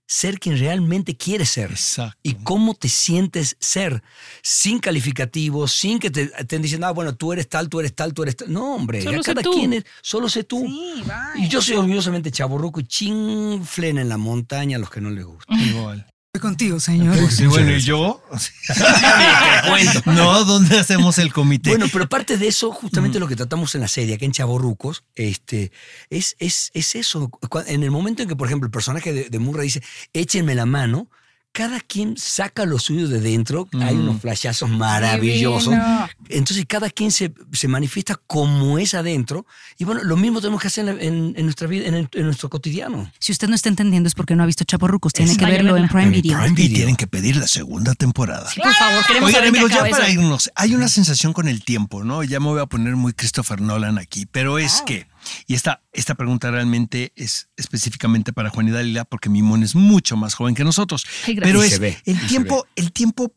ser 0.06 0.38
quien 0.38 0.58
realmente 0.58 1.16
quiere 1.16 1.46
ser. 1.46 1.70
Exacto. 1.70 2.18
Y 2.22 2.34
cómo 2.34 2.74
te 2.74 2.88
sientes 2.88 3.56
ser, 3.60 4.02
sin 4.42 4.78
calificativos, 4.78 5.72
sin 5.72 5.98
que 5.98 6.10
te 6.10 6.30
estén 6.38 6.62
diciendo, 6.62 6.86
ah, 6.86 6.92
bueno, 6.92 7.14
tú 7.14 7.32
eres 7.32 7.48
tal, 7.48 7.68
tú 7.68 7.80
eres 7.80 7.94
tal, 7.94 8.12
tú 8.14 8.22
eres 8.22 8.36
tal. 8.36 8.52
No, 8.52 8.74
hombre, 8.74 9.02
Solo 9.02 9.16
ya 9.18 9.22
sé 9.22 9.34
cada 9.34 9.42
tú. 9.42 9.52
quien 9.52 9.72
es, 9.72 9.84
solo 10.02 10.28
sé 10.28 10.44
tú. 10.44 10.64
Sí. 10.66 11.02
Y 11.36 11.48
yo 11.48 11.60
soy 11.62 11.76
orgullosamente 11.76 12.30
chaborruco 12.30 12.80
y 12.80 12.84
chinflen 12.84 13.98
en 13.98 14.08
la 14.08 14.16
montaña 14.16 14.76
a 14.76 14.80
los 14.80 14.90
que 14.90 15.00
no 15.00 15.10
les 15.10 15.24
gusta. 15.24 15.54
Igual. 15.54 16.06
Contigo, 16.40 16.80
señor. 16.80 17.16
Pues 17.16 17.36
sí, 17.36 17.46
bueno, 17.46 17.70
¿y 17.76 17.80
yo? 17.80 18.20
no, 20.06 20.44
¿dónde 20.44 20.80
hacemos 20.80 21.18
el 21.18 21.32
comité? 21.32 21.70
Bueno, 21.70 21.86
pero 21.92 22.04
aparte 22.06 22.36
de 22.36 22.48
eso, 22.48 22.72
justamente 22.72 23.20
lo 23.20 23.28
que 23.28 23.36
tratamos 23.36 23.74
en 23.76 23.82
la 23.82 23.88
serie, 23.88 24.18
que 24.18 24.24
en 24.24 24.32
Chaborrucos, 24.32 25.04
este, 25.14 25.70
es, 26.10 26.34
es, 26.40 26.72
es 26.74 26.96
eso. 26.96 27.30
En 27.66 27.84
el 27.84 27.92
momento 27.92 28.22
en 28.22 28.28
que, 28.28 28.34
por 28.34 28.48
ejemplo, 28.48 28.66
el 28.66 28.72
personaje 28.72 29.12
de, 29.12 29.30
de 29.30 29.38
Murray 29.38 29.66
dice, 29.66 29.82
échenme 30.12 30.56
la 30.56 30.66
mano, 30.66 31.08
cada 31.54 31.78
quien 31.78 32.16
saca 32.16 32.66
lo 32.66 32.80
suyo 32.80 33.06
de 33.06 33.20
dentro, 33.20 33.68
hay 33.80 33.94
unos 33.94 34.20
flashazos 34.20 34.68
maravillosos. 34.68 35.70
Divino. 35.70 36.08
Entonces 36.28 36.64
cada 36.66 36.90
quien 36.90 37.12
se, 37.12 37.32
se 37.52 37.68
manifiesta 37.68 38.16
como 38.26 38.76
es 38.80 38.92
adentro. 38.94 39.46
Y 39.78 39.84
bueno, 39.84 40.02
lo 40.02 40.16
mismo 40.16 40.40
tenemos 40.40 40.60
que 40.60 40.66
hacer 40.66 40.88
en, 40.88 41.00
en- 41.00 41.34
en 41.36 41.44
nuestra 41.44 41.68
vida, 41.68 41.86
en, 41.86 41.94
el- 41.94 42.08
en 42.12 42.24
nuestro 42.24 42.50
cotidiano. 42.50 43.08
Si 43.20 43.30
usted 43.30 43.46
no 43.48 43.54
está 43.54 43.68
entendiendo 43.68 44.08
es 44.08 44.14
porque 44.14 44.34
no 44.34 44.42
ha 44.42 44.46
visto 44.46 44.64
Chaporrucos. 44.64 45.12
Tiene 45.12 45.36
que 45.36 45.44
verlo 45.46 45.76
en. 45.76 45.86
Prime 45.88 46.04
En 46.06 46.10
Video. 46.10 46.38
Prime 46.40 46.50
y 46.50 46.54
Video. 46.62 46.76
tienen 46.78 46.96
que 46.96 47.06
pedir 47.06 47.36
la 47.36 47.46
segunda 47.46 47.94
temporada. 47.94 48.50
Sí, 48.50 48.60
por 48.60 48.74
favor, 48.74 49.06
queremos 49.06 49.28
Oigan, 49.28 49.46
amigos, 49.48 49.70
ya 49.70 49.78
para 49.88 50.08
eso. 50.08 50.20
irnos, 50.20 50.50
hay 50.56 50.74
una 50.74 50.88
sensación 50.88 51.32
con 51.32 51.46
el 51.46 51.62
tiempo, 51.64 52.02
¿no? 52.02 52.24
Ya 52.24 52.40
me 52.40 52.46
voy 52.46 52.60
a 52.60 52.66
poner 52.66 52.96
muy 52.96 53.12
Christopher 53.12 53.60
Nolan 53.60 53.98
aquí, 53.98 54.26
pero 54.26 54.58
es 54.58 54.82
que, 54.84 55.06
y 55.46 55.54
esta, 55.54 55.82
esta 55.92 56.14
pregunta 56.14 56.50
realmente 56.50 57.12
es 57.16 57.48
específicamente 57.56 58.32
para 58.32 58.50
Juan 58.50 58.68
y 58.68 58.70
Dalila, 58.70 59.04
porque 59.04 59.28
Mimón 59.28 59.62
es 59.62 59.74
mucho 59.74 60.16
más 60.16 60.34
joven 60.34 60.54
que 60.54 60.64
nosotros. 60.64 61.06
Ay. 61.26 61.36
Pero 61.36 61.62
es, 61.62 61.78
ve, 61.78 61.98
el 62.04 62.26
tiempo, 62.26 62.66
el 62.76 62.92
tiempo 62.92 63.34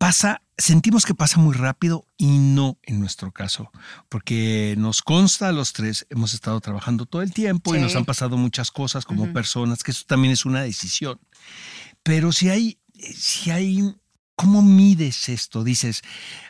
pasa, 0.00 0.40
sentimos 0.56 1.04
que 1.04 1.14
pasa 1.14 1.38
muy 1.38 1.54
rápido 1.54 2.06
y 2.16 2.38
no 2.38 2.78
en 2.84 3.00
nuestro 3.00 3.32
caso, 3.32 3.70
porque 4.08 4.74
nos 4.78 5.02
consta 5.02 5.48
a 5.48 5.52
los 5.52 5.74
tres, 5.74 6.06
hemos 6.08 6.32
estado 6.32 6.58
trabajando 6.60 7.04
todo 7.04 7.20
el 7.20 7.34
tiempo 7.34 7.74
y 7.74 7.80
nos 7.80 7.94
han 7.96 8.06
pasado 8.06 8.38
muchas 8.38 8.70
cosas 8.70 9.04
como 9.04 9.30
personas, 9.34 9.82
que 9.82 9.90
eso 9.90 10.04
también 10.06 10.32
es 10.32 10.46
una 10.46 10.62
decisión. 10.62 11.20
Pero 12.02 12.32
si 12.32 12.48
hay, 12.48 12.78
si 12.94 13.50
hay, 13.50 13.94
¿cómo 14.36 14.62
mides 14.62 15.28
esto? 15.28 15.64
Dices, 15.64 16.00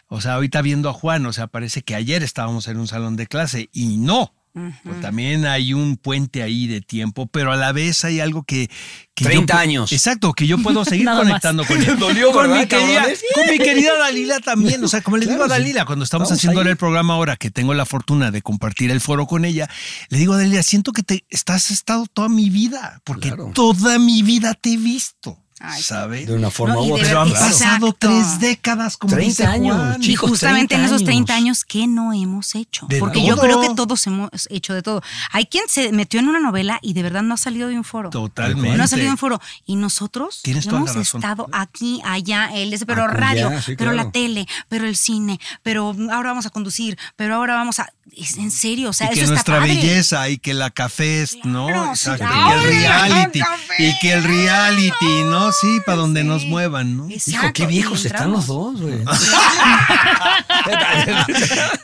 o 0.07 0.21
sea, 0.21 0.35
ahorita 0.35 0.63
viendo 0.63 0.89
a 0.89 0.93
Juan, 0.93 1.27
o 1.27 1.33
sea, 1.33 1.49
parece 1.49 1.83
que 1.83 1.97
ayer 1.97 2.23
estábamos 2.23 2.69
en 2.69 2.79
un 2.79 2.87
salón 2.87 3.17
de 3.17 3.27
clase 3.27 3.69
y 3.73 3.97
no. 3.97 4.33
Pues 4.53 5.01
también 5.01 5.47
hay 5.47 5.73
un 5.75 5.97
puente 5.97 6.43
ahí 6.43 6.67
de 6.67 6.81
tiempo, 6.81 7.27
pero 7.29 7.53
a 7.53 7.57
la 7.57 7.71
vez 7.71 8.05
hay 8.05 8.19
algo 8.19 8.43
que... 8.43 8.69
que 9.15 9.25
yo 9.25 9.31
30 9.31 9.55
pu- 9.55 9.59
años. 9.59 9.93
Exacto, 9.93 10.33
que 10.33 10.47
yo 10.49 10.59
puedo 10.59 10.85
seguir 10.87 11.05
más. 11.05 11.19
conectando 11.19 11.65
con 11.65 11.81
él. 11.83 11.97
Dolió, 11.99 12.33
con, 12.33 12.49
mi 12.51 12.59
¿verdad, 12.59 12.69
querida, 12.69 13.07
con 13.35 13.47
mi 13.51 13.59
querida 13.59 13.97
Dalila 13.97 14.41
también. 14.41 14.83
O 14.83 14.89
sea, 14.89 15.03
como 15.03 15.19
le 15.19 15.27
digo 15.27 15.45
a. 15.45 15.49
Dalila, 15.49 15.85
cuando 15.85 16.05
estamos 16.05 16.31
haciendo 16.33 16.63
el 16.63 16.77
programa 16.77 17.15
ahora, 17.15 17.37
que 17.37 17.51
tengo 17.51 17.75
la 17.75 17.87
fortuna 17.87 18.31
de 18.33 18.43
compartir 18.43 18.91
el 18.91 19.01
foro 19.01 19.27
con 19.27 19.45
ella, 19.45 19.69
le 20.09 20.19
digo 20.19 20.35
a 20.35 20.39
Dalila, 20.39 20.63
siento 20.65 20.93
que 20.93 21.03
te 21.05 21.25
estás 21.31 21.71
estado 21.71 22.07
toda 22.07 22.29
mi 22.29 22.51
vida, 22.51 23.01
porque 23.05 23.29
Claro. 23.29 23.53
toda 23.55 23.99
mi 24.01 24.23
vida 24.23 24.55
te 24.55 24.73
he 24.73 24.77
visto. 24.77 25.39
Ay. 25.63 25.83
¿Sabes? 25.83 26.27
De 26.27 26.35
una 26.35 26.51
forma 26.51 26.75
No, 26.75 26.81
u 26.81 26.87
de 26.87 26.93
otra. 26.95 27.07
Pero 27.07 27.21
han 27.21 27.29
Exacto. 27.29 27.51
pasado 27.53 27.93
tres 27.99 28.41
décadas, 28.41 28.97
como 28.97 29.13
30 29.15 29.29
dice 29.29 29.45
años, 29.47 29.77
Juan. 29.77 30.03
Y 30.03 30.07
chicos, 30.07 30.31
justamente 30.31 30.75
en 30.75 30.81
30 30.81 30.87
esos 30.97 31.05
30 31.05 31.35
años. 31.35 31.65
¿qué 31.67 31.87
no 31.87 32.13
hemos 32.15 32.55
hecho? 32.55 32.87
De 32.89 32.99
Porque 32.99 33.25
yo 33.25 33.37
creo 33.37 33.61
que 33.61 33.69
todos 33.75 34.07
hemos 34.07 34.31
hecho 34.49 34.73
de 34.73 34.83
todo. 34.83 35.03
Hay 35.33 35.45
quien 35.47 35.65
se 35.69 35.93
metió 35.93 36.19
en 36.19 36.29
una 36.29 36.41
novela 36.41 36.79
y 36.81 36.95
de 36.95 37.03
verdad 37.03 37.23
no 37.23 37.35
ha 37.35 37.37
salido 37.37 37.69
de 37.69 37.77
un 37.77 37.85
foro. 37.85 38.09
Totalmente. 38.11 38.77
No 38.79 38.85
ha 38.85 38.87
salido 38.87 39.07
de 39.09 39.13
un 39.13 39.19
foro. 39.19 39.41
Y 39.67 39.77
nosotros 39.77 40.41
Tienes 40.43 40.65
toda 40.65 40.79
hemos 40.79 40.91
la 40.95 40.97
razón. 41.01 41.21
estado 41.21 41.47
aquí, 41.53 42.01
allá, 42.05 42.51
él, 42.55 42.73
ese, 42.73 42.87
pero 42.87 43.05
Acullá, 43.05 43.19
radio, 43.21 43.63
sí, 43.63 43.75
pero 43.77 43.93
la 43.93 44.11
tele, 44.11 44.47
pero 44.69 44.87
el 44.87 44.97
cine, 44.97 45.39
pero 45.63 45.95
ahora 46.11 46.31
vamos 46.31 46.47
a 46.47 46.51
conducir, 46.51 46.99
pero 47.17 47.35
ahora 47.35 47.55
vamos 47.55 47.79
a. 47.81 47.93
Es 48.17 48.39
en 48.39 48.51
serio, 48.51 48.89
o 48.91 48.93
sea, 48.93 49.07
y 49.07 49.11
que 49.15 49.23
eso 49.23 49.35
está 49.35 49.53
nuestra 49.53 49.59
padre. 49.61 49.77
belleza 49.77 50.29
y 50.31 50.39
que 50.39 50.53
la 50.53 50.71
café 50.71 51.23
es, 51.23 51.37
¿no? 51.45 51.67
Claro. 51.69 51.91
Exacto. 51.91 52.25
Y 52.25 52.29
que 52.49 52.55
el 52.55 52.63
reality. 52.65 53.41
Y 53.79 53.99
que 54.01 54.13
el 54.15 54.25
reality, 54.25 55.25
¿no? 55.27 55.50
Sí, 55.53 55.81
para 55.85 55.99
donde 55.99 56.25
nos 56.25 56.45
muevan, 56.45 56.97
¿no? 56.97 57.07
Hijo, 57.09 57.15
Exacto, 57.17 57.53
qué 57.55 57.63
y 57.65 57.67
viejos 57.67 58.05
están 58.05 58.31
los 58.33 58.47
dos, 58.47 58.81
güey. 58.81 58.99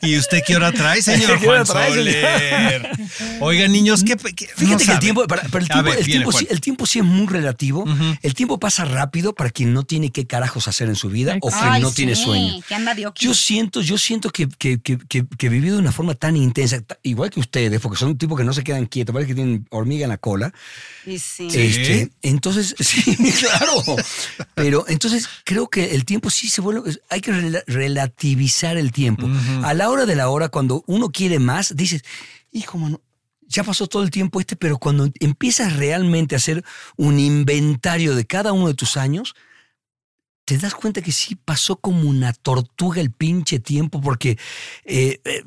¿Y 0.02 0.16
usted 0.18 0.42
qué 0.46 0.57
hora 0.57 0.72
trae, 0.72 1.02
señor 1.02 1.37
¿Qué 1.40 1.48
hora 1.48 1.64
Juan 1.64 1.66
trae? 1.66 1.94
Soler? 1.94 2.90
Oigan, 3.40 3.72
niños, 3.72 4.05
¿qué? 4.05 4.16
qué- 4.16 4.46
Fíjate 4.46 4.66
no 4.66 4.79
que 4.87 4.92
el 4.92 4.98
tiempo, 4.98 5.26
para- 5.26 5.42
pero 5.42 5.59
el 5.59 5.68
tiempo, 5.68 5.90
ver, 5.90 5.98
el, 5.98 6.05
viene 6.05 6.18
tiempo 6.20 6.33
Juan. 6.33 6.44
sí, 6.44 6.48
el 6.50 6.61
tiempo 6.61 6.87
sí 6.87 6.98
es 7.00 7.05
muy 7.05 7.26
relativo. 7.26 7.85
El 8.22 8.35
tiempo 8.35 8.59
pasa 8.59 8.85
rápido 8.85 9.35
para 9.35 9.50
quien 9.50 9.72
no 9.72 9.83
tiene 9.85 10.11
qué 10.11 10.26
carajos 10.26 10.68
hacer 10.68 10.88
en 10.88 10.96
su 10.96 11.09
vida 11.09 11.37
o 11.40 11.50
quien 11.50 11.62
Ay, 11.64 11.83
no 11.83 11.90
tiene 11.90 12.14
sueño. 12.14 12.61
que 12.66 12.74
anda 12.74 12.94
de 12.94 13.07
oqui. 13.07 13.24
Yo 13.24 13.35
siento, 13.35 13.81
yo 13.81 13.98
siento 13.98 14.31
que, 14.31 14.48
que, 14.48 14.81
que, 14.81 14.98
que, 14.98 15.26
que 15.26 15.46
he 15.46 15.50
vivido 15.50 15.76
de 15.76 15.83
una 15.83 15.92
forma 15.92 16.14
tan 16.14 16.37
intensa, 16.37 16.79
igual 17.02 17.31
que 17.31 17.40
ustedes, 17.40 17.81
porque 17.81 17.98
son 17.98 18.11
un 18.11 18.18
tipo 18.18 18.37
que 18.37 18.44
no 18.44 18.52
se 18.52 18.64
quedan 18.64 18.87
quietos, 18.87 19.12
parece 19.12 19.29
que 19.29 19.35
tienen 19.35 19.66
hormiga 19.70 20.05
en 20.05 20.11
la 20.11 20.18
cola. 20.18 20.52
Y 21.05 21.18
sí. 21.18 21.48
Este, 21.52 22.11
entonces, 22.22 22.74
sí, 22.79 23.16
claro. 23.40 23.56
Pero 24.55 24.85
entonces 24.88 25.29
creo 25.45 25.69
que 25.69 25.95
el 25.95 26.05
tiempo 26.05 26.31
sí 26.31 26.49
se 26.49 26.61
vuelve, 26.61 26.99
hay 27.11 27.21
que 27.21 27.33
rela- 27.33 27.64
relativizar 27.66 28.77
el 28.77 28.92
tiempo. 28.92 29.27
A 29.64 29.75
la 29.75 29.90
hora 29.90 30.07
de 30.07 30.16
la 30.16 30.29
hora, 30.29 30.49
cuando 30.49 30.85
uno 30.87 31.11
quiere 31.11 31.38
más, 31.38 31.75
dices, 31.77 32.03
hijo, 32.53 32.79
mano, 32.79 33.01
ya 33.49 33.62
pasó 33.62 33.87
todo 33.87 34.03
el 34.03 34.11
tiempo 34.11 34.40
este, 34.40 34.57
pero 34.57 34.79
cuando 34.79 35.09
empiezas 35.21 35.77
realmente 35.77 36.35
a 36.35 36.38
hacer 36.38 36.64
un 36.97 37.19
inventario 37.19 38.14
de 38.14 38.27
cada 38.27 38.53
uno 38.53 38.66
de 38.69 38.75
tus 38.75 38.97
años, 38.97 39.35
te 40.45 40.59
das 40.59 40.75
cuenta 40.75 41.03
que 41.03 41.12
sí 41.12 41.35
pasó 41.37 41.77
como 41.77 42.09
una 42.09 42.33
tortuga 42.33 43.01
el 43.01 43.11
pinche 43.11 43.59
tiempo, 43.59 44.01
porque 44.01 44.38
eh, 44.85 45.21
eh, 45.25 45.42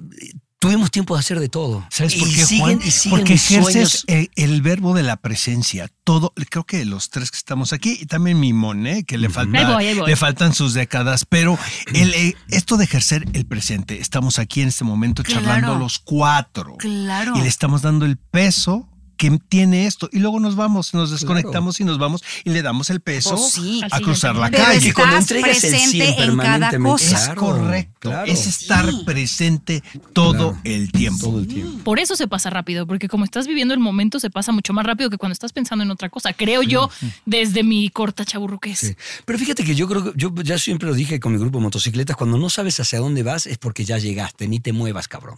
tuvimos 0.60 0.92
tiempo 0.92 1.16
de 1.16 1.22
hacer 1.22 1.40
de 1.40 1.50
todo. 1.50 1.86
¿Sabes 1.90 2.16
por 2.16 2.28
Y 2.28 2.34
qué, 2.36 2.46
siguen- 2.46 2.60
Juan? 2.78 2.80
y 2.84 2.92
siguen 2.92 3.18
Porque 3.20 3.34
ejerces 3.34 4.04
el, 4.08 4.30
el 4.36 4.62
verbo 4.62 4.94
de 4.94 5.04
la 5.04 5.18
presencia. 5.18 5.90
Todo, 6.04 6.34
creo 6.50 6.66
que 6.66 6.84
los 6.86 7.10
tres 7.10 7.32
que 7.32 7.38
estamos 7.38 7.72
aquí, 7.74 7.98
y 8.02 8.06
también 8.06 8.40
Mimón, 8.40 8.86
¿eh? 8.88 9.04
que 9.06 9.18
le, 9.18 9.30
falta, 9.30 9.58
Ahí 9.60 9.66
voy, 9.74 9.86
ahí 9.88 9.98
voy. 10.00 10.08
le 10.10 10.16
faltan 10.16 10.54
sus 10.54 10.74
décadas, 10.74 11.26
pero 11.26 11.58
el, 11.94 12.14
eh, 12.14 12.36
esto 12.50 12.78
de 12.78 12.84
ejercer 12.86 13.26
el 13.34 13.46
presente, 13.46 14.00
estamos 14.02 14.38
aquí 14.40 14.62
en 14.62 14.68
este 14.68 14.84
momento 14.84 15.24
Claro. 15.24 15.46
charlando 15.46 15.76
los 15.80 16.00
cuatro. 16.00 16.76
Claro. 16.78 17.36
Y 17.38 17.42
le 17.42 17.48
estamos 17.48 17.82
dando 17.82 18.06
el 18.06 18.18
peso 18.18 18.90
que 19.20 19.38
tiene 19.50 19.86
esto. 19.86 20.10
Y 20.14 20.20
luego 20.20 20.40
nos 20.40 20.56
vamos, 20.56 20.94
nos 20.94 21.12
desconectamos 21.12 21.80
y 21.82 21.84
nos 21.84 22.00
vamos 22.00 22.24
y 22.46 22.52
le 22.52 22.62
damos 22.62 22.90
el 22.90 23.02
peso 23.02 23.36
Pues 23.36 23.52
sí. 23.52 23.82
a 23.92 24.00
cruzar 24.00 24.36
la 24.38 24.50
Pero 24.50 24.64
calle. 24.64 24.80
Que 24.88 24.94
cuando 24.94 25.18
estás 25.18 25.32
entregas 25.38 25.64
el 25.66 25.70
presente 25.72 25.90
100 25.92 26.02
en 26.08 26.16
cada 26.16 26.26
permanentemente. 26.26 26.90
cosa. 26.90 27.16
Es 27.18 27.24
Claro, 27.26 27.42
correcto. 27.42 28.10
claro. 28.10 28.32
Es 28.32 28.48
estar 28.48 28.90
Sí. 28.90 29.02
presente 29.06 29.84
todo 30.14 30.32
Claro. 30.54 30.58
el 30.64 30.92
tiempo. 30.94 31.28
Todo 31.28 31.40
el 31.40 31.48
tiempo. 31.48 31.84
Por 31.84 32.00
eso 32.00 32.16
se 32.16 32.28
pasa 32.30 32.50
rápido, 32.50 32.88
porque 32.88 33.10
como 33.10 33.26
estás 33.26 33.46
viviendo 33.46 33.74
el 33.74 33.82
momento, 33.82 34.20
se 34.22 34.30
pasa 34.30 34.54
mucho 34.54 34.72
más 34.72 34.86
rápido 34.86 35.10
que 35.10 35.18
cuando 35.18 35.34
estás 35.34 35.52
pensando 35.52 35.84
en 35.84 35.92
otra 35.92 36.10
cosa. 36.10 36.32
Creo 36.32 36.64
yo, 36.64 36.90
desde 37.26 37.64
mi 37.64 37.90
corta 37.90 38.24
chaburruqués. 38.24 38.80
Sí. 38.80 38.96
Pero 39.26 39.38
fíjate 39.38 39.66
que 39.66 39.76
yo 39.76 39.88
creo 39.90 40.06
que 40.06 40.12
yo 40.16 40.34
ya 40.44 40.58
siempre 40.58 40.88
lo 40.88 40.96
dije 40.96 41.20
con 41.20 41.34
mi 41.34 41.40
grupo 41.40 41.58
de 41.58 41.64
motocicletas, 41.64 42.16
cuando 42.16 42.38
no 42.38 42.50
sabes 42.50 42.80
hacia 42.80 43.00
dónde 43.00 43.22
vas 43.24 43.48
es 43.48 43.58
porque 43.58 43.84
ya 43.84 43.98
llegaste, 43.98 44.48
ni 44.48 44.62
te 44.62 44.72
muevas, 44.72 45.10
cabrón. 45.10 45.38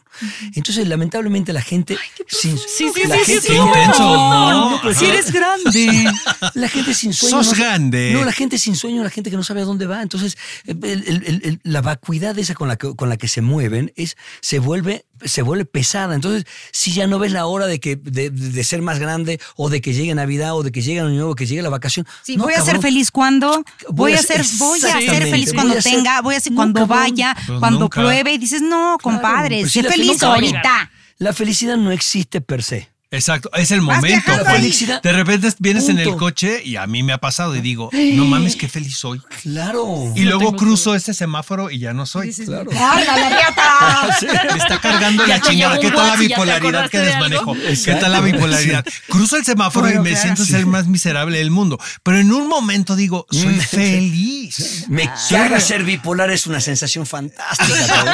Entonces, 0.53 0.87
lamentablemente 0.87 1.51
la 1.51 1.63
gente 1.63 1.97
sin- 2.27 2.57
Sí, 2.59 2.89
sí, 2.93 3.07
la 3.07 3.17
sí, 3.17 3.33
gente- 3.33 3.47
intenso, 3.79 4.03
¿no? 4.03 4.79
pero 4.81 4.93
Si 4.93 5.05
eres 5.05 5.31
grande. 5.31 6.12
La 6.55 6.67
gente 6.67 6.93
sin 6.93 7.13
sueño. 7.13 7.43
Sos 7.43 7.57
no- 7.57 7.63
grande. 7.63 8.12
No, 8.13 8.25
la 8.25 8.31
gente 8.31 8.57
sin 8.57 8.75
sueño, 8.75 9.03
la 9.03 9.10
gente 9.10 9.29
que 9.29 9.38
no 9.38 9.43
sabe 9.43 9.62
a 9.62 9.65
dónde 9.65 9.86
va. 9.86 10.01
Entonces, 10.01 10.38
el- 10.65 10.84
el- 10.84 11.23
el- 11.25 11.41
el- 11.43 11.60
la 11.63 11.81
vacuidad 11.81 12.38
esa 12.39 12.53
con 12.55 12.67
la, 12.67 12.75
que, 12.77 12.95
con 12.95 13.10
la 13.10 13.17
que 13.17 13.27
se 13.27 13.41
mueven 13.41 13.93
es, 13.95 14.17
se, 14.41 14.60
vuelve, 14.60 15.05
se 15.23 15.41
vuelve 15.43 15.65
pesada. 15.65 16.15
Entonces, 16.15 16.45
si 16.71 16.91
ya 16.93 17.07
no 17.07 17.19
ves 17.19 17.31
la 17.31 17.45
hora 17.45 17.67
de, 17.67 17.79
que, 17.79 17.95
de, 17.95 18.29
de 18.29 18.63
ser 18.63 18.81
más 18.81 18.99
grande, 18.99 19.39
o 19.55 19.69
de 19.69 19.81
que 19.81 19.93
llegue 19.93 20.13
Navidad, 20.15 20.55
o 20.55 20.63
de 20.63 20.71
que 20.71 20.81
llegue 20.81 20.99
Año 20.99 21.10
Nuevo, 21.10 21.36
que 21.36 21.45
llegue 21.45 21.62
la 21.62 21.69
vacación. 21.69 22.05
Sí, 22.23 22.38
No, 22.38 22.43
voy 22.45 22.53
a 22.53 22.62
ser 22.62 22.79
feliz 22.79 23.12
cuando 23.12 23.63
voy 23.89 24.12
Voy 24.12 24.13
a 24.13 24.17
ser 24.21 24.43
voy 24.57 24.79
a 24.81 24.99
ser 24.99 25.23
feliz 25.29 25.47
voy 25.49 25.55
cuando 25.55 25.73
ser- 25.81 25.84
tenga, 25.93 26.21
voy 26.21 26.36
a 26.36 26.39
ser 26.39 26.51
No, 26.51 26.57
cuando 26.57 26.81
cabrón. 26.88 26.97
vaya, 26.99 27.36
Pues 27.47 27.60
cuando 27.60 27.80
nunca. 27.82 28.01
pruebe 28.01 28.34
y 28.34 28.38
dices, 28.38 28.61
"No, 28.61 28.97
compadre, 29.01 29.61
Pues 29.61 29.72
sé 29.74 29.84
feliz 29.84 30.22
ahorita." 30.24 30.91
La 31.19 31.34
felicidad 31.34 31.78
no 31.78 31.91
existe 31.91 32.41
per 32.41 32.63
se. 32.63 32.89
Exacto, 33.14 33.51
es 33.53 33.72
el 33.72 33.82
momento. 33.82 34.32
pues. 34.34 34.47
Felicidad. 34.47 35.01
De 35.01 35.12
repente 35.12 35.49
vienes 35.59 35.89
en 35.89 35.99
el 35.99 36.16
coche 36.16 36.62
y 36.64 36.78
a 36.78 36.88
mí 36.88 37.03
me 37.03 37.12
ha 37.12 37.18
pasado 37.18 37.53
y 37.57 37.62
digo, 37.62 37.89
no 37.91 38.24
mames, 38.26 38.55
qué 38.55 38.70
feliz 38.70 38.97
soy. 38.97 39.22
Claro. 39.43 40.14
Y 40.16 40.22
luego 40.22 40.55
cruzo 40.55 40.95
ese 40.95 41.14
semáforo 41.14 41.70
y 41.70 41.80
ya 41.80 41.93
no 41.93 42.05
soy. 42.05 42.34
Claro. 42.34 42.72
¡Ay, 42.80 43.05
la! 43.05 44.18
Me 44.53 44.57
está 44.57 44.80
cargando 44.80 45.24
la 45.28 45.38
Ya 45.38 45.41
chingada. 45.41 45.78
¿Qué 45.80 45.91
tal 45.91 46.07
la 46.07 46.16
bipolaridad 46.16 46.89
que 46.89 46.99
desmanejo? 46.99 47.53
¿Qué 47.53 47.95
tal 47.95 48.12
la 48.14 48.22
bipolaridad? 48.22 48.86
Cruzo 49.09 49.36
el 49.36 49.43
semáforo 49.43 49.88
Bueno, 49.88 50.01
y 50.01 50.03
me 50.03 50.09
claro. 50.12 50.24
siento 50.24 50.45
ser 50.45 50.62
el 50.62 50.68
más 50.68 50.88
miserable 50.88 51.38
del 51.38 51.51
mundo. 51.51 51.78
Pero 52.03 52.18
en 52.18 52.32
un 52.32 52.47
momento 52.47 52.95
digo, 52.95 53.28
soy 53.30 53.55
feliz. 53.59 54.86
Me 54.88 55.09
caga 55.30 55.59
ser 55.59 55.84
bipolar, 55.84 56.32
es 56.32 56.47
una 56.47 56.62
sensación 56.62 57.05
fantástica. 57.05 58.05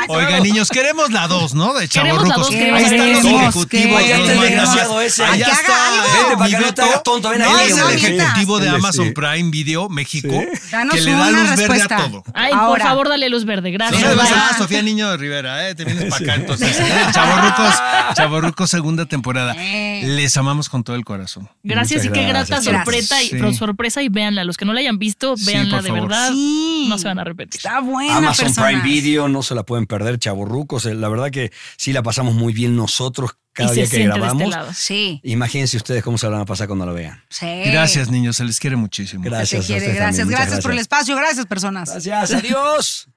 Oiga, 0.08 0.40
niños, 0.40 0.68
queremos 0.68 1.10
la 1.10 1.26
2, 1.26 1.54
¿no? 1.54 1.72
De 1.74 1.88
Chavorrucos. 1.88 2.36
dos, 2.36 2.50
Ahí 2.50 2.84
están 2.84 3.12
los 3.12 3.24
ejecutivos. 3.24 4.09
Este 4.12 4.34
magnates. 4.34 4.50
desgraciado 4.50 5.00
ese. 5.00 5.24
Allá 5.24 5.36
Que 5.46 5.52
haga 5.52 5.60
está. 5.60 5.88
algo. 5.88 6.12
Vente 6.12 6.36
para 6.36 6.44
mi 6.44 6.50
que 6.50 6.56
no 6.56 6.62
te 6.62 6.68
Beto. 6.70 6.82
hagas 6.82 7.02
tonto, 7.02 7.30
ven 7.30 7.38
No, 7.40 7.50
aquí, 7.56 7.70
el 7.70 7.94
ejecutivo 7.96 8.58
de. 8.58 8.68
Amazon. 8.70 9.12
Prime 9.14 9.50
Video 9.50 9.88
México 9.88 10.28
Danos 10.70 10.94
que 10.94 11.00
le 11.00 11.10
da 11.12 11.30
luz 11.30 11.40
verde 11.42 11.56
respuesta. 11.56 11.96
a 11.96 12.08
todo. 12.08 12.24
Ay, 12.34 12.52
por 12.54 12.80
favor, 12.80 13.08
dale 13.08 13.28
luz 13.28 13.44
verde. 13.44 13.70
No 13.72 13.78
Gracias. 13.78 14.56
Sofía 14.58 14.82
Niño 14.82 15.10
de 15.10 15.16
Rivera, 15.16 15.68
¿eh? 15.68 15.74
Te 15.74 15.84
vienes 15.84 16.04
para 16.04 16.24
acá 16.24 16.34
entonces. 16.36 16.78
¿eh? 16.80 16.92
Chavorrucos, 17.12 17.74
Chavorrucos 18.14 18.70
segunda 18.70 19.06
temporada. 19.06 19.54
Eh. 19.58 20.02
Les 20.04 20.36
amamos 20.36 20.68
con 20.68 20.84
todo 20.84 20.96
el 20.96 21.04
corazón. 21.04 21.48
Gracias 21.62 22.04
y 22.04 22.10
qué 22.10 22.26
grata 22.26 22.60
sorpresa 22.62 23.22
y, 23.22 23.54
sorpresa 23.54 24.02
y 24.02 24.08
véanla. 24.08 24.44
Los 24.44 24.56
que 24.56 24.64
no 24.64 24.72
la 24.72 24.80
hayan 24.80 24.98
visto, 24.98 25.34
véanla 25.44 25.82
de 25.82 25.90
verdad. 25.92 26.30
Sí. 26.30 26.86
No 26.88 26.98
se 26.98 27.08
van 27.08 27.18
a 27.18 27.22
arrepentir. 27.22 27.58
Está 27.58 27.80
buena 27.80 28.16
Amazon. 28.18 28.54
Prime 28.54 28.82
Video, 28.82 29.28
no 29.28 29.42
se 29.42 29.54
la 29.54 29.62
pueden 29.64 29.86
perder, 29.86 30.18
chavorrucos. 30.18 30.84
La 30.84 31.08
verdad 31.08 31.30
que 31.30 31.52
sí 31.76 31.92
la 31.92 32.02
pasamos 32.02 32.34
muy 32.34 32.52
bien 32.52 32.76
nosotros 32.76 33.32
cada 33.52 33.72
y 33.72 33.74
día 33.76 33.86
se 33.86 33.90
que 33.90 33.98
de 33.98 34.04
grabamos. 34.04 34.42
este 34.42 34.46
lado. 34.56 34.70
Sí, 34.74 35.20
Imagínense 35.24 35.76
ustedes 35.76 36.02
cómo 36.02 36.18
se 36.18 36.26
van 36.28 36.40
a 36.40 36.44
pasar 36.44 36.66
cuando 36.66 36.86
lo 36.86 36.94
vean. 36.94 37.22
sí. 37.28 37.46
Gracias, 37.66 38.10
niños. 38.10 38.36
Se 38.36 38.44
les 38.44 38.58
quiere 38.60 38.76
muchísimo. 38.76 39.22
Se 39.24 39.30
Gracias. 39.30 39.60
te 39.62 39.66
quiere, 39.66 39.90
a 39.90 39.94
gracias, 39.94 40.26
muchas 40.26 40.40
gracias 40.40 40.62
por 40.62 40.72
el 40.72 40.78
espacio, 40.78 41.16
gracias 41.16 41.46
personas. 41.46 41.90
Gracias, 41.90 42.32
adiós. 42.34 43.08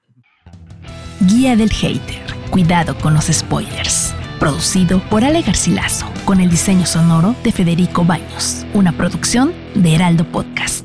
Guía 1.20 1.56
del 1.56 1.70
Hater. 1.70 2.22
Cuidado 2.50 2.96
con 2.98 3.14
los 3.14 3.26
spoilers. 3.26 4.12
Producido 4.38 5.00
por 5.08 5.24
Ale 5.24 5.42
Garcilaso, 5.42 6.10
con 6.24 6.40
el 6.40 6.50
diseño 6.50 6.86
sonoro 6.86 7.34
de 7.44 7.52
Federico 7.52 8.04
Baños. 8.04 8.66
Una 8.74 8.92
producción 8.92 9.52
de 9.74 9.94
Heraldo 9.94 10.24
Podcast. 10.30 10.84